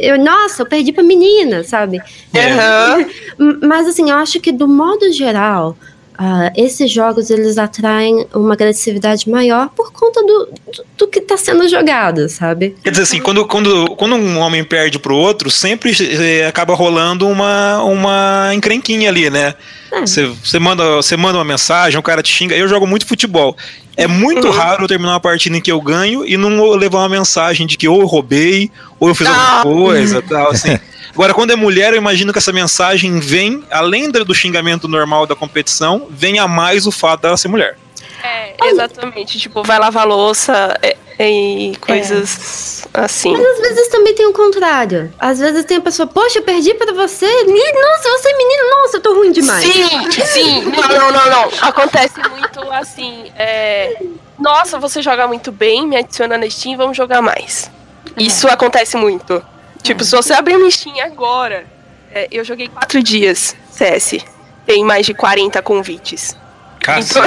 eu, 0.00 0.18
nossa, 0.18 0.62
eu 0.62 0.66
perdi 0.66 0.92
pra 0.92 1.02
menina, 1.02 1.64
sabe? 1.64 2.00
É. 2.32 2.46
Aham. 2.46 3.06
M- 3.38 3.58
Mas 3.66 3.88
assim, 3.88 4.08
eu 4.10 4.16
acho 4.16 4.38
que 4.40 4.52
do 4.52 4.68
modo 4.68 5.12
geral, 5.12 5.76
ah, 6.22 6.52
esses 6.54 6.92
jogos 6.92 7.30
eles 7.30 7.56
atraem 7.56 8.26
uma 8.34 8.52
agressividade 8.52 9.26
maior 9.30 9.70
por 9.70 9.90
conta 9.90 10.20
do, 10.20 10.50
do, 10.70 10.84
do 10.98 11.08
que 11.08 11.18
está 11.18 11.34
sendo 11.38 11.66
jogado, 11.66 12.28
sabe? 12.28 12.76
Quer 12.84 12.90
dizer 12.90 13.04
assim, 13.04 13.22
quando, 13.22 13.46
quando, 13.46 13.96
quando 13.96 14.16
um 14.16 14.38
homem 14.38 14.62
perde 14.62 14.98
pro 14.98 15.16
outro, 15.16 15.50
sempre 15.50 15.92
eh, 15.98 16.46
acaba 16.46 16.74
rolando 16.74 17.26
uma, 17.26 17.82
uma 17.84 18.50
encrenquinha 18.52 19.08
ali, 19.08 19.30
né? 19.30 19.54
É. 19.92 20.00
Você 20.00 20.26
você 20.26 20.58
manda, 20.58 20.96
você 20.96 21.16
manda 21.16 21.38
uma 21.38 21.44
mensagem, 21.44 21.98
o 21.98 22.02
cara 22.02 22.22
te 22.22 22.32
xinga. 22.32 22.54
Eu 22.56 22.68
jogo 22.68 22.86
muito 22.86 23.06
futebol. 23.06 23.56
É 23.96 24.06
muito 24.06 24.46
Uhum. 24.46 24.52
raro 24.52 24.84
eu 24.84 24.88
terminar 24.88 25.12
uma 25.12 25.20
partida 25.20 25.56
em 25.56 25.60
que 25.60 25.70
eu 25.70 25.80
ganho 25.80 26.24
e 26.24 26.36
não 26.36 26.70
levar 26.74 26.98
uma 26.98 27.08
mensagem 27.08 27.66
de 27.66 27.76
que 27.76 27.88
ou 27.88 28.00
eu 28.00 28.06
roubei, 28.06 28.70
ou 28.98 29.08
eu 29.08 29.14
fiz 29.14 29.26
Ah. 29.26 29.58
alguma 29.58 29.84
coisa, 29.86 30.22
tal, 30.22 30.50
assim. 30.52 30.78
Agora, 31.12 31.34
quando 31.34 31.50
é 31.50 31.56
mulher, 31.56 31.92
eu 31.92 31.98
imagino 31.98 32.32
que 32.32 32.38
essa 32.38 32.52
mensagem 32.52 33.18
vem, 33.18 33.62
além 33.70 34.10
do 34.10 34.34
xingamento 34.34 34.86
normal 34.86 35.26
da 35.26 35.34
competição, 35.34 36.06
vem 36.08 36.38
a 36.38 36.46
mais 36.46 36.86
o 36.86 36.92
fato 36.92 37.22
dela 37.22 37.36
ser 37.36 37.48
mulher. 37.48 37.76
É, 38.22 38.54
exatamente. 38.68 39.38
Tipo, 39.38 39.62
vai 39.62 39.78
lavar 39.78 40.06
louça 40.06 40.78
é, 40.82 40.96
é, 41.18 41.30
e 41.30 41.76
coisas 41.76 42.86
assim. 42.94 43.32
Mas 43.32 43.46
às 43.46 43.60
vezes 43.60 43.88
também 43.88 44.14
tem 44.14 44.26
o 44.26 44.32
contrário. 44.32 45.12
Às 45.18 45.38
vezes 45.38 45.64
tem 45.64 45.78
a 45.78 45.80
pessoa, 45.80 46.06
poxa, 46.06 46.38
eu 46.38 46.42
perdi 46.42 46.74
pra 46.74 46.92
você. 46.92 47.26
Nossa, 47.26 48.10
você 48.10 48.28
é 48.28 48.36
menino, 48.36 48.70
nossa, 48.82 48.96
eu 48.96 49.00
tô 49.00 49.14
ruim 49.14 49.32
demais. 49.32 49.64
Sim, 49.64 50.10
sim. 50.10 50.62
Não, 50.70 50.88
não, 50.88 51.12
não, 51.12 51.30
não. 51.30 51.50
Acontece 51.62 52.14
muito 52.30 52.60
assim. 52.72 53.30
é, 53.36 53.96
Nossa, 54.38 54.78
você 54.78 55.02
joga 55.02 55.26
muito 55.26 55.52
bem, 55.52 55.86
me 55.86 55.96
adiciona 55.96 56.36
na 56.38 56.48
Steam, 56.48 56.76
vamos 56.76 56.96
jogar 56.96 57.20
mais. 57.22 57.70
Isso 58.16 58.48
acontece 58.48 58.96
muito. 58.96 59.44
Tipo, 59.82 60.04
se 60.04 60.14
você 60.14 60.32
abrir 60.32 60.56
uma 60.56 60.70
Steam 60.70 60.98
agora, 61.04 61.64
é, 62.12 62.28
eu 62.30 62.44
joguei 62.44 62.68
quatro 62.68 63.02
dias 63.02 63.56
CS. 63.70 64.18
Tem 64.66 64.84
mais 64.84 65.06
de 65.06 65.14
40 65.14 65.60
convites. 65.62 66.36
Então, 66.82 67.22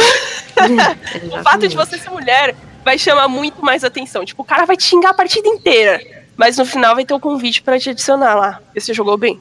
o 1.40 1.44
fato 1.44 1.68
de 1.68 1.76
você 1.76 1.98
ser 1.98 2.10
mulher 2.10 2.56
vai 2.84 2.98
chamar 2.98 3.28
muito 3.28 3.64
mais 3.64 3.84
atenção. 3.84 4.26
Tipo, 4.26 4.42
o 4.42 4.46
cara 4.46 4.66
vai 4.66 4.78
te 4.78 4.84
xingar 4.84 5.12
a 5.12 5.14
partida 5.14 5.48
inteira. 5.48 6.02
Mas 6.36 6.58
no 6.58 6.66
final 6.66 6.96
vai 6.96 7.06
ter 7.06 7.14
um 7.14 7.20
convite 7.20 7.62
pra 7.62 7.80
te 7.80 7.90
adicionar 7.90 8.36
lá. 8.36 8.60
E 8.76 8.82
você 8.82 8.94
jogou 8.94 9.18
bem. 9.18 9.40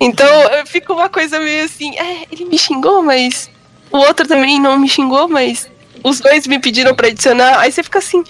Então 0.00 0.26
eu 0.26 0.66
fico 0.66 0.92
uma 0.92 1.08
coisa 1.08 1.38
meio 1.38 1.64
assim, 1.64 1.96
é, 1.98 2.26
ele 2.32 2.46
me 2.46 2.58
xingou, 2.58 3.02
mas 3.02 3.50
o 3.92 3.98
outro 3.98 4.26
também 4.26 4.58
não 4.58 4.78
me 4.78 4.88
xingou, 4.88 5.28
mas 5.28 5.70
os 6.02 6.20
dois 6.20 6.46
me 6.46 6.58
pediram 6.58 6.94
pra 6.94 7.08
adicionar. 7.08 7.58
Aí 7.58 7.70
você 7.70 7.82
fica 7.82 7.98
assim, 7.98 8.24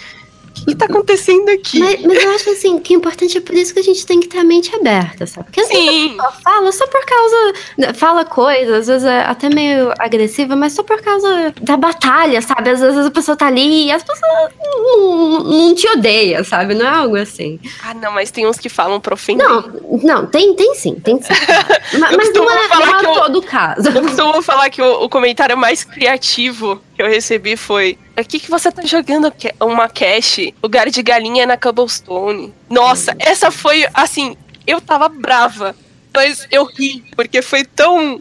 o 0.62 0.66
que 0.66 0.74
tá 0.74 0.84
acontecendo 0.86 1.48
aqui? 1.50 1.78
Mas, 1.78 2.00
mas 2.02 2.22
eu 2.24 2.30
acho 2.34 2.50
assim 2.50 2.78
que 2.78 2.94
o 2.94 2.98
importante 2.98 3.38
é 3.38 3.40
por 3.40 3.54
isso 3.54 3.72
que 3.72 3.80
a 3.80 3.82
gente 3.82 4.04
tem 4.06 4.20
que 4.20 4.28
ter 4.28 4.38
a 4.38 4.44
mente 4.44 4.74
aberta, 4.74 5.26
sabe? 5.26 5.46
Porque 5.46 5.60
vezes 5.62 5.76
Sim. 5.76 6.18
a 6.18 6.24
pessoa 6.24 6.32
fala 6.42 6.72
só 6.72 6.86
por 6.86 7.04
causa. 7.04 7.94
Fala 7.94 8.24
coisas, 8.24 8.80
às 8.80 8.86
vezes 8.86 9.04
é 9.04 9.20
até 9.22 9.48
meio 9.48 9.92
agressiva, 9.98 10.54
mas 10.56 10.72
só 10.72 10.82
por 10.82 11.00
causa 11.02 11.52
da 11.60 11.76
batalha, 11.76 12.40
sabe? 12.42 12.70
Às 12.70 12.80
vezes 12.80 13.06
a 13.06 13.10
pessoa 13.10 13.36
tá 13.36 13.46
ali 13.46 13.86
e 13.86 13.92
as 13.92 14.02
pessoas 14.02 14.52
não, 14.62 15.44
não 15.44 15.74
te 15.74 15.88
odeiam, 15.88 16.42
sabe? 16.44 16.74
Não 16.74 16.86
é 16.86 16.88
algo 16.90 17.16
assim. 17.16 17.58
Ah, 17.84 17.94
não, 17.94 18.12
mas 18.12 18.30
tem 18.30 18.46
uns 18.46 18.58
que 18.58 18.68
falam 18.68 19.00
pra 19.00 19.14
ofender. 19.14 19.46
Não, 19.46 19.62
não, 20.02 20.26
tem, 20.26 20.54
tem 20.54 20.74
sim, 20.74 20.94
tem 20.96 21.20
sim. 21.20 21.32
mas 21.98 22.12
Eu 22.12 22.16
mas 22.18 22.32
não 22.34 22.50
é, 22.50 22.68
falar 22.68 22.86
não 22.86 22.96
é 22.96 23.00
que 23.00 23.06
eu- 23.06 23.14
todo 23.14 23.38
o 23.38 23.42
caso. 23.42 23.88
Eu 23.88 24.02
costumo 24.02 24.42
falar 24.42 24.70
que 24.70 24.80
o, 24.82 25.04
o 25.04 25.08
comentário 25.08 25.56
mais 25.56 25.84
criativo 25.84 26.80
que 27.00 27.02
eu 27.02 27.08
recebi 27.08 27.56
foi: 27.56 27.98
O 28.16 28.22
que, 28.22 28.38
que 28.38 28.50
você 28.50 28.70
tá 28.70 28.82
jogando 28.82 29.32
uma 29.60 29.88
cache? 29.88 30.54
Lugar 30.62 30.90
de 30.90 31.02
galinha 31.02 31.46
na 31.46 31.56
Cobblestone. 31.56 32.52
Nossa, 32.68 33.16
essa 33.18 33.50
foi 33.50 33.86
assim. 33.94 34.36
Eu 34.66 34.80
tava 34.82 35.08
brava, 35.08 35.74
mas 36.14 36.46
eu 36.50 36.64
ri, 36.66 37.02
porque 37.16 37.40
foi 37.40 37.64
tão 37.64 38.20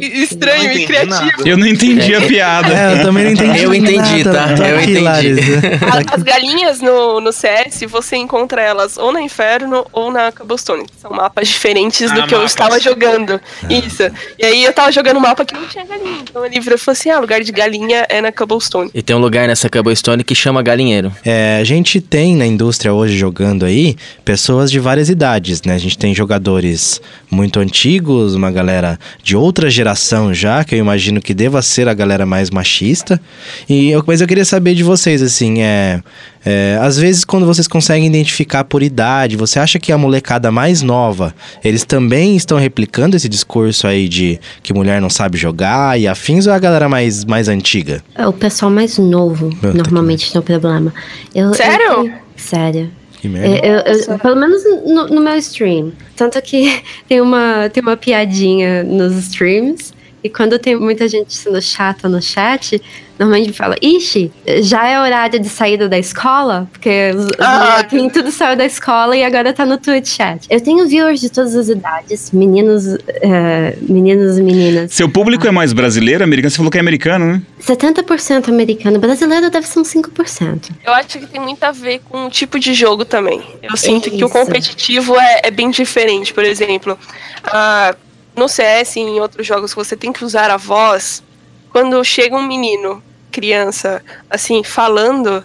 estranho 0.00 0.72
e 0.72 0.86
criativo. 0.86 1.10
nada. 1.10 1.32
Eu 1.48 1.56
não 1.56 1.66
entendi 1.66 2.14
a 2.14 2.20
piada. 2.22 2.72
É, 2.72 2.92
eu 2.98 3.02
também 3.02 3.24
não 3.24 3.30
entendi. 3.32 3.62
Eu 3.62 3.74
entendi, 3.74 4.24
nada. 4.24 4.32
tá? 4.48 4.54
Tô 4.54 4.62
Eu 4.62 4.76
aqui, 4.76 4.84
entendi. 4.90 5.00
Larissa. 5.00 5.42
A- 6.10 6.14
As 6.16 6.22
galinhas 6.22 6.80
no, 6.80 7.20
no 7.20 7.32
CS, 7.32 7.82
você 7.88 8.16
encontra 8.16 8.60
elas 8.60 8.96
ou 8.96 9.12
no 9.12 9.18
Inferno 9.18 9.86
ou 9.92 10.10
na 10.12 10.30
Cobblestone. 10.32 10.84
São 11.00 11.10
mapas 11.12 11.48
diferentes 11.48 12.10
do 12.10 12.20
Ah, 12.20 12.26
que 12.26 12.34
eu 12.34 12.38
mapas. 12.38 12.52
estava 12.52 12.80
jogando. 12.80 13.40
Isso. 13.68 14.02
E 14.38 14.44
aí 14.44 14.64
eu 14.64 14.72
tava 14.72 14.92
jogando 14.92 15.16
um 15.16 15.20
mapa 15.20 15.44
que 15.44 15.54
não 15.54 15.66
tinha 15.66 15.84
galinha. 15.84 16.18
Então 16.22 16.44
ele 16.44 16.60
virou 16.60 16.76
e 16.76 16.78
falou 16.78 16.92
assim: 16.92 17.10
ah, 17.10 17.18
lugar 17.18 17.40
de 17.42 17.52
galinha 17.52 18.06
é 18.08 18.20
na 18.20 18.30
Cobblestone. 18.32 18.90
E 18.94 19.02
tem 19.02 19.14
um 19.16 19.20
lugar 19.20 19.46
nessa 19.48 19.68
Cobblestone 19.68 20.22
que 20.24 20.34
chama 20.34 20.62
Galinheiro. 20.62 21.12
É, 21.24 21.58
a 21.60 21.64
gente 21.64 22.00
tem 22.00 22.36
na 22.36 22.46
indústria 22.46 22.92
hoje 22.92 23.16
jogando 23.16 23.64
aí 23.64 23.96
pessoas 24.24 24.70
de 24.70 24.78
várias 24.80 25.08
idades, 25.08 25.62
né? 25.62 25.74
A 25.74 25.78
gente 25.78 25.96
tem 25.98 26.14
jogadores 26.14 27.00
muito 27.30 27.58
antigos, 27.60 28.34
uma 28.34 28.50
galera 28.50 28.98
de 29.22 29.36
outra 29.62 29.70
geração 29.70 30.34
já, 30.34 30.64
que 30.64 30.74
eu 30.74 30.78
imagino 30.80 31.20
que 31.20 31.32
deva 31.32 31.62
ser 31.62 31.86
a 31.88 31.94
galera 31.94 32.26
mais 32.26 32.50
machista. 32.50 33.20
E 33.68 33.90
eu, 33.90 34.02
mas 34.04 34.20
eu 34.20 34.26
queria 34.26 34.44
saber 34.44 34.74
de 34.74 34.82
vocês, 34.82 35.22
assim, 35.22 35.62
é, 35.62 36.00
é, 36.44 36.78
às 36.80 36.98
vezes 36.98 37.24
quando 37.24 37.46
vocês 37.46 37.68
conseguem 37.68 38.06
identificar 38.08 38.64
por 38.64 38.82
idade, 38.82 39.36
você 39.36 39.60
acha 39.60 39.78
que 39.78 39.92
a 39.92 39.98
molecada 39.98 40.50
mais 40.50 40.82
nova, 40.82 41.32
eles 41.62 41.84
também 41.84 42.34
estão 42.36 42.58
replicando 42.58 43.16
esse 43.16 43.28
discurso 43.28 43.86
aí 43.86 44.08
de 44.08 44.40
que 44.64 44.74
mulher 44.74 45.00
não 45.00 45.10
sabe 45.10 45.38
jogar 45.38 45.98
e 45.98 46.08
afins 46.08 46.46
ou 46.48 46.52
é 46.52 46.56
a 46.56 46.58
galera 46.58 46.88
mais, 46.88 47.24
mais 47.24 47.46
antiga? 47.46 48.02
É 48.16 48.26
o 48.26 48.32
pessoal 48.32 48.70
mais 48.70 48.98
novo, 48.98 49.50
Puta 49.50 49.74
normalmente 49.74 50.32
tem 50.32 50.40
o 50.40 50.44
problema. 50.44 50.92
Eu- 51.32 51.48
eu 51.48 51.54
Sério? 51.54 51.94
tenho- 52.02 52.14
sério. 52.36 52.90
Que 53.22 53.28
merda. 53.28 53.48
É, 53.48 53.70
eu- 53.70 53.94
eu- 54.14 54.18
pelo 54.18 54.34
menos 54.34 54.64
no, 54.84 55.06
no 55.06 55.20
meu 55.20 55.36
stream. 55.38 55.92
Tanto 56.16 56.42
que 56.42 56.82
tem 57.08 57.20
uma, 57.20 57.70
tem 57.72 57.80
uma 57.80 57.96
piadinha 57.96 58.82
nos 58.82 59.12
streams. 59.16 59.94
E 60.24 60.28
quando 60.30 60.58
tem 60.58 60.76
muita 60.76 61.08
gente 61.08 61.32
sendo 61.34 61.60
chata 61.60 62.08
no 62.08 62.22
chat, 62.22 62.80
normalmente 63.18 63.52
fala, 63.52 63.74
ixi, 63.82 64.30
já 64.60 64.86
é 64.86 65.00
horário 65.00 65.40
de 65.40 65.48
saída 65.48 65.88
da 65.88 65.98
escola? 65.98 66.68
Porque 66.72 67.10
os, 67.14 67.26
Ah. 67.38 67.70
molequinhos 67.72 68.12
tudo 68.12 68.30
saiu 68.30 68.56
da 68.56 68.64
escola 68.64 69.16
e 69.16 69.24
agora 69.24 69.52
tá 69.52 69.66
no 69.66 69.78
Twitch 69.78 70.06
chat. 70.08 70.46
Eu 70.48 70.60
tenho 70.60 70.86
viewers 70.86 71.20
de 71.20 71.28
todas 71.28 71.56
as 71.56 71.68
idades, 71.68 72.30
meninos, 72.32 72.84
é, 73.20 73.76
meninos 73.80 74.38
e 74.38 74.42
meninas. 74.42 74.92
Seu 74.92 75.08
público 75.08 75.46
é 75.46 75.50
mais 75.50 75.72
brasileiro, 75.72 76.22
americano? 76.22 76.50
Você 76.50 76.56
falou 76.56 76.70
que 76.70 76.78
é 76.78 76.80
americano, 76.80 77.26
né? 77.26 77.42
70% 77.60 78.48
americano, 78.48 78.98
brasileiro 78.98 79.50
deve 79.50 79.66
ser 79.66 79.80
uns 79.80 79.88
5%. 79.88 80.70
Eu 80.84 80.92
acho 80.94 81.18
que 81.18 81.26
tem 81.26 81.40
muito 81.40 81.62
a 81.64 81.72
ver 81.72 82.00
com 82.08 82.26
o 82.26 82.30
tipo 82.30 82.58
de 82.58 82.74
jogo 82.74 83.04
também. 83.04 83.42
Eu 83.62 83.76
sinto 83.76 84.10
que 84.10 84.24
o 84.24 84.28
competitivo 84.28 85.16
é, 85.18 85.40
é 85.44 85.50
bem 85.50 85.70
diferente. 85.70 86.32
Por 86.32 86.44
exemplo, 86.44 86.98
ah, 87.44 87.94
no 88.36 88.48
CS 88.48 88.96
e 88.96 89.00
em 89.00 89.20
outros 89.20 89.46
jogos 89.46 89.72
que 89.72 89.78
você 89.78 89.96
tem 89.96 90.12
que 90.12 90.24
usar 90.24 90.50
a 90.50 90.56
voz, 90.56 91.22
quando 91.70 92.02
chega 92.04 92.36
um 92.36 92.46
menino, 92.46 93.02
criança, 93.30 94.02
assim, 94.28 94.62
falando, 94.62 95.44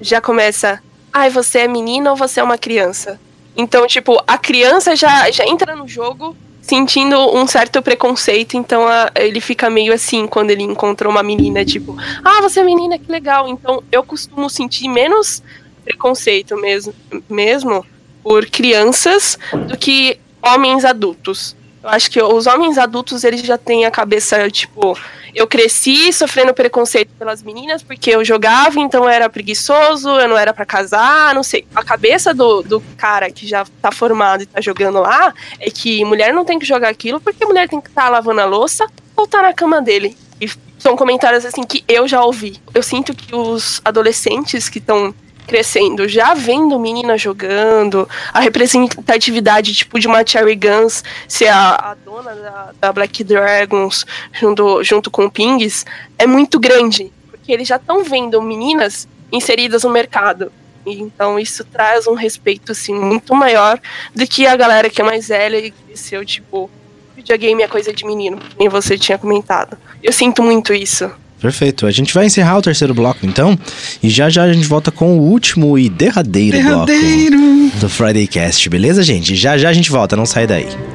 já 0.00 0.20
começa. 0.20 0.82
Ai, 1.12 1.30
você 1.30 1.60
é 1.60 1.68
menina 1.68 2.10
ou 2.10 2.16
você 2.16 2.40
é 2.40 2.42
uma 2.42 2.58
criança? 2.58 3.20
Então, 3.56 3.86
tipo, 3.86 4.22
a 4.26 4.36
criança 4.36 4.96
já, 4.96 5.30
já 5.30 5.44
entra 5.46 5.76
no 5.76 5.86
jogo 5.86 6.36
sentindo 6.60 7.18
um 7.36 7.46
certo 7.46 7.82
preconceito, 7.82 8.56
então 8.56 8.88
a, 8.88 9.10
ele 9.16 9.40
fica 9.40 9.68
meio 9.68 9.92
assim 9.92 10.26
quando 10.26 10.50
ele 10.50 10.62
encontra 10.62 11.06
uma 11.08 11.22
menina, 11.22 11.62
tipo, 11.62 11.94
ah, 12.24 12.40
você 12.40 12.60
é 12.60 12.64
menina, 12.64 12.98
que 12.98 13.10
legal. 13.10 13.46
Então 13.46 13.82
eu 13.92 14.02
costumo 14.02 14.48
sentir 14.48 14.88
menos 14.88 15.42
preconceito 15.84 16.56
mesmo, 16.56 16.94
mesmo 17.28 17.84
por 18.22 18.46
crianças 18.46 19.38
do 19.68 19.76
que 19.76 20.18
homens 20.42 20.84
adultos. 20.84 21.54
Eu 21.84 21.90
acho 21.90 22.10
que 22.10 22.22
os 22.22 22.46
homens 22.46 22.78
adultos, 22.78 23.24
eles 23.24 23.42
já 23.42 23.58
têm 23.58 23.84
a 23.84 23.90
cabeça, 23.90 24.50
tipo, 24.50 24.98
eu 25.34 25.46
cresci 25.46 26.10
sofrendo 26.14 26.54
preconceito 26.54 27.10
pelas 27.18 27.42
meninas 27.42 27.82
porque 27.82 28.08
eu 28.08 28.24
jogava, 28.24 28.80
então 28.80 29.04
eu 29.04 29.10
era 29.10 29.28
preguiçoso, 29.28 30.08
eu 30.08 30.26
não 30.26 30.38
era 30.38 30.54
para 30.54 30.64
casar, 30.64 31.34
não 31.34 31.42
sei. 31.42 31.66
A 31.74 31.84
cabeça 31.84 32.32
do, 32.32 32.62
do 32.62 32.80
cara 32.96 33.30
que 33.30 33.46
já 33.46 33.66
tá 33.82 33.92
formado 33.92 34.44
e 34.44 34.46
tá 34.46 34.62
jogando 34.62 34.98
lá 34.98 35.34
é 35.60 35.68
que 35.68 36.02
mulher 36.06 36.32
não 36.32 36.42
tem 36.42 36.58
que 36.58 36.64
jogar 36.64 36.88
aquilo 36.88 37.20
porque 37.20 37.44
mulher 37.44 37.68
tem 37.68 37.82
que 37.82 37.88
estar 37.88 38.04
tá 38.04 38.08
lavando 38.08 38.40
a 38.40 38.46
louça 38.46 38.86
ou 39.14 39.26
tá 39.26 39.42
na 39.42 39.52
cama 39.52 39.82
dele. 39.82 40.16
E 40.40 40.48
são 40.78 40.96
comentários 40.96 41.44
assim 41.44 41.64
que 41.64 41.84
eu 41.86 42.08
já 42.08 42.24
ouvi. 42.24 42.58
Eu 42.72 42.82
sinto 42.82 43.14
que 43.14 43.34
os 43.34 43.82
adolescentes 43.84 44.70
que 44.70 44.78
estão 44.78 45.14
crescendo, 45.46 46.08
já 46.08 46.34
vendo 46.34 46.78
menina 46.78 47.16
jogando, 47.16 48.08
a 48.32 48.40
representatividade 48.40 49.74
tipo 49.74 49.98
de 49.98 50.06
uma 50.06 50.26
Cherry 50.26 50.56
Guns 50.56 51.04
ser 51.28 51.48
a, 51.48 51.74
a 51.74 51.94
dona 51.94 52.34
da, 52.34 52.70
da, 52.80 52.92
Black 52.92 53.22
Dragons 53.22 54.04
junto, 54.32 54.82
junto 54.82 55.10
com 55.10 55.26
o 55.26 55.30
Pings 55.30 55.84
é 56.18 56.26
muito 56.26 56.58
grande, 56.58 57.12
porque 57.30 57.52
eles 57.52 57.68
já 57.68 57.76
estão 57.76 58.02
vendo 58.02 58.40
meninas 58.42 59.08
inseridas 59.30 59.84
no 59.84 59.90
mercado. 59.90 60.50
Então 60.86 61.38
isso 61.38 61.64
traz 61.64 62.06
um 62.06 62.14
respeito 62.14 62.72
assim 62.72 62.94
muito 62.94 63.34
maior 63.34 63.80
do 64.14 64.26
que 64.26 64.46
a 64.46 64.54
galera 64.54 64.90
que 64.90 65.00
é 65.00 65.04
mais 65.04 65.28
velha 65.28 65.58
e 65.58 65.70
cresceu 65.70 66.24
tipo 66.24 66.70
videogame 67.16 67.62
é 67.62 67.68
coisa 67.68 67.92
de 67.92 68.04
menino, 68.04 68.38
nem 68.58 68.68
você 68.68 68.98
tinha 68.98 69.16
comentado. 69.16 69.78
Eu 70.02 70.12
sinto 70.12 70.42
muito 70.42 70.74
isso. 70.74 71.10
Perfeito. 71.44 71.86
A 71.86 71.90
gente 71.90 72.14
vai 72.14 72.24
encerrar 72.24 72.56
o 72.56 72.62
terceiro 72.62 72.94
bloco, 72.94 73.26
então. 73.26 73.58
E 74.02 74.08
já 74.08 74.30
já 74.30 74.44
a 74.44 74.52
gente 74.54 74.66
volta 74.66 74.90
com 74.90 75.18
o 75.18 75.20
último 75.20 75.78
e 75.78 75.90
derradeiro, 75.90 76.56
derradeiro. 76.56 77.36
bloco 77.36 77.76
do 77.80 77.86
Friday 77.86 78.26
Cast, 78.26 78.66
beleza, 78.70 79.02
gente? 79.02 79.36
Já 79.36 79.58
já 79.58 79.68
a 79.68 79.72
gente 79.74 79.90
volta, 79.90 80.16
não 80.16 80.24
sai 80.24 80.46
daí. 80.46 80.93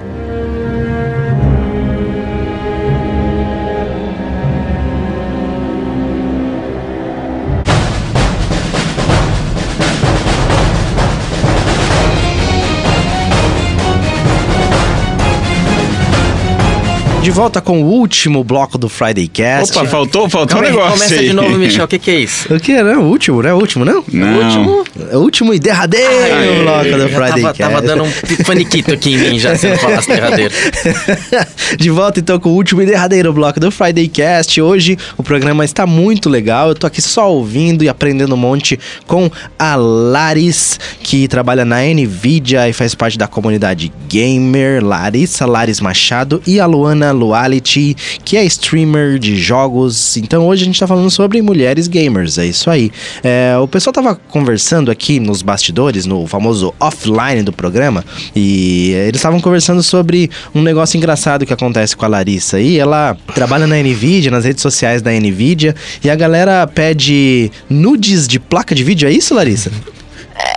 De 17.22 17.32
volta 17.32 17.60
com 17.60 17.84
o 17.84 17.86
último 17.86 18.46
bloco 18.46 18.78
do 18.78 18.88
Friday 18.88 19.28
Cast. 19.28 19.78
Opa, 19.78 19.88
faltou, 19.88 20.30
faltou 20.30 20.60
um 20.60 20.62
negócio 20.62 20.94
Começa 20.94 21.16
aí. 21.16 21.28
de 21.28 21.34
novo, 21.34 21.58
Michel, 21.58 21.84
o 21.84 21.88
que, 21.88 22.00
que 22.00 22.12
é 22.12 22.20
isso? 22.22 22.54
O 22.54 22.60
que? 22.60 22.82
Não 22.82 22.90
é 22.90 22.98
o 22.98 23.02
último, 23.02 23.44
não 23.44 23.50
é 23.50 23.54
o 23.54 23.58
último, 23.58 23.84
não? 23.84 24.04
Não. 24.12 24.38
O 24.38 24.44
último, 24.44 24.86
é 25.12 25.18
o 25.18 25.20
último 25.20 25.54
e 25.54 25.60
derradeiro 25.60 26.08
Ai, 26.10 26.60
bloco 26.64 26.98
do 26.98 27.10
Friday 27.10 27.42
tava, 27.42 27.54
Cast. 27.54 27.58
Tava 27.58 27.82
dando 27.82 28.04
um 28.06 28.44
paniquito 28.46 28.94
aqui 28.94 29.16
em 29.16 29.18
mim 29.18 29.40
já, 29.40 29.54
se 29.56 29.68
eu 29.68 29.78
falasse 29.78 30.08
derradeiro. 30.08 30.54
de 31.78 31.90
volta 31.90 32.22
então 32.22 32.40
com 32.40 32.50
o 32.50 32.54
último 32.54 32.82
e 32.82 32.86
derradeiro 32.86 33.34
bloco 33.34 33.60
do 33.60 33.70
Friday 33.70 34.08
Cast. 34.08 34.62
Hoje 34.62 34.98
o 35.18 35.24
programa 35.24 35.66
está 35.66 35.86
muito 35.86 36.30
legal. 36.30 36.70
Eu 36.70 36.76
tô 36.76 36.88
aqui 36.88 37.02
só 37.02 37.30
ouvindo 37.30 37.84
e 37.84 37.90
aprendendo 37.90 38.34
um 38.34 38.38
monte 38.38 38.80
com 39.06 39.30
a 39.58 39.76
Laris, 39.76 40.80
que 41.04 41.28
trabalha 41.28 41.66
na 41.66 41.82
Nvidia 41.82 42.70
e 42.70 42.74
faz 42.74 42.96
parte 42.96 43.18
da 43.18 43.28
comunidade 43.28 43.92
gamer. 44.08 44.84
Larissa 44.84 45.46
Laris 45.46 45.82
Machado 45.82 46.42
e 46.48 46.62
a 46.62 46.66
Luana 46.66 47.09
Luality, 47.12 47.96
que 48.24 48.38
é 48.38 48.44
streamer 48.46 49.20
de 49.20 49.36
jogos. 49.36 50.18
Então 50.18 50.48
hoje 50.48 50.64
a 50.64 50.66
gente 50.66 50.80
tá 50.80 50.88
falando 50.88 51.10
sobre 51.10 51.42
mulheres 51.42 51.88
gamers, 51.88 52.38
é 52.38 52.46
isso 52.46 52.70
aí. 52.70 52.92
É, 53.24 53.58
o 53.58 53.68
pessoal 53.68 53.94
tava 53.94 54.16
conversando 54.16 54.92
aqui 54.92 55.20
nos 55.20 55.42
bastidores, 55.42 56.06
no 56.06 56.28
famoso 56.28 56.74
offline 56.80 57.44
do 57.44 57.54
programa, 57.54 58.04
e 58.36 58.92
eles 58.92 59.20
estavam 59.20 59.40
conversando 59.40 59.84
sobre 59.84 60.30
um 60.54 60.62
negócio 60.62 60.98
engraçado 60.98 61.46
que 61.46 61.54
acontece 61.54 61.96
com 61.96 62.06
a 62.06 62.08
Larissa 62.08 62.58
aí. 62.58 62.80
Ela 62.80 63.18
trabalha 63.34 63.68
na 63.68 63.76
Nvidia, 63.76 64.32
nas 64.32 64.46
redes 64.46 64.62
sociais 64.62 65.02
da 65.02 65.12
Nvidia, 65.12 65.76
e 66.04 66.10
a 66.10 66.16
galera 66.16 66.66
pede 66.68 67.52
nudes 67.70 68.28
de 68.28 68.40
placa 68.40 68.74
de 68.74 68.84
vídeo, 68.84 69.08
é 69.08 69.12
isso, 69.12 69.34
Larissa? 69.34 69.72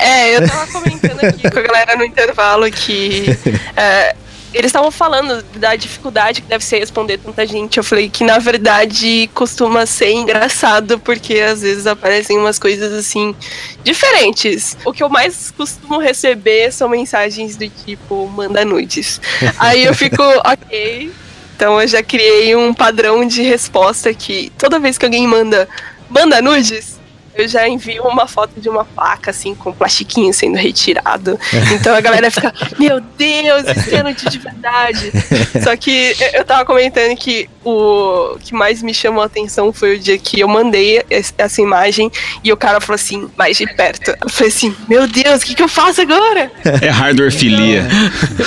É, 0.01 0.37
eu 0.37 0.49
tava 0.49 0.67
comentando 0.69 1.25
aqui 1.25 1.51
com 1.51 1.59
a 1.59 1.63
galera 1.63 1.97
no 1.97 2.05
intervalo 2.05 2.71
que 2.71 3.25
é, 3.77 4.15
eles 4.53 4.67
estavam 4.67 4.91
falando 4.91 5.43
da 5.57 5.75
dificuldade 5.77 6.43
que 6.43 6.49
deve 6.49 6.65
ser 6.65 6.79
responder 6.79 7.19
tanta 7.19 7.47
gente. 7.47 7.79
Eu 7.79 7.85
falei 7.85 8.09
que, 8.09 8.23
na 8.25 8.39
verdade, 8.39 9.31
costuma 9.35 9.87
ser 9.87 10.13
engraçado, 10.13 10.99
porque 10.99 11.41
às 11.41 11.63
vezes 11.63 11.87
aparecem 11.87 12.39
umas 12.39 12.59
coisas 12.59 12.93
assim 12.93 13.35
diferentes. 13.83 14.77
O 14.85 14.93
que 14.93 15.03
eu 15.03 15.09
mais 15.09 15.51
costumo 15.51 15.99
receber 15.99 16.73
são 16.73 16.89
mensagens 16.89 17.57
do 17.57 17.69
tipo, 17.69 18.27
manda 18.29 18.65
nudes. 18.65 19.21
Aí 19.59 19.85
eu 19.85 19.95
fico, 19.95 20.23
ok. 20.23 21.11
Então 21.57 21.81
eu 21.81 21.87
já 21.87 22.03
criei 22.03 22.57
um 22.57 22.75
padrão 22.75 23.27
de 23.27 23.43
resposta 23.43 24.13
que 24.13 24.53
toda 24.59 24.79
vez 24.79 24.99
que 24.99 25.05
alguém 25.05 25.27
manda, 25.27 25.69
manda 26.11 26.43
nudes, 26.43 26.92
eu 27.35 27.49
já 27.49 27.69
envio 27.69 28.05
uma 28.05 28.27
foto 28.27 28.61
de 28.61 28.69
uma 28.69 28.85
placa, 28.85 29.31
assim, 29.31 29.55
com 29.55 29.73
plastiquinho 29.73 30.33
sendo 30.33 30.57
retirado. 30.57 31.39
Então 31.73 31.95
a 31.95 32.01
galera 32.01 32.31
fica, 32.31 32.53
meu 32.79 33.01
Deus, 33.01 33.65
isso 33.77 33.95
é 33.95 34.03
notícia 34.03 34.31
de 34.31 34.39
verdade. 34.39 35.11
Só 35.63 35.75
que 35.77 36.15
eu 36.35 36.45
tava 36.45 36.65
comentando 36.65 37.17
que 37.17 37.49
o 37.65 38.37
que 38.41 38.55
mais 38.55 38.83
me 38.83 38.93
chamou 38.93 39.23
a 39.23 39.27
atenção 39.27 39.73
foi 39.73 39.97
o 39.97 39.99
dia 39.99 40.19
que 40.19 40.41
eu 40.41 40.49
mandei 40.49 41.03
essa 41.11 41.61
imagem 41.61 42.11
e 42.43 42.53
o 42.53 42.57
cara 42.57 42.81
falou 42.81 42.97
assim, 42.97 43.29
mais 43.37 43.57
de 43.57 43.67
perto. 43.67 44.15
Eu 44.21 44.29
falei 44.29 44.49
assim, 44.49 44.75
meu 44.89 45.07
Deus, 45.07 45.43
o 45.43 45.47
que, 45.47 45.55
que 45.55 45.63
eu 45.63 45.69
faço 45.69 46.01
agora? 46.01 46.51
É 46.81 46.89
hardware 46.89 47.33
filia. 47.33 47.87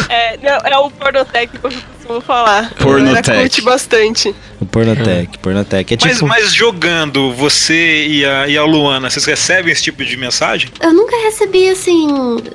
É, 0.09 0.37
não, 0.37 0.57
é 0.57 0.77
o 0.77 0.89
pornotec 0.91 1.57
que 1.57 1.65
eu 1.65 1.71
costumo 1.71 2.21
falar. 2.21 2.71
Pornotec. 2.75 3.39
curte 3.39 3.61
bastante. 3.61 4.35
O 4.59 4.65
Pornotec, 4.65 5.37
Pornotec. 5.39 5.93
É 5.93 5.97
Mas, 6.01 6.13
tipo... 6.13 6.27
mas 6.27 6.53
jogando, 6.53 7.33
você 7.33 8.07
e 8.07 8.25
a, 8.25 8.47
e 8.47 8.57
a 8.57 8.63
Luana, 8.63 9.09
vocês 9.09 9.25
recebem 9.25 9.71
esse 9.71 9.83
tipo 9.83 10.03
de 10.03 10.15
mensagem? 10.15 10.69
Eu 10.79 10.93
nunca 10.93 11.15
recebi 11.23 11.69
assim. 11.69 12.07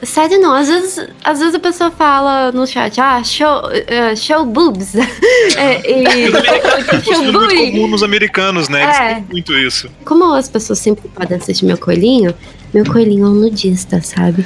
Sério, 0.03 0.41
não. 0.41 0.55
Às 0.55 0.69
vezes, 0.69 1.09
às 1.23 1.39
vezes 1.39 1.55
a 1.55 1.59
pessoa 1.59 1.91
fala 1.91 2.53
no 2.53 2.67
chat, 2.67 3.01
ah, 3.01 3.23
show, 3.23 3.63
uh, 3.67 4.17
show 4.17 4.45
boobs. 4.45 4.95
é, 5.57 5.81
e, 5.85 6.05
Americanos 6.51 7.09
é 7.09 7.33
muito 7.33 7.73
comum 7.73 7.89
nos 7.89 8.03
americanos, 8.03 8.69
né? 8.69 8.83
Eles 8.85 8.97
É. 8.99 9.15
têm 9.15 9.25
muito 9.31 9.53
isso. 9.57 9.89
Como 10.05 10.33
as 10.35 10.49
pessoas 10.49 10.79
sempre 10.79 11.09
podem 11.09 11.37
assistir 11.39 11.65
meu 11.65 11.79
coelhinho, 11.79 12.35
meu 12.75 12.85
coelhinho 12.85 13.27
é 13.27 13.29
um 13.29 13.35
nudista, 13.35 14.01
sabe? 14.03 14.45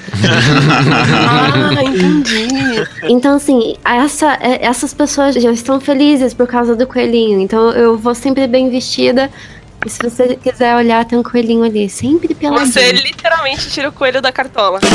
Ah, 0.67 1.83
entendi. 1.85 2.49
Então, 3.05 3.37
assim, 3.37 3.77
essa, 3.85 4.35
é- 4.41 4.65
essas 4.65 4.93
pessoas 4.95 5.35
já 5.35 5.53
estão 5.53 5.81
felizes 5.81 6.33
por 6.35 6.47
causa 6.47 6.75
do 6.75 6.87
coelhinho. 6.87 7.41
Então, 7.41 7.71
eu 7.73 7.97
vou 7.97 8.15
sempre 8.15 8.47
bem 8.47 8.71
vestida. 8.71 9.31
E 9.85 9.91
se 9.91 9.99
você 10.03 10.37
quiser 10.37 10.75
olhar, 10.77 11.05
tem 11.05 11.19
um 11.19 11.23
coelhinho 11.23 11.63
ali, 11.63 11.91
sempre 11.91 12.35
pela 12.35 12.61
Você 12.61 12.93
literalmente 12.93 13.71
tira 13.71 13.91
o 13.91 13.93
coelho 13.93 14.23
da 14.23 14.33
cartola. 14.33 14.81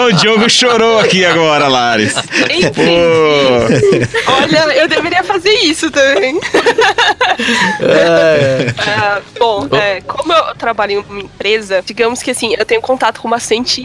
o 0.00 0.12
Diogo 0.12 0.48
chorou 0.48 0.98
aqui 1.00 1.22
agora, 1.24 1.68
Laris. 1.68 2.14
Enfim, 2.50 3.04
olha, 4.26 4.74
eu 4.78 4.88
deveria 4.88 5.22
fazer 5.22 5.52
isso 5.64 5.90
também. 5.90 6.40
Ah, 8.78 9.20
bom, 9.38 9.68
é, 9.72 10.00
como 10.00 10.32
eu 10.32 10.54
trabalho 10.54 10.92
em 10.92 10.98
uma 10.98 11.20
empresa, 11.20 11.82
digamos 11.84 12.22
que 12.22 12.30
assim, 12.30 12.54
eu 12.56 12.64
tenho 12.64 12.80
contato 12.80 13.20
com 13.20 13.28
bastante 13.28 13.82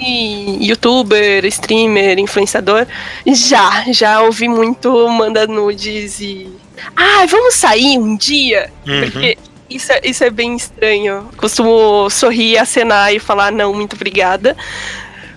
youtuber, 0.61 1.43
streamer, 1.45 2.19
influenciador. 2.19 2.85
Já, 3.27 3.83
já 3.91 4.21
ouvi 4.21 4.47
muito 4.47 5.09
manda 5.09 5.45
nudes 5.45 6.21
e. 6.21 6.49
Ah, 6.95 7.25
vamos 7.27 7.55
sair 7.55 7.97
um 7.97 8.15
dia? 8.15 8.71
Uhum. 8.87 9.01
Porque 9.01 9.37
isso 9.69 9.91
é, 9.91 10.01
isso 10.03 10.23
é 10.23 10.29
bem 10.29 10.55
estranho. 10.55 11.29
Costumo 11.37 12.09
sorrir, 12.09 12.57
acenar 12.57 13.13
e 13.13 13.19
falar 13.19 13.51
não, 13.51 13.73
muito 13.73 13.95
obrigada. 13.95 14.55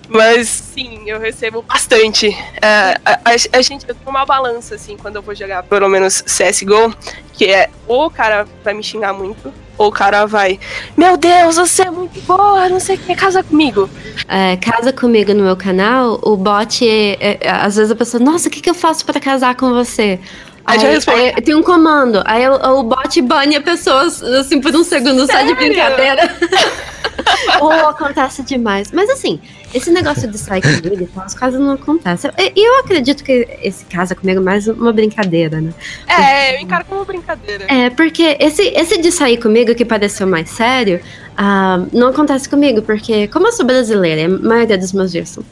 Mas 0.09 0.49
sim, 0.49 1.05
eu 1.07 1.18
recebo 1.18 1.62
bastante. 1.62 2.28
É, 2.61 2.99
a, 3.05 3.12
a- 3.24 3.59
a 3.59 3.62
gente 3.62 3.88
eu 3.88 3.95
tenho 3.95 4.11
uma 4.11 4.26
balança, 4.26 4.74
assim, 4.74 4.97
quando 4.97 5.16
eu 5.16 5.22
vou 5.22 5.34
jogar 5.34 5.62
pelo 5.62 5.88
menos 5.88 6.20
CSGO, 6.22 6.95
que 7.32 7.47
é 7.47 7.70
ou 7.88 8.07
o 8.07 8.11
cara 8.11 8.47
vai 8.62 8.74
me 8.74 8.82
xingar 8.82 9.14
muito, 9.14 9.53
ou 9.78 9.88
o 9.88 9.93
cara 9.93 10.26
vai, 10.26 10.61
meu 10.99 11.16
Deus, 11.16 11.57
você 11.57 11.82
é 11.82 11.90
muito 11.90 12.20
boa, 12.22 12.68
não 12.68 12.78
sei 12.78 12.97
o 12.97 12.99
que, 12.99 13.14
casa 13.14 13.43
comigo. 13.43 13.88
É, 14.28 14.57
casa 14.59 14.93
comigo 14.93 15.32
no 15.32 15.45
meu 15.45 15.57
canal, 15.57 16.20
o 16.22 16.36
bot, 16.36 16.86
é, 16.86 17.38
é, 17.40 17.51
às 17.51 17.76
vezes 17.76 17.90
a 17.90 17.97
pessoa, 17.97 18.22
nossa, 18.22 18.49
o 18.49 18.51
que, 18.51 18.61
que 18.61 18.68
eu 18.68 18.74
faço 18.74 19.07
pra 19.07 19.18
casar 19.18 19.55
com 19.55 19.72
você? 19.72 20.20
Aí 20.64 20.78
já 20.78 20.88
responde. 20.88 21.20
aí 21.20 21.42
tem 21.42 21.54
um 21.54 21.62
comando, 21.62 22.22
aí 22.24 22.48
o, 22.48 22.54
o 22.54 22.82
bot 22.84 23.22
bane 23.22 23.56
a 23.56 23.60
pessoa 23.60 24.02
assim 24.04 24.60
por 24.60 24.74
um 24.74 24.84
segundo 24.84 25.26
só 25.26 25.40
de 25.40 25.48
Sério? 25.48 25.56
brincadeira. 25.56 26.36
Ou 27.60 27.70
acontece 27.88 28.42
demais. 28.42 28.90
Mas 28.92 29.10
assim, 29.10 29.40
esse 29.74 29.90
negócio 29.90 30.30
de 30.30 30.38
sair 30.38 30.62
comigo 30.62 31.02
e 31.02 31.06
tal, 31.06 31.24
as 31.24 31.34
coisas 31.34 31.60
não 31.60 31.72
acontecem. 31.72 32.30
E 32.38 32.52
e 32.62 32.68
eu 32.68 32.80
acredito 32.80 33.24
que 33.24 33.48
esse 33.60 33.84
caso 33.86 34.12
é 34.12 34.16
comigo 34.16 34.40
mais 34.40 34.68
uma 34.68 34.92
brincadeira, 34.92 35.60
né? 35.60 35.72
É, 36.06 36.54
eu 36.56 36.60
encaro 36.60 36.84
como 36.84 37.04
brincadeira. 37.04 37.64
É, 37.68 37.90
porque 37.90 38.36
esse, 38.38 38.62
esse 38.62 38.98
de 38.98 39.10
sair 39.10 39.36
comigo, 39.38 39.74
que 39.74 39.84
pareceu 39.84 40.26
mais 40.26 40.48
sério, 40.50 41.00
ah, 41.37 41.80
não 41.93 42.09
acontece 42.09 42.49
comigo, 42.49 42.83
porque 42.83 43.26
como 43.28 43.49
eu 43.49 43.53
sou 43.53 43.64
brasileira, 43.64 44.26
a 44.26 44.39
maioria 44.39 44.76
dos 44.76 44.93
meus 44.93 45.11
dias 45.11 45.30
são 45.30 45.43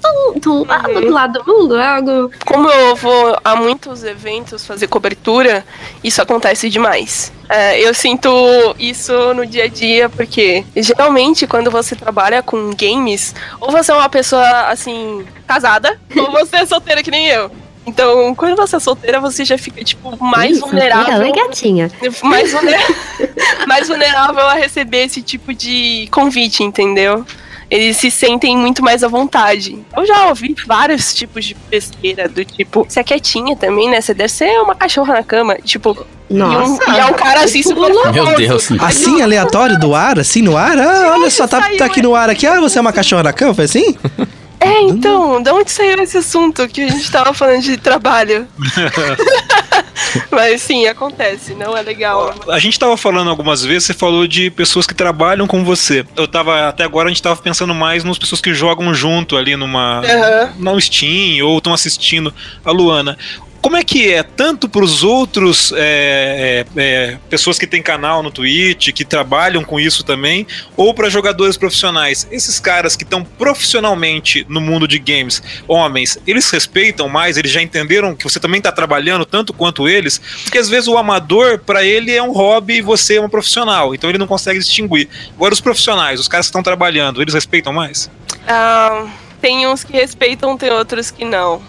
tão, 0.41 0.65
lá 0.65 0.79
do 0.79 0.95
outro 0.95 1.11
lado 1.11 1.43
do 1.43 1.47
mundo, 1.47 1.77
é 1.77 1.87
algo. 1.87 2.31
Como 2.47 2.69
eu 2.69 2.97
vou 2.97 3.39
a 3.45 3.57
muitos 3.57 4.05
eventos 4.05 4.67
fazer 4.67 4.87
cobertura, 4.87 5.65
isso 6.05 6.21
acontece 6.21 6.69
demais. 6.69 7.33
É, 7.49 7.81
eu 7.81 7.93
sinto 7.93 8.31
isso 8.79 9.13
no 9.35 9.45
dia 9.45 9.65
a 9.65 9.69
dia, 9.69 10.09
porque 10.09 10.65
geralmente 10.77 11.47
quando 11.47 11.71
você 11.71 11.97
trabalha 11.97 12.43
com 12.43 12.71
games, 12.71 13.35
ou 13.61 13.71
você 13.71 13.91
é 13.91 13.95
uma 13.95 14.09
pessoa 14.09 14.69
assim, 14.69 15.25
casada, 15.47 15.99
ou 16.17 16.31
você 16.31 16.57
é 16.57 16.67
solteira 16.67 17.03
que 17.03 17.11
nem 17.11 17.27
eu. 17.29 17.51
Então, 17.87 18.35
quando 18.35 18.57
você 18.57 18.77
é 18.77 18.81
solteira, 18.81 19.21
você 19.21 19.45
já 19.45 19.57
fica, 19.59 19.83
tipo, 19.83 20.17
mais 20.23 20.59
Isso, 20.59 20.67
vulnerável. 20.67 21.15
Ela 21.15 21.29
é 21.29 21.33
gatinha. 21.33 21.91
mais, 22.23 22.53
vulner- 22.53 22.97
mais 23.67 23.89
vulnerável 23.89 24.47
a 24.47 24.55
receber 24.55 25.05
esse 25.05 25.23
tipo 25.23 25.53
de 25.55 26.07
convite, 26.11 26.63
entendeu? 26.63 27.25
Eles 27.71 27.97
se 27.97 28.11
sentem 28.11 28.57
muito 28.57 28.83
mais 28.83 29.05
à 29.05 29.09
vontade. 29.09 29.79
Eu 29.97 30.05
já 30.05 30.27
ouvi 30.29 30.55
vários 30.67 31.15
tipos 31.15 31.45
de 31.45 31.55
pesqueira, 31.55 32.29
do 32.29 32.45
tipo, 32.45 32.85
você 32.89 32.99
é 33.01 33.05
quietinha 33.05 33.57
também, 33.57 33.89
né? 33.89 34.01
Você 34.01 34.13
deve 34.13 34.29
ser 34.33 34.61
uma 34.61 34.75
cachorra 34.75 35.15
na 35.15 35.23
cama. 35.23 35.55
Tipo, 35.65 36.05
e, 36.29 36.35
um, 36.35 36.39
Nossa. 36.39 36.91
e 36.91 36.99
é 36.99 37.07
um 37.07 37.13
cara 37.13 37.45
assim 37.45 37.63
super 37.63 37.89
Meu 37.93 38.03
famoso. 38.03 38.37
Deus. 38.37 38.69
Assim, 38.81 39.23
aleatório, 39.23 39.79
do 39.79 39.95
ar, 39.95 40.19
assim, 40.19 40.43
no 40.43 40.57
ar? 40.57 40.77
Ah, 40.79 41.15
olha 41.17 41.31
só, 41.31 41.47
tá, 41.47 41.61
tá 41.79 41.85
aqui 41.85 42.03
no 42.03 42.15
ar 42.15 42.29
aqui. 42.29 42.45
Ah, 42.47 42.61
você 42.61 42.77
é 42.79 42.81
uma 42.81 42.93
cachorra 42.93 43.23
na 43.23 43.33
cama? 43.33 43.55
Foi 43.55 43.65
assim? 43.67 43.97
É, 44.61 44.83
então, 44.83 45.43
de 45.43 45.51
onde 45.51 45.71
saiu 45.71 45.99
esse 46.03 46.19
assunto 46.19 46.69
que 46.69 46.83
a 46.83 46.89
gente 46.89 47.11
tava 47.11 47.33
falando 47.33 47.63
de 47.63 47.79
trabalho? 47.79 48.47
Mas 50.31 50.63
sim, 50.63 50.87
acontece, 50.87 51.55
não 51.55 51.77
é 51.77 51.83
legal. 51.83 52.35
A 52.49 52.59
gente 52.59 52.79
tava 52.79 52.97
falando 52.97 53.31
algumas 53.31 53.65
vezes, 53.65 53.85
você 53.85 53.95
falou 53.95 54.27
de 54.27 54.51
pessoas 54.51 54.87
que 54.87 54.95
trabalham 54.95 55.47
com 55.47 55.65
você. 55.65 56.05
Eu 56.17 56.29
tava, 56.29 56.69
até 56.69 56.85
agora 56.85 57.09
a 57.09 57.11
gente 57.11 57.23
tava 57.23 57.41
pensando 57.41 57.75
mais 57.75 58.05
nas 58.05 58.19
pessoas 58.19 58.41
que 58.41 58.53
jogam 58.53 58.93
junto 58.93 59.37
ali 59.37 59.57
numa. 59.57 60.01
Aham. 60.01 60.53
no 60.59 60.81
Steam 60.81 61.47
ou 61.47 61.59
estão 61.59 61.73
assistindo 61.73 62.33
a 62.65 62.71
Luana. 62.71 63.17
Como 63.63 63.77
é 63.77 63.85
que 63.85 64.11
é, 64.11 64.23
tanto 64.23 64.69
para 64.69 64.83
os 64.83 65.03
outros 65.03 65.71
é, 65.77 66.65
é, 66.77 66.81
é, 66.81 67.19
pessoas 67.29 67.59
que 67.59 67.67
têm 67.67 67.83
canal 67.83 68.23
no 68.23 68.31
Twitch, 68.31 68.91
que 68.93 69.05
trabalham 69.05 69.63
com 69.63 69.79
isso 69.79 70.03
também, 70.03 70.47
ou 70.77 70.95
para 70.95 71.11
jogadores 71.11 71.59
profissionais? 71.59 72.27
Esses 72.31 72.59
caras 72.59 72.97
que 72.97 73.05
estão 73.05 73.23
profissionalmente 73.23 74.47
no 74.49 74.63
mundo 74.63 74.89
de 74.89 74.99
games, 74.99 75.43
homens, 75.69 76.19
eles 76.27 76.49
respeitam 76.51 77.07
mais? 77.07 77.37
Eles 77.37 77.51
já 77.51 77.61
entenderam 77.61 78.17
que 78.17 78.25
você 78.25 78.41
também 78.41 78.59
está 78.59 78.73
trabalhando 78.73 79.27
tanto 79.27 79.53
quanto 79.53 79.87
eles? 79.87 80.21
Porque 80.43 80.57
às 80.57 80.69
vezes 80.71 80.89
o 80.89 80.97
amador, 80.97 81.59
para 81.59 81.85
ele, 81.85 82.13
é 82.13 82.23
um 82.23 82.33
hobby 82.33 82.79
e 82.79 82.83
você 82.83 83.17
é 83.17 83.21
um 83.21 83.29
profissional, 83.29 83.95
então 83.95 84.09
ele 84.09 84.19
não 84.19 84.27
consegue 84.27 84.59
distinguir. 84.59 85.07
Agora, 85.37 85.53
os 85.53 85.61
profissionais, 85.61 86.19
os 86.19 86.29
caras 86.29 86.47
que 86.47 86.51
estão 86.51 86.63
trabalhando, 86.63 87.21
eles 87.21 87.35
respeitam 87.35 87.75
mais? 87.75 88.11
Ah, 88.49 89.07
tem 89.39 89.67
uns 89.67 89.85
que 89.85 89.93
respeitam, 89.93 90.57
tem 90.57 90.71
outros 90.71 91.11
que 91.11 91.27
não. 91.27 91.63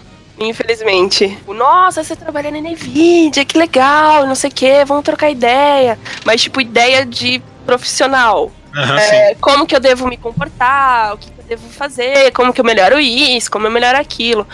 Infelizmente. 0.48 1.38
Nossa, 1.46 2.02
você 2.02 2.16
trabalha 2.16 2.50
na 2.50 2.58
Nvidia, 2.60 3.44
que 3.44 3.56
legal, 3.56 4.26
não 4.26 4.34
sei 4.34 4.50
o 4.50 4.52
que, 4.52 4.84
vamos 4.84 5.04
trocar 5.04 5.30
ideia. 5.30 5.98
Mas, 6.24 6.42
tipo, 6.42 6.60
ideia 6.60 7.04
de 7.06 7.42
profissional. 7.64 8.50
Aham, 8.74 8.98
É, 8.98 9.34
como 9.40 9.66
que 9.66 9.76
eu 9.76 9.80
devo 9.80 10.06
me 10.08 10.16
comportar, 10.16 11.14
o 11.14 11.18
que, 11.18 11.30
que 11.30 11.40
eu 11.40 11.44
devo 11.44 11.68
fazer, 11.68 12.32
como 12.32 12.52
que 12.52 12.60
eu 12.60 12.64
melhoro 12.64 12.98
isso, 12.98 13.50
como 13.50 13.66
eu 13.66 13.70
melhoro 13.70 13.98
aquilo. 13.98 14.46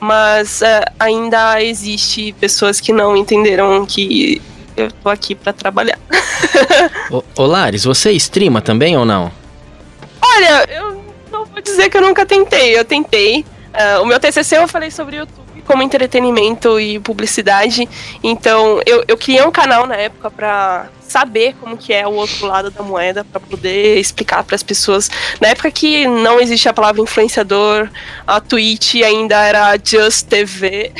Mas 0.00 0.62
é, 0.62 0.84
ainda 0.98 1.62
existe 1.62 2.32
pessoas 2.40 2.80
que 2.80 2.92
não 2.92 3.16
entenderam 3.16 3.84
que 3.84 4.40
eu 4.76 4.92
tô 4.92 5.08
aqui 5.08 5.34
pra 5.34 5.52
trabalhar. 5.52 5.98
Ô, 7.10 7.22
ô 7.36 7.46
Lares, 7.46 7.84
você 7.84 8.12
streama 8.12 8.60
também 8.62 8.96
ou 8.96 9.04
não? 9.04 9.30
Olha, 10.22 10.64
eu 10.70 11.02
não 11.32 11.44
vou 11.44 11.60
dizer 11.60 11.88
que 11.90 11.96
eu 11.96 12.00
nunca 12.02 12.24
tentei. 12.24 12.78
Eu 12.78 12.84
tentei. 12.84 13.44
Ah, 13.72 14.00
o 14.00 14.06
meu 14.06 14.18
TCC 14.18 14.56
eu 14.56 14.68
falei 14.68 14.90
sobre 14.90 15.16
YouTube 15.16 15.48
como 15.68 15.82
entretenimento 15.82 16.80
e 16.80 16.98
publicidade. 16.98 17.86
Então, 18.22 18.80
eu, 18.86 19.04
eu 19.06 19.16
criei 19.18 19.42
um 19.42 19.50
canal 19.50 19.86
na 19.86 19.96
época 19.96 20.30
pra 20.30 20.88
saber 21.00 21.54
como 21.60 21.76
que 21.76 21.92
é 21.92 22.06
o 22.06 22.12
outro 22.12 22.46
lado 22.46 22.70
da 22.70 22.82
moeda, 22.82 23.24
pra 23.24 23.38
poder 23.38 23.98
explicar 23.98 24.42
para 24.44 24.54
as 24.54 24.62
pessoas. 24.62 25.10
Na 25.40 25.48
época 25.48 25.70
que 25.70 26.06
não 26.06 26.40
existia 26.40 26.70
a 26.70 26.74
palavra 26.74 27.02
influenciador, 27.02 27.90
a 28.26 28.40
Twitch 28.40 28.96
ainda 28.96 29.36
era 29.44 29.78
Just 29.82 30.26
TV. 30.28 30.92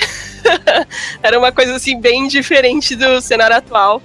era 1.23 1.39
uma 1.39 1.51
coisa 1.51 1.75
assim 1.75 1.99
bem 1.99 2.29
diferente 2.29 2.95
do 2.95 3.21
cenário 3.21 3.57
atual. 3.57 4.03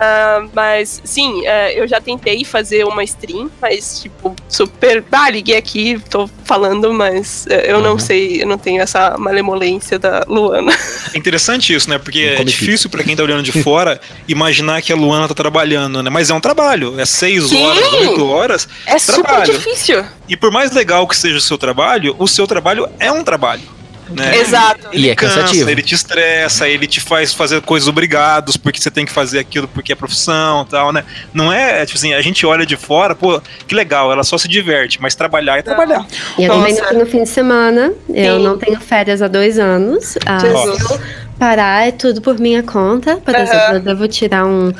Ah, 0.00 0.46
mas 0.54 1.00
sim, 1.04 1.44
é, 1.46 1.78
eu 1.80 1.86
já 1.88 2.00
tentei 2.00 2.44
fazer 2.44 2.84
uma 2.84 3.02
stream, 3.04 3.50
mas 3.60 4.00
tipo, 4.02 4.34
super. 4.48 5.04
Ah, 5.10 5.28
liguei 5.30 5.56
aqui, 5.56 6.00
tô 6.08 6.28
falando, 6.44 6.92
mas 6.94 7.46
é, 7.48 7.70
eu 7.72 7.80
não 7.80 7.92
Uhum. 7.92 7.98
sei, 7.98 8.42
eu 8.42 8.46
não 8.46 8.56
tenho 8.58 8.80
essa 8.80 9.16
malemolência 9.18 9.98
da 9.98 10.24
Luana. 10.28 10.72
É 11.12 11.18
interessante 11.18 11.74
isso, 11.74 11.90
né? 11.90 11.98
Porque 11.98 12.24
Não 12.24 12.32
é 12.32 12.36
come 12.36 12.50
difícil 12.50 12.88
pra 12.90 13.02
quem 13.02 13.16
tá 13.16 13.22
olhando 13.22 13.42
de 13.42 13.62
fora 13.62 14.00
imaginar 14.28 14.80
que 14.82 14.92
a 14.92 14.96
Luana 14.96 15.26
tá 15.26 15.34
trabalhando, 15.34 16.02
né? 16.02 16.10
Mas 16.10 16.30
é 16.30 16.34
um 16.34 16.40
trabalho. 16.40 16.98
É 17.00 17.04
seis 17.04 17.44
Sim! 17.48 17.62
horas, 17.64 17.92
oito 17.94 18.26
horas. 18.26 18.68
É 18.86 18.98
super 18.98 19.24
Trabalho. 19.24 19.52
difícil. 19.52 20.04
E 20.28 20.36
por 20.36 20.50
mais 20.52 20.70
legal 20.72 21.06
que 21.08 21.16
seja 21.16 21.38
o 21.38 21.40
seu 21.40 21.58
trabalho, 21.58 22.14
o 22.18 22.26
seu 22.28 22.46
trabalho 22.46 22.88
é 23.00 23.10
um 23.10 23.24
trabalho. 23.24 23.62
Né? 24.10 24.38
Exato. 24.38 24.88
E 24.92 25.10
é 25.10 25.14
Cansa, 25.14 25.40
cansativo. 25.40 25.70
ele 25.70 25.82
te 25.82 25.94
estressa, 25.94 26.68
ele 26.68 26.86
te 26.86 27.00
faz 27.00 27.32
fazer 27.32 27.60
coisas 27.62 27.88
obrigados, 27.88 28.56
porque 28.56 28.80
você 28.80 28.90
tem 28.90 29.04
que 29.04 29.12
fazer 29.12 29.38
aquilo 29.38 29.68
porque 29.68 29.92
é 29.92 29.96
profissão 29.96 30.62
e 30.66 30.70
tal, 30.70 30.92
né? 30.92 31.04
Não 31.32 31.52
é, 31.52 31.84
tipo 31.84 31.98
assim, 31.98 32.14
a 32.14 32.20
gente 32.20 32.44
olha 32.46 32.64
de 32.64 32.76
fora, 32.76 33.14
pô, 33.14 33.40
que 33.66 33.74
legal, 33.74 34.10
ela 34.10 34.24
só 34.24 34.38
se 34.38 34.48
diverte, 34.48 35.00
mas 35.00 35.14
trabalhar 35.14 35.58
é 35.58 35.62
trabalhar. 35.62 36.06
E 36.38 36.44
eu 36.44 36.52
também 36.52 36.74
não 36.74 36.88
tenho 36.88 37.06
fim 37.06 37.22
de 37.22 37.28
semana. 37.28 37.92
Eu 38.08 38.38
Sim. 38.38 38.44
não 38.44 38.58
tenho 38.58 38.80
férias 38.80 39.20
há 39.22 39.28
dois 39.28 39.58
anos. 39.58 40.16
Ah, 40.26 40.38
Jesus. 40.38 40.90
eu 40.90 41.00
parar, 41.38 41.86
é 41.86 41.92
tudo 41.92 42.20
por 42.20 42.38
minha 42.38 42.62
conta. 42.62 43.16
Por 43.18 43.34
Aham. 43.34 43.44
exemplo, 43.44 43.74
eu 43.74 43.80
devo 43.80 44.08
tirar 44.08 44.44
um, 44.44 44.72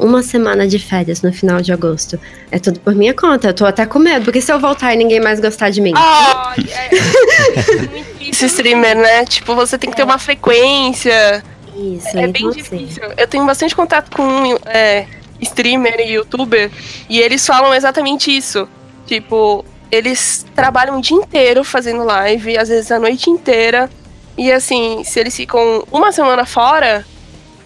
uma 0.00 0.22
semana 0.22 0.66
de 0.66 0.78
férias 0.78 1.22
no 1.22 1.32
final 1.32 1.60
de 1.60 1.72
agosto. 1.72 2.18
É 2.50 2.58
tudo 2.58 2.80
por 2.80 2.94
minha 2.94 3.14
conta. 3.14 3.48
Eu 3.48 3.54
tô 3.54 3.64
até 3.66 3.84
com 3.86 3.98
medo, 3.98 4.24
porque 4.24 4.40
se 4.40 4.52
eu 4.52 4.58
voltar 4.58 4.94
e 4.94 4.96
ninguém 4.96 5.20
mais 5.20 5.38
gostar 5.40 5.70
de 5.70 5.80
mim. 5.80 5.92
Ai, 5.94 6.56
é, 6.70 6.96
é 6.96 7.86
muito 7.86 8.18
difícil 8.18 8.46
streamer, 8.46 8.96
né? 8.96 9.24
Tipo, 9.24 9.54
você 9.54 9.76
tem 9.78 9.90
que 9.90 9.96
ter 9.96 10.02
uma 10.02 10.18
frequência. 10.18 11.44
Isso, 11.76 12.08
É 12.18 12.22
então 12.26 12.32
bem 12.32 12.48
assim. 12.48 12.58
difícil. 12.78 13.02
Eu 13.16 13.26
tenho 13.28 13.44
bastante 13.46 13.76
contato 13.76 14.10
com 14.14 14.56
é, 14.66 15.06
streamer 15.40 16.00
e 16.00 16.12
youtuber 16.14 16.70
e 17.08 17.20
eles 17.20 17.46
falam 17.46 17.72
exatamente 17.74 18.34
isso. 18.36 18.68
Tipo, 19.06 19.64
eles 19.90 20.44
trabalham 20.54 20.98
o 20.98 21.00
dia 21.00 21.16
inteiro 21.16 21.64
fazendo 21.64 22.04
live, 22.04 22.56
às 22.58 22.68
vezes 22.68 22.90
a 22.90 22.98
noite 22.98 23.30
inteira. 23.30 23.88
E 24.36 24.50
assim, 24.50 25.02
se 25.04 25.18
eles 25.20 25.36
ficam 25.36 25.84
uma 25.92 26.12
semana 26.12 26.44
fora, 26.46 27.04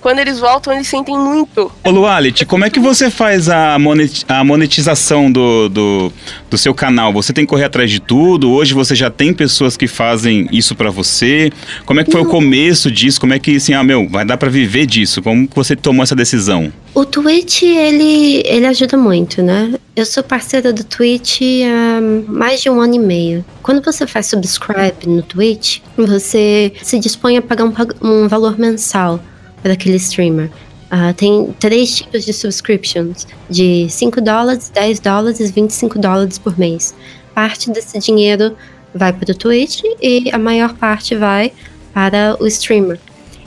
quando 0.04 0.18
eles 0.18 0.38
voltam, 0.38 0.70
eles 0.70 0.86
sentem 0.86 1.16
muito. 1.18 1.72
Ô 1.82 1.88
Lualit, 1.90 2.44
como 2.44 2.62
é 2.62 2.68
que 2.68 2.78
você 2.78 3.10
faz 3.10 3.48
a, 3.48 3.78
monet- 3.78 4.22
a 4.28 4.44
monetização 4.44 5.32
do, 5.32 5.70
do, 5.70 6.12
do 6.50 6.58
seu 6.58 6.74
canal? 6.74 7.10
Você 7.14 7.32
tem 7.32 7.46
que 7.46 7.48
correr 7.48 7.64
atrás 7.64 7.90
de 7.90 8.00
tudo? 8.00 8.50
Hoje 8.50 8.74
você 8.74 8.94
já 8.94 9.08
tem 9.08 9.32
pessoas 9.32 9.78
que 9.78 9.86
fazem 9.86 10.46
isso 10.52 10.74
pra 10.74 10.90
você? 10.90 11.50
Como 11.86 12.00
é 12.00 12.04
que 12.04 12.12
foi 12.12 12.20
o 12.20 12.26
começo 12.26 12.90
disso? 12.90 13.18
Como 13.18 13.32
é 13.32 13.38
que, 13.38 13.56
assim, 13.56 13.72
ah, 13.72 13.82
meu, 13.82 14.06
vai 14.06 14.26
dar 14.26 14.36
pra 14.36 14.50
viver 14.50 14.84
disso? 14.84 15.22
Como 15.22 15.48
você 15.54 15.74
tomou 15.74 16.02
essa 16.02 16.14
decisão? 16.14 16.70
O 16.94 17.06
Twitch, 17.06 17.62
ele, 17.62 18.42
ele 18.44 18.66
ajuda 18.66 18.98
muito, 18.98 19.42
né? 19.42 19.72
Eu 19.96 20.04
sou 20.04 20.22
parceira 20.22 20.70
do 20.70 20.84
Twitch 20.84 21.40
há 21.64 22.30
mais 22.30 22.60
de 22.60 22.68
um 22.68 22.78
ano 22.78 22.96
e 22.96 22.98
meio. 22.98 23.42
Quando 23.62 23.82
você 23.82 24.06
faz 24.06 24.26
subscribe 24.26 25.06
no 25.06 25.22
Twitch, 25.22 25.78
você 25.96 26.74
se 26.82 26.98
dispõe 26.98 27.38
a 27.38 27.42
pagar 27.42 27.64
um, 27.64 27.72
um 28.02 28.28
valor 28.28 28.58
mensal 28.58 29.18
para 29.64 29.72
aquele 29.72 29.96
streamer. 29.96 30.50
Ah, 30.90 31.14
tem 31.14 31.54
três 31.58 31.96
tipos 31.96 32.24
de 32.26 32.34
subscriptions: 32.34 33.26
de 33.48 33.88
5 33.88 34.20
dólares, 34.20 34.70
10 34.72 35.00
dólares 35.00 35.40
e 35.40 35.50
25 35.50 35.98
dólares 35.98 36.36
por 36.38 36.58
mês. 36.58 36.94
Parte 37.34 37.70
desse 37.70 37.98
dinheiro 37.98 38.54
vai 38.94 39.10
para 39.12 39.32
o 39.32 39.34
Twitch 39.34 39.82
e 40.00 40.30
a 40.30 40.38
maior 40.38 40.74
parte 40.74 41.16
vai 41.16 41.50
para 41.94 42.36
o 42.38 42.46
streamer. 42.46 43.00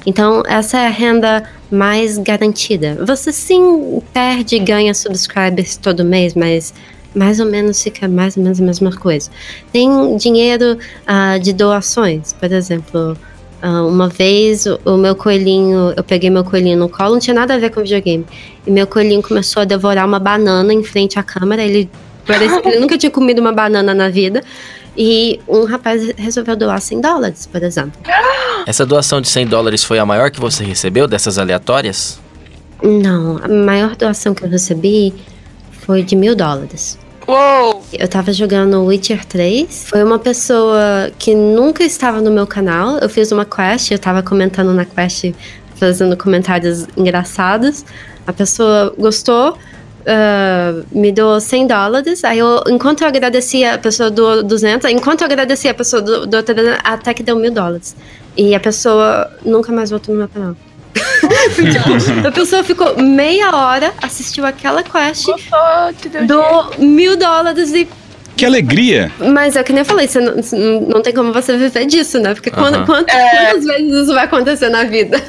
Então, 0.05 0.41
essa 0.47 0.79
é 0.79 0.87
a 0.87 0.89
renda 0.89 1.47
mais 1.69 2.17
garantida. 2.17 2.97
Você 3.05 3.31
sim 3.31 4.01
perde 4.11 4.55
e 4.55 4.59
ganha 4.59 4.93
subscribers 4.93 5.77
todo 5.77 6.03
mês, 6.03 6.33
mas 6.33 6.73
mais 7.13 7.39
ou 7.39 7.45
menos 7.45 7.81
fica 7.81 8.07
mais 8.07 8.35
ou 8.35 8.43
menos 8.43 8.59
a 8.59 8.63
mesma 8.63 8.91
coisa. 8.91 9.29
Tem 9.71 10.17
dinheiro 10.17 10.77
ah, 11.05 11.37
de 11.37 11.53
doações, 11.53 12.33
por 12.33 12.51
exemplo, 12.51 13.15
uma 13.61 14.07
vez 14.07 14.65
o, 14.85 14.97
meu 14.97 15.15
coelhinho, 15.15 15.93
eu 15.95 16.03
peguei 16.03 16.29
meu 16.29 16.43
coelhinho 16.43 16.77
no 16.77 16.89
colo, 16.89 17.13
não 17.13 17.19
tinha 17.19 17.33
nada 17.33 17.55
a 17.55 17.57
ver 17.57 17.71
com 17.71 17.81
videogame. 17.81 18.25
E 18.65 18.71
meu 18.71 18.85
coelhinho 18.85 19.21
começou 19.21 19.61
a 19.61 19.65
devorar 19.65 20.05
uma 20.05 20.19
banana 20.19 20.73
em 20.73 20.83
frente 20.83 21.17
à 21.17 21.23
câmera. 21.23 21.63
Ele 21.63 21.89
parecia 22.25 22.61
que 22.61 22.67
ele 22.67 22.79
nunca 22.79 22.97
tinha 22.97 23.11
comido 23.11 23.39
uma 23.39 23.51
banana 23.51 23.93
na 23.93 24.09
vida. 24.09 24.43
E 24.97 25.39
um 25.47 25.65
rapaz 25.65 26.11
resolveu 26.17 26.55
doar 26.55 26.81
100 26.81 27.01
dólares, 27.01 27.45
por 27.45 27.61
exemplo. 27.63 27.99
Essa 28.65 28.85
doação 28.85 29.21
de 29.21 29.29
100 29.29 29.47
dólares 29.47 29.83
foi 29.83 29.99
a 29.99 30.05
maior 30.05 30.31
que 30.31 30.39
você 30.39 30.63
recebeu 30.63 31.07
dessas 31.07 31.37
aleatórias? 31.37 32.19
Não, 32.81 33.39
a 33.43 33.47
maior 33.47 33.95
doação 33.95 34.33
que 34.33 34.43
eu 34.43 34.49
recebi 34.49 35.13
foi 35.71 36.03
de 36.03 36.15
mil 36.15 36.35
dólares. 36.35 36.97
Uou! 37.27 37.83
Eu 37.91 38.07
tava 38.07 38.31
jogando 38.31 38.85
Witcher 38.85 39.25
3. 39.25 39.87
Foi 39.89 40.01
uma 40.01 40.17
pessoa 40.17 41.11
que 41.19 41.35
nunca 41.35 41.83
estava 41.83 42.21
no 42.21 42.31
meu 42.31 42.47
canal. 42.47 42.99
Eu 42.99 43.09
fiz 43.09 43.33
uma 43.33 43.43
quest, 43.43 43.91
eu 43.91 43.99
tava 43.99 44.23
comentando 44.23 44.73
na 44.73 44.85
quest, 44.85 45.33
fazendo 45.75 46.15
comentários 46.15 46.87
engraçados. 46.95 47.83
A 48.25 48.31
pessoa 48.31 48.95
gostou, 48.97 49.57
ah, 50.05 50.81
me 50.89 51.11
doou 51.11 51.41
100 51.41 51.67
dólares. 51.67 52.23
Aí, 52.23 52.39
eu, 52.39 52.63
enquanto 52.69 53.01
eu 53.01 53.07
agradecia, 53.09 53.73
a 53.73 53.77
pessoa 53.77 54.09
doou 54.09 54.41
200. 54.41 54.89
Enquanto 54.89 55.21
eu 55.21 55.25
agradecia, 55.25 55.71
a 55.71 55.73
pessoa 55.73 56.01
doou 56.01 56.43
300, 56.43 56.79
até 56.81 57.13
que 57.13 57.23
deu 57.23 57.35
mil 57.35 57.51
dólares. 57.51 57.93
E 58.37 58.55
a 58.55 58.59
pessoa 58.59 59.29
nunca 59.43 59.69
mais 59.73 59.89
voltou 59.89 60.15
no 60.15 60.19
meu 60.19 60.29
canal. 60.29 60.55
Tipo, 61.55 62.23
a 62.27 62.31
pessoa 62.31 62.63
ficou 62.63 62.97
meia 63.01 63.55
hora, 63.55 63.93
assistiu 64.01 64.45
aquela 64.45 64.83
quest, 64.83 65.25
Gostou, 65.25 66.27
doou 66.27 66.71
mil 66.77 67.17
dólares 67.17 67.73
e 67.73 67.87
Que 68.37 68.45
alegria! 68.45 69.11
mas 69.33 69.55
é 69.55 69.63
que 69.63 69.73
nem 69.73 69.81
eu 69.81 69.85
falei, 69.85 70.07
você 70.07 70.19
não, 70.19 70.35
não 70.81 71.01
tem 71.01 71.13
como 71.13 71.33
você 71.33 71.57
viver 71.57 71.85
disso, 71.85 72.19
né? 72.19 72.33
Porque 72.33 72.51
quando, 72.51 72.75
Aham. 72.75 72.85
quantas, 72.85 73.15
É. 73.15 73.45
quantas 73.47 73.65
vezes 73.65 73.93
isso 74.03 74.13
vai 74.13 74.25
acontecer 74.25 74.69
na 74.69 74.83
vida? 74.83 75.21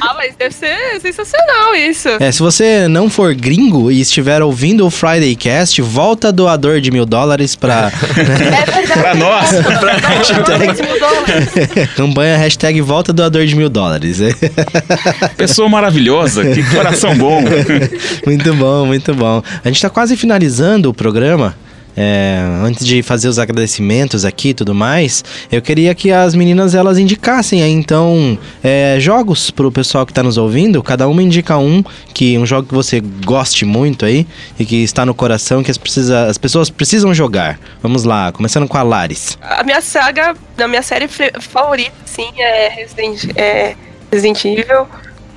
Ah, 0.00 0.14
mas 0.14 0.34
deve 0.36 0.54
ser 0.54 1.00
sensacional 1.00 1.74
isso. 1.74 2.08
É, 2.20 2.30
se 2.32 2.38
você 2.40 2.86
não 2.88 3.10
for 3.10 3.34
gringo 3.34 3.90
e 3.90 4.00
estiver 4.00 4.42
ouvindo 4.42 4.86
o 4.86 4.90
Friday 4.90 5.34
Cast, 5.36 5.80
volta 5.82 6.32
doador 6.32 6.80
de 6.80 6.90
mil 6.90 7.04
dólares 7.04 7.54
pra 7.56 7.90
É. 8.16 8.92
Pra 9.00 9.14
nós! 9.14 9.50
campanha 11.96 12.36
hashtag 12.36 12.80
volta 12.80 13.12
doador 13.12 13.44
de 13.46 13.54
mil 13.56 13.68
dólares. 13.68 14.18
Pessoa 15.36 15.68
maravilhosa, 15.68 16.44
que 16.52 16.62
coração 16.74 17.16
bom. 17.16 17.42
muito 18.26 18.54
bom, 18.54 18.86
muito 18.86 19.14
bom. 19.14 19.42
A 19.64 19.68
gente 19.68 19.80
tá 19.80 19.90
quase 19.90 20.16
finalizando 20.16 20.90
o 20.90 20.94
programa. 20.94 21.54
É, 21.96 22.38
antes 22.62 22.86
de 22.86 23.02
fazer 23.02 23.28
os 23.28 23.38
agradecimentos 23.38 24.24
aqui 24.24 24.50
e 24.50 24.54
tudo 24.54 24.74
mais, 24.74 25.24
eu 25.50 25.60
queria 25.60 25.94
que 25.94 26.10
as 26.10 26.34
meninas 26.34 26.74
elas 26.74 26.98
indicassem 26.98 27.62
aí 27.62 27.70
então 27.70 28.38
é, 28.62 28.96
jogos 28.98 29.50
pro 29.50 29.70
pessoal 29.70 30.06
que 30.06 30.12
tá 30.12 30.22
nos 30.22 30.38
ouvindo. 30.38 30.82
Cada 30.82 31.06
uma 31.06 31.22
indica 31.22 31.56
um 31.58 31.84
que 32.14 32.38
um 32.38 32.46
jogo 32.46 32.68
que 32.68 32.74
você 32.74 33.00
goste 33.00 33.64
muito 33.64 34.04
aí 34.04 34.26
e 34.58 34.64
que 34.64 34.82
está 34.82 35.04
no 35.04 35.14
coração 35.14 35.62
que 35.62 35.70
as, 35.70 35.78
precisa, 35.78 36.26
as 36.26 36.38
pessoas 36.38 36.70
precisam 36.70 37.12
jogar. 37.12 37.58
Vamos 37.82 38.04
lá, 38.04 38.32
começando 38.32 38.66
com 38.66 38.78
a 38.78 38.82
Laris. 38.82 39.38
A 39.40 39.62
minha 39.62 39.80
saga, 39.80 40.34
a 40.58 40.68
minha 40.68 40.82
série 40.82 41.08
favorita, 41.08 41.92
sim, 42.06 42.30
é 42.38 42.68
Resident, 42.68 43.24
é 43.36 43.74
Resident 44.10 44.44
Evil. 44.44 44.86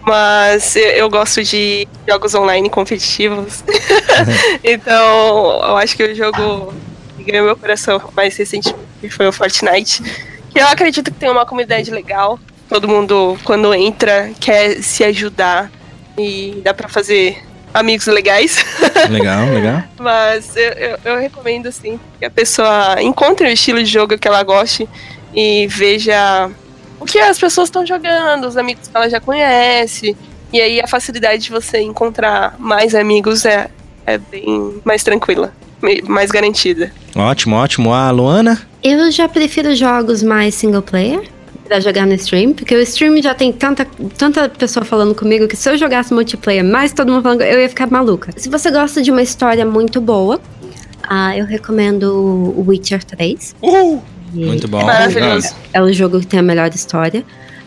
Mas 0.06 0.76
eu, 0.76 1.10
gosto 1.10 1.44
de 1.44 1.88
jogos 2.08 2.36
online 2.36 2.70
competitivos. 2.70 3.64
então, 4.64 5.62
eu 5.64 5.78
acho 5.78 5.98
que 5.98 6.04
o 6.04 6.16
jogo 6.16 6.74
que 7.18 7.24
ganhou 7.24 7.46
meu 7.46 7.58
coração 7.58 8.00
mais 8.16 8.38
recentemente 8.38 8.78
foi 9.10 9.28
o 9.28 9.32
Fortnite. 9.32 10.04
Que 10.52 10.60
eu 10.60 10.68
acredito 10.68 11.12
que 11.12 11.18
tem 11.18 11.30
uma 11.30 11.46
comunidade 11.46 11.90
legal. 11.90 12.40
Todo 12.70 12.88
mundo, 12.88 13.38
quando 13.44 13.74
entra, 13.74 14.32
quer 14.40 14.82
se 14.82 15.04
ajudar. 15.04 15.72
E 16.18 16.62
dá 16.64 16.74
pra 16.74 16.88
fazer 16.88 17.44
amigos 17.74 18.06
legais. 18.08 18.64
Legal, 19.10 19.50
legal. 19.50 19.84
Mas 20.00 20.56
eu, 20.56 20.72
eu, 20.72 21.00
eu 21.04 21.20
recomendo, 21.20 21.68
assim, 21.68 22.00
que 22.18 22.24
a 22.24 22.30
pessoa 22.30 22.96
encontre 23.02 23.46
o 23.46 23.52
estilo 23.52 23.84
de 23.84 23.92
jogo 23.92 24.18
que 24.18 24.28
ela 24.28 24.42
goste 24.44 24.88
e 25.34 25.68
veja 25.68 26.50
o 27.06 27.08
que 27.08 27.20
as 27.20 27.38
pessoas 27.38 27.68
estão 27.68 27.86
jogando, 27.86 28.48
os 28.48 28.58
amigos 28.58 28.88
que 28.88 28.98
ela 28.98 29.08
já 29.08 29.22
conhece. 29.22 30.18
E 30.52 30.60
aí 30.60 30.82
a 30.82 30.88
facilidade 30.88 31.44
de 31.44 31.52
você 31.52 31.80
encontrar 31.80 32.56
mais 32.58 32.96
amigos 32.96 33.46
é, 33.46 33.70
é 34.08 34.18
bem 34.18 34.82
mais 34.84 35.04
tranquila, 35.04 35.54
mais 36.08 36.32
garantida. 36.32 36.92
Ótimo, 37.16 37.56
ótimo. 37.58 37.94
A 37.94 38.10
Luana? 38.10 38.60
Eu 38.84 39.12
já 39.12 39.30
prefiro 39.30 39.76
jogos 39.76 40.24
mais 40.24 40.56
single 40.56 40.82
player 40.82 41.22
pra 41.68 41.80
jogar 41.80 42.08
no 42.08 42.14
stream, 42.14 42.54
porque 42.54 42.76
o 42.76 42.82
stream 42.82 43.22
já 43.22 43.36
tem 43.36 43.52
tanta, 43.52 43.86
tanta 44.18 44.50
pessoa 44.50 44.84
falando 44.84 45.14
comigo 45.14 45.48
que 45.48 45.56
se 45.56 45.70
eu 45.70 45.78
jogasse 45.78 46.14
multiplayer, 46.14 46.64
mais 46.64 46.92
todo 46.92 47.12
mundo 47.12 47.22
falando, 47.22 47.42
eu 47.42 47.60
ia 47.60 47.70
ficar 47.70 47.88
maluca. 47.88 48.32
Se 48.36 48.50
você 48.50 48.72
gosta 48.72 49.02
de 49.02 49.12
uma 49.12 49.22
história 49.22 49.66
muito 49.66 50.02
boa, 50.02 50.42
ah, 51.04 51.38
eu 51.38 51.46
recomendo 51.46 52.54
o 52.56 52.66
Witcher 52.68 53.04
3. 53.04 53.56
Uhul! 53.62 54.15
Muito 54.36 54.68
bom. 54.68 54.82
É 54.82 54.84
maravilhoso. 54.84 55.56
É 55.74 55.82
o 55.82 55.92
jogo 55.94 56.20
que 56.20 56.28
tem 56.28 56.40
a 56.40 56.44
melhor 56.44 56.70
história. 56.74 57.24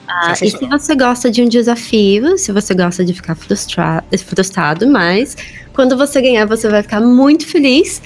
Ah, 0.06 0.32
e 0.32 0.50
se 0.50 0.66
você 0.66 0.94
gosta 0.94 1.30
de 1.30 1.42
um 1.42 1.48
desafio, 1.48 2.38
se 2.38 2.50
você 2.50 2.74
gosta 2.74 3.04
de 3.04 3.12
ficar 3.12 3.34
frustra 3.34 4.02
frustrado, 4.24 4.88
mas 4.88 5.36
quando 5.74 5.96
você 5.98 6.22
ganhar, 6.22 6.46
você 6.46 6.68
vai 6.68 6.82
ficar 6.82 7.00
muito 7.00 7.46
feliz. 7.46 8.00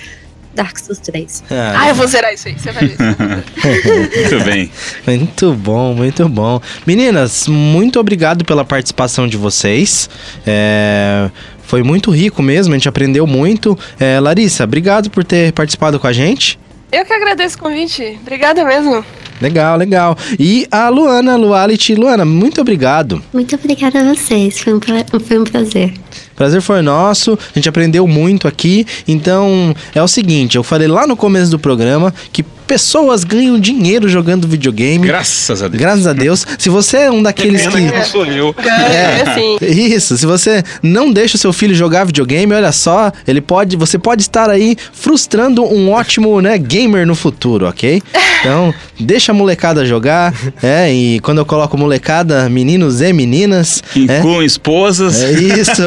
Dark 0.54 0.76
Souls 0.78 0.98
3. 0.98 1.44
Ah, 1.50 1.88
eu 1.88 1.94
vou 1.94 2.06
zerar 2.06 2.32
isso 2.34 2.48
aí, 2.48 2.58
você 2.58 2.72
vai 2.72 2.86
ver. 2.86 2.96
Muito 4.30 4.44
bem. 4.44 4.70
Muito 5.06 5.54
bom, 5.54 5.94
muito 5.94 6.28
bom. 6.28 6.60
Meninas, 6.86 7.48
muito 7.48 7.98
obrigado 7.98 8.44
pela 8.44 8.62
participação 8.62 9.26
de 9.26 9.38
vocês. 9.38 10.10
É, 10.46 11.30
foi 11.62 11.82
muito 11.82 12.10
rico 12.10 12.42
mesmo, 12.42 12.74
a 12.74 12.76
gente 12.76 12.88
aprendeu 12.88 13.26
muito. 13.26 13.78
É, 13.98 14.20
Larissa, 14.20 14.64
obrigado 14.64 15.08
por 15.08 15.24
ter 15.24 15.52
participado 15.52 15.98
com 15.98 16.06
a 16.06 16.12
gente. 16.12 16.58
Eu 16.92 17.04
que 17.06 17.12
agradeço 17.12 17.56
o 17.56 17.60
convite. 17.60 18.18
Obrigada 18.20 18.64
mesmo. 18.64 19.04
Legal, 19.40 19.76
legal. 19.76 20.16
E 20.38 20.66
a 20.70 20.88
Luana, 20.88 21.34
Luality. 21.36 21.94
Luana, 21.96 22.24
muito 22.24 22.60
obrigado. 22.60 23.20
Muito 23.32 23.56
obrigada 23.56 23.98
a 24.00 24.14
vocês, 24.14 24.60
foi 24.60 24.74
um, 24.74 24.78
pra- 24.78 25.04
foi 25.18 25.38
um 25.38 25.44
prazer. 25.44 25.92
Prazer 26.36 26.60
foi 26.62 26.80
nosso, 26.82 27.32
a 27.34 27.58
gente 27.58 27.68
aprendeu 27.68 28.06
muito 28.06 28.46
aqui. 28.46 28.86
Então, 29.08 29.74
é 29.94 30.02
o 30.02 30.06
seguinte, 30.06 30.56
eu 30.56 30.62
falei 30.62 30.86
lá 30.86 31.06
no 31.06 31.16
começo 31.16 31.50
do 31.50 31.58
programa 31.58 32.14
que 32.32 32.44
pessoas 32.66 33.24
ganham 33.24 33.58
dinheiro 33.58 34.08
jogando 34.08 34.48
videogame. 34.48 35.06
Graças 35.06 35.62
a 35.62 35.68
Deus. 35.68 35.80
Graças 35.80 36.06
a 36.06 36.12
Deus. 36.12 36.46
Se 36.58 36.68
você 36.68 36.98
é 36.98 37.10
um 37.10 37.22
daqueles 37.22 37.66
que 37.66 37.72
que 37.72 37.80
não 37.80 38.04
sou 38.04 38.24
eu. 38.26 38.54
É, 38.58 39.30
assim. 39.30 39.56
Isso, 39.62 40.16
se 40.16 40.26
você 40.26 40.62
não 40.82 41.12
deixa 41.12 41.36
o 41.36 41.38
seu 41.38 41.52
filho 41.52 41.74
jogar 41.74 42.04
videogame, 42.04 42.52
olha 42.54 42.72
só, 42.72 43.12
ele 43.26 43.40
pode, 43.40 43.76
você 43.76 43.98
pode 43.98 44.22
estar 44.22 44.48
aí 44.48 44.76
frustrando 44.92 45.64
um 45.64 45.90
ótimo, 45.90 46.40
né, 46.40 46.58
gamer 46.58 47.06
no 47.06 47.14
futuro, 47.14 47.66
ok? 47.68 48.02
Então, 48.40 48.74
deixa 48.98 49.32
a 49.32 49.34
molecada 49.34 49.84
jogar, 49.84 50.34
é, 50.62 50.92
e 50.92 51.20
quando 51.20 51.38
eu 51.38 51.46
coloco 51.46 51.76
molecada, 51.78 52.48
meninos 52.48 53.00
e 53.00 53.12
meninas, 53.12 53.82
é, 53.96 54.18
Incluam 54.18 54.42
esposas. 54.42 55.22
é 55.22 55.32
isso. 55.32 55.82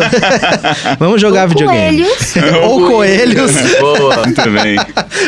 Vamos 0.99 1.19
jogar 1.21 1.47
videogame. 1.47 2.03
Coelhos. 2.03 2.35
Ou 2.63 2.87
coelhos. 2.87 3.51
Boa. 3.79 4.23
Muito 4.25 4.49
bem. 4.51 4.77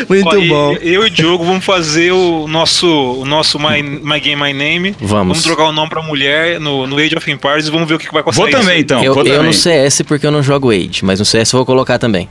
Muito 0.08 0.28
Ó, 0.28 0.36
e 0.36 0.48
bom. 0.48 0.72
Eu 0.80 1.02
e 1.04 1.06
o 1.06 1.10
Diogo 1.10 1.37
vamos 1.44 1.64
fazer 1.64 2.12
o 2.12 2.46
nosso, 2.48 2.86
o 2.86 3.24
nosso 3.24 3.58
my, 3.58 3.82
my 3.82 4.20
Game, 4.20 4.42
My 4.42 4.52
Name. 4.52 4.94
Vamos. 5.00 5.38
Vamos 5.38 5.42
trocar 5.42 5.64
o 5.64 5.72
nome 5.72 5.88
pra 5.88 6.02
mulher 6.02 6.60
no, 6.60 6.86
no 6.86 6.98
Age 6.98 7.16
of 7.16 7.30
Empires 7.30 7.66
e 7.68 7.70
vamos 7.70 7.88
ver 7.88 7.94
o 7.94 7.98
que 7.98 8.06
que 8.06 8.12
vai 8.12 8.20
acontecer. 8.20 8.42
Vou 8.42 8.50
também, 8.50 8.80
então. 8.80 9.02
eu, 9.02 9.14
vou 9.14 9.22
eu 9.24 9.34
também. 9.36 9.46
no 9.46 9.54
CS 9.54 10.02
porque 10.02 10.26
eu 10.26 10.30
não 10.30 10.42
jogo 10.42 10.70
Age, 10.70 11.04
mas 11.04 11.18
no 11.18 11.24
CS 11.24 11.52
eu 11.52 11.58
vou 11.58 11.66
colocar 11.66 11.98
também. 11.98 12.28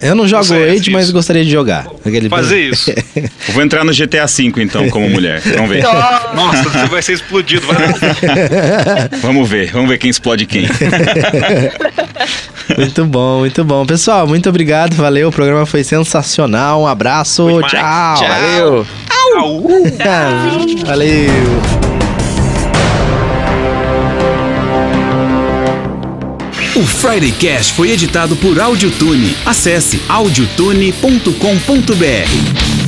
Eu 0.00 0.14
não 0.14 0.26
jogo 0.28 0.44
Você 0.44 0.54
é 0.56 0.70
Age, 0.70 0.90
mas 0.90 1.04
isso. 1.04 1.12
gostaria 1.12 1.44
de 1.44 1.50
jogar. 1.50 1.86
Aquele- 2.04 2.28
Fazer 2.28 2.60
isso. 2.60 2.90
Eu 3.16 3.28
Vou 3.54 3.62
entrar 3.62 3.84
no 3.84 3.92
GTA 3.92 4.26
V, 4.26 4.52
então, 4.62 4.88
como 4.90 5.08
mulher. 5.08 5.40
Vamos 5.40 5.68
ver. 5.70 5.82
Nossa, 5.82 6.62
você 6.64 6.86
vai 6.86 7.02
ser 7.02 7.12
explodido. 7.14 7.66
Vai... 7.66 7.76
Vamos 9.20 9.48
ver. 9.48 9.72
Vamos 9.72 9.88
ver 9.88 9.98
quem 9.98 10.10
explode 10.10 10.46
quem. 10.46 10.66
Muito 12.78 13.04
bom, 13.04 13.40
muito 13.40 13.62
bom. 13.62 13.84
Pessoal, 13.84 14.26
muito 14.26 14.48
obrigado, 14.48 14.94
valeu. 14.94 15.28
O 15.28 15.32
programa 15.32 15.66
foi 15.66 15.84
sensacional. 15.84 16.80
Um 16.82 16.86
abraço, 16.86 17.46
demais. 17.46 17.70
tchau. 17.70 18.16
Valeu! 18.26 18.86
Valeu. 20.86 21.83
O 26.76 26.84
Friday 26.84 27.30
Cast 27.30 27.74
foi 27.74 27.92
editado 27.92 28.34
por 28.34 28.58
Audiotune. 28.58 29.36
Acesse 29.46 30.02
audiotune.com.br. 30.08 32.83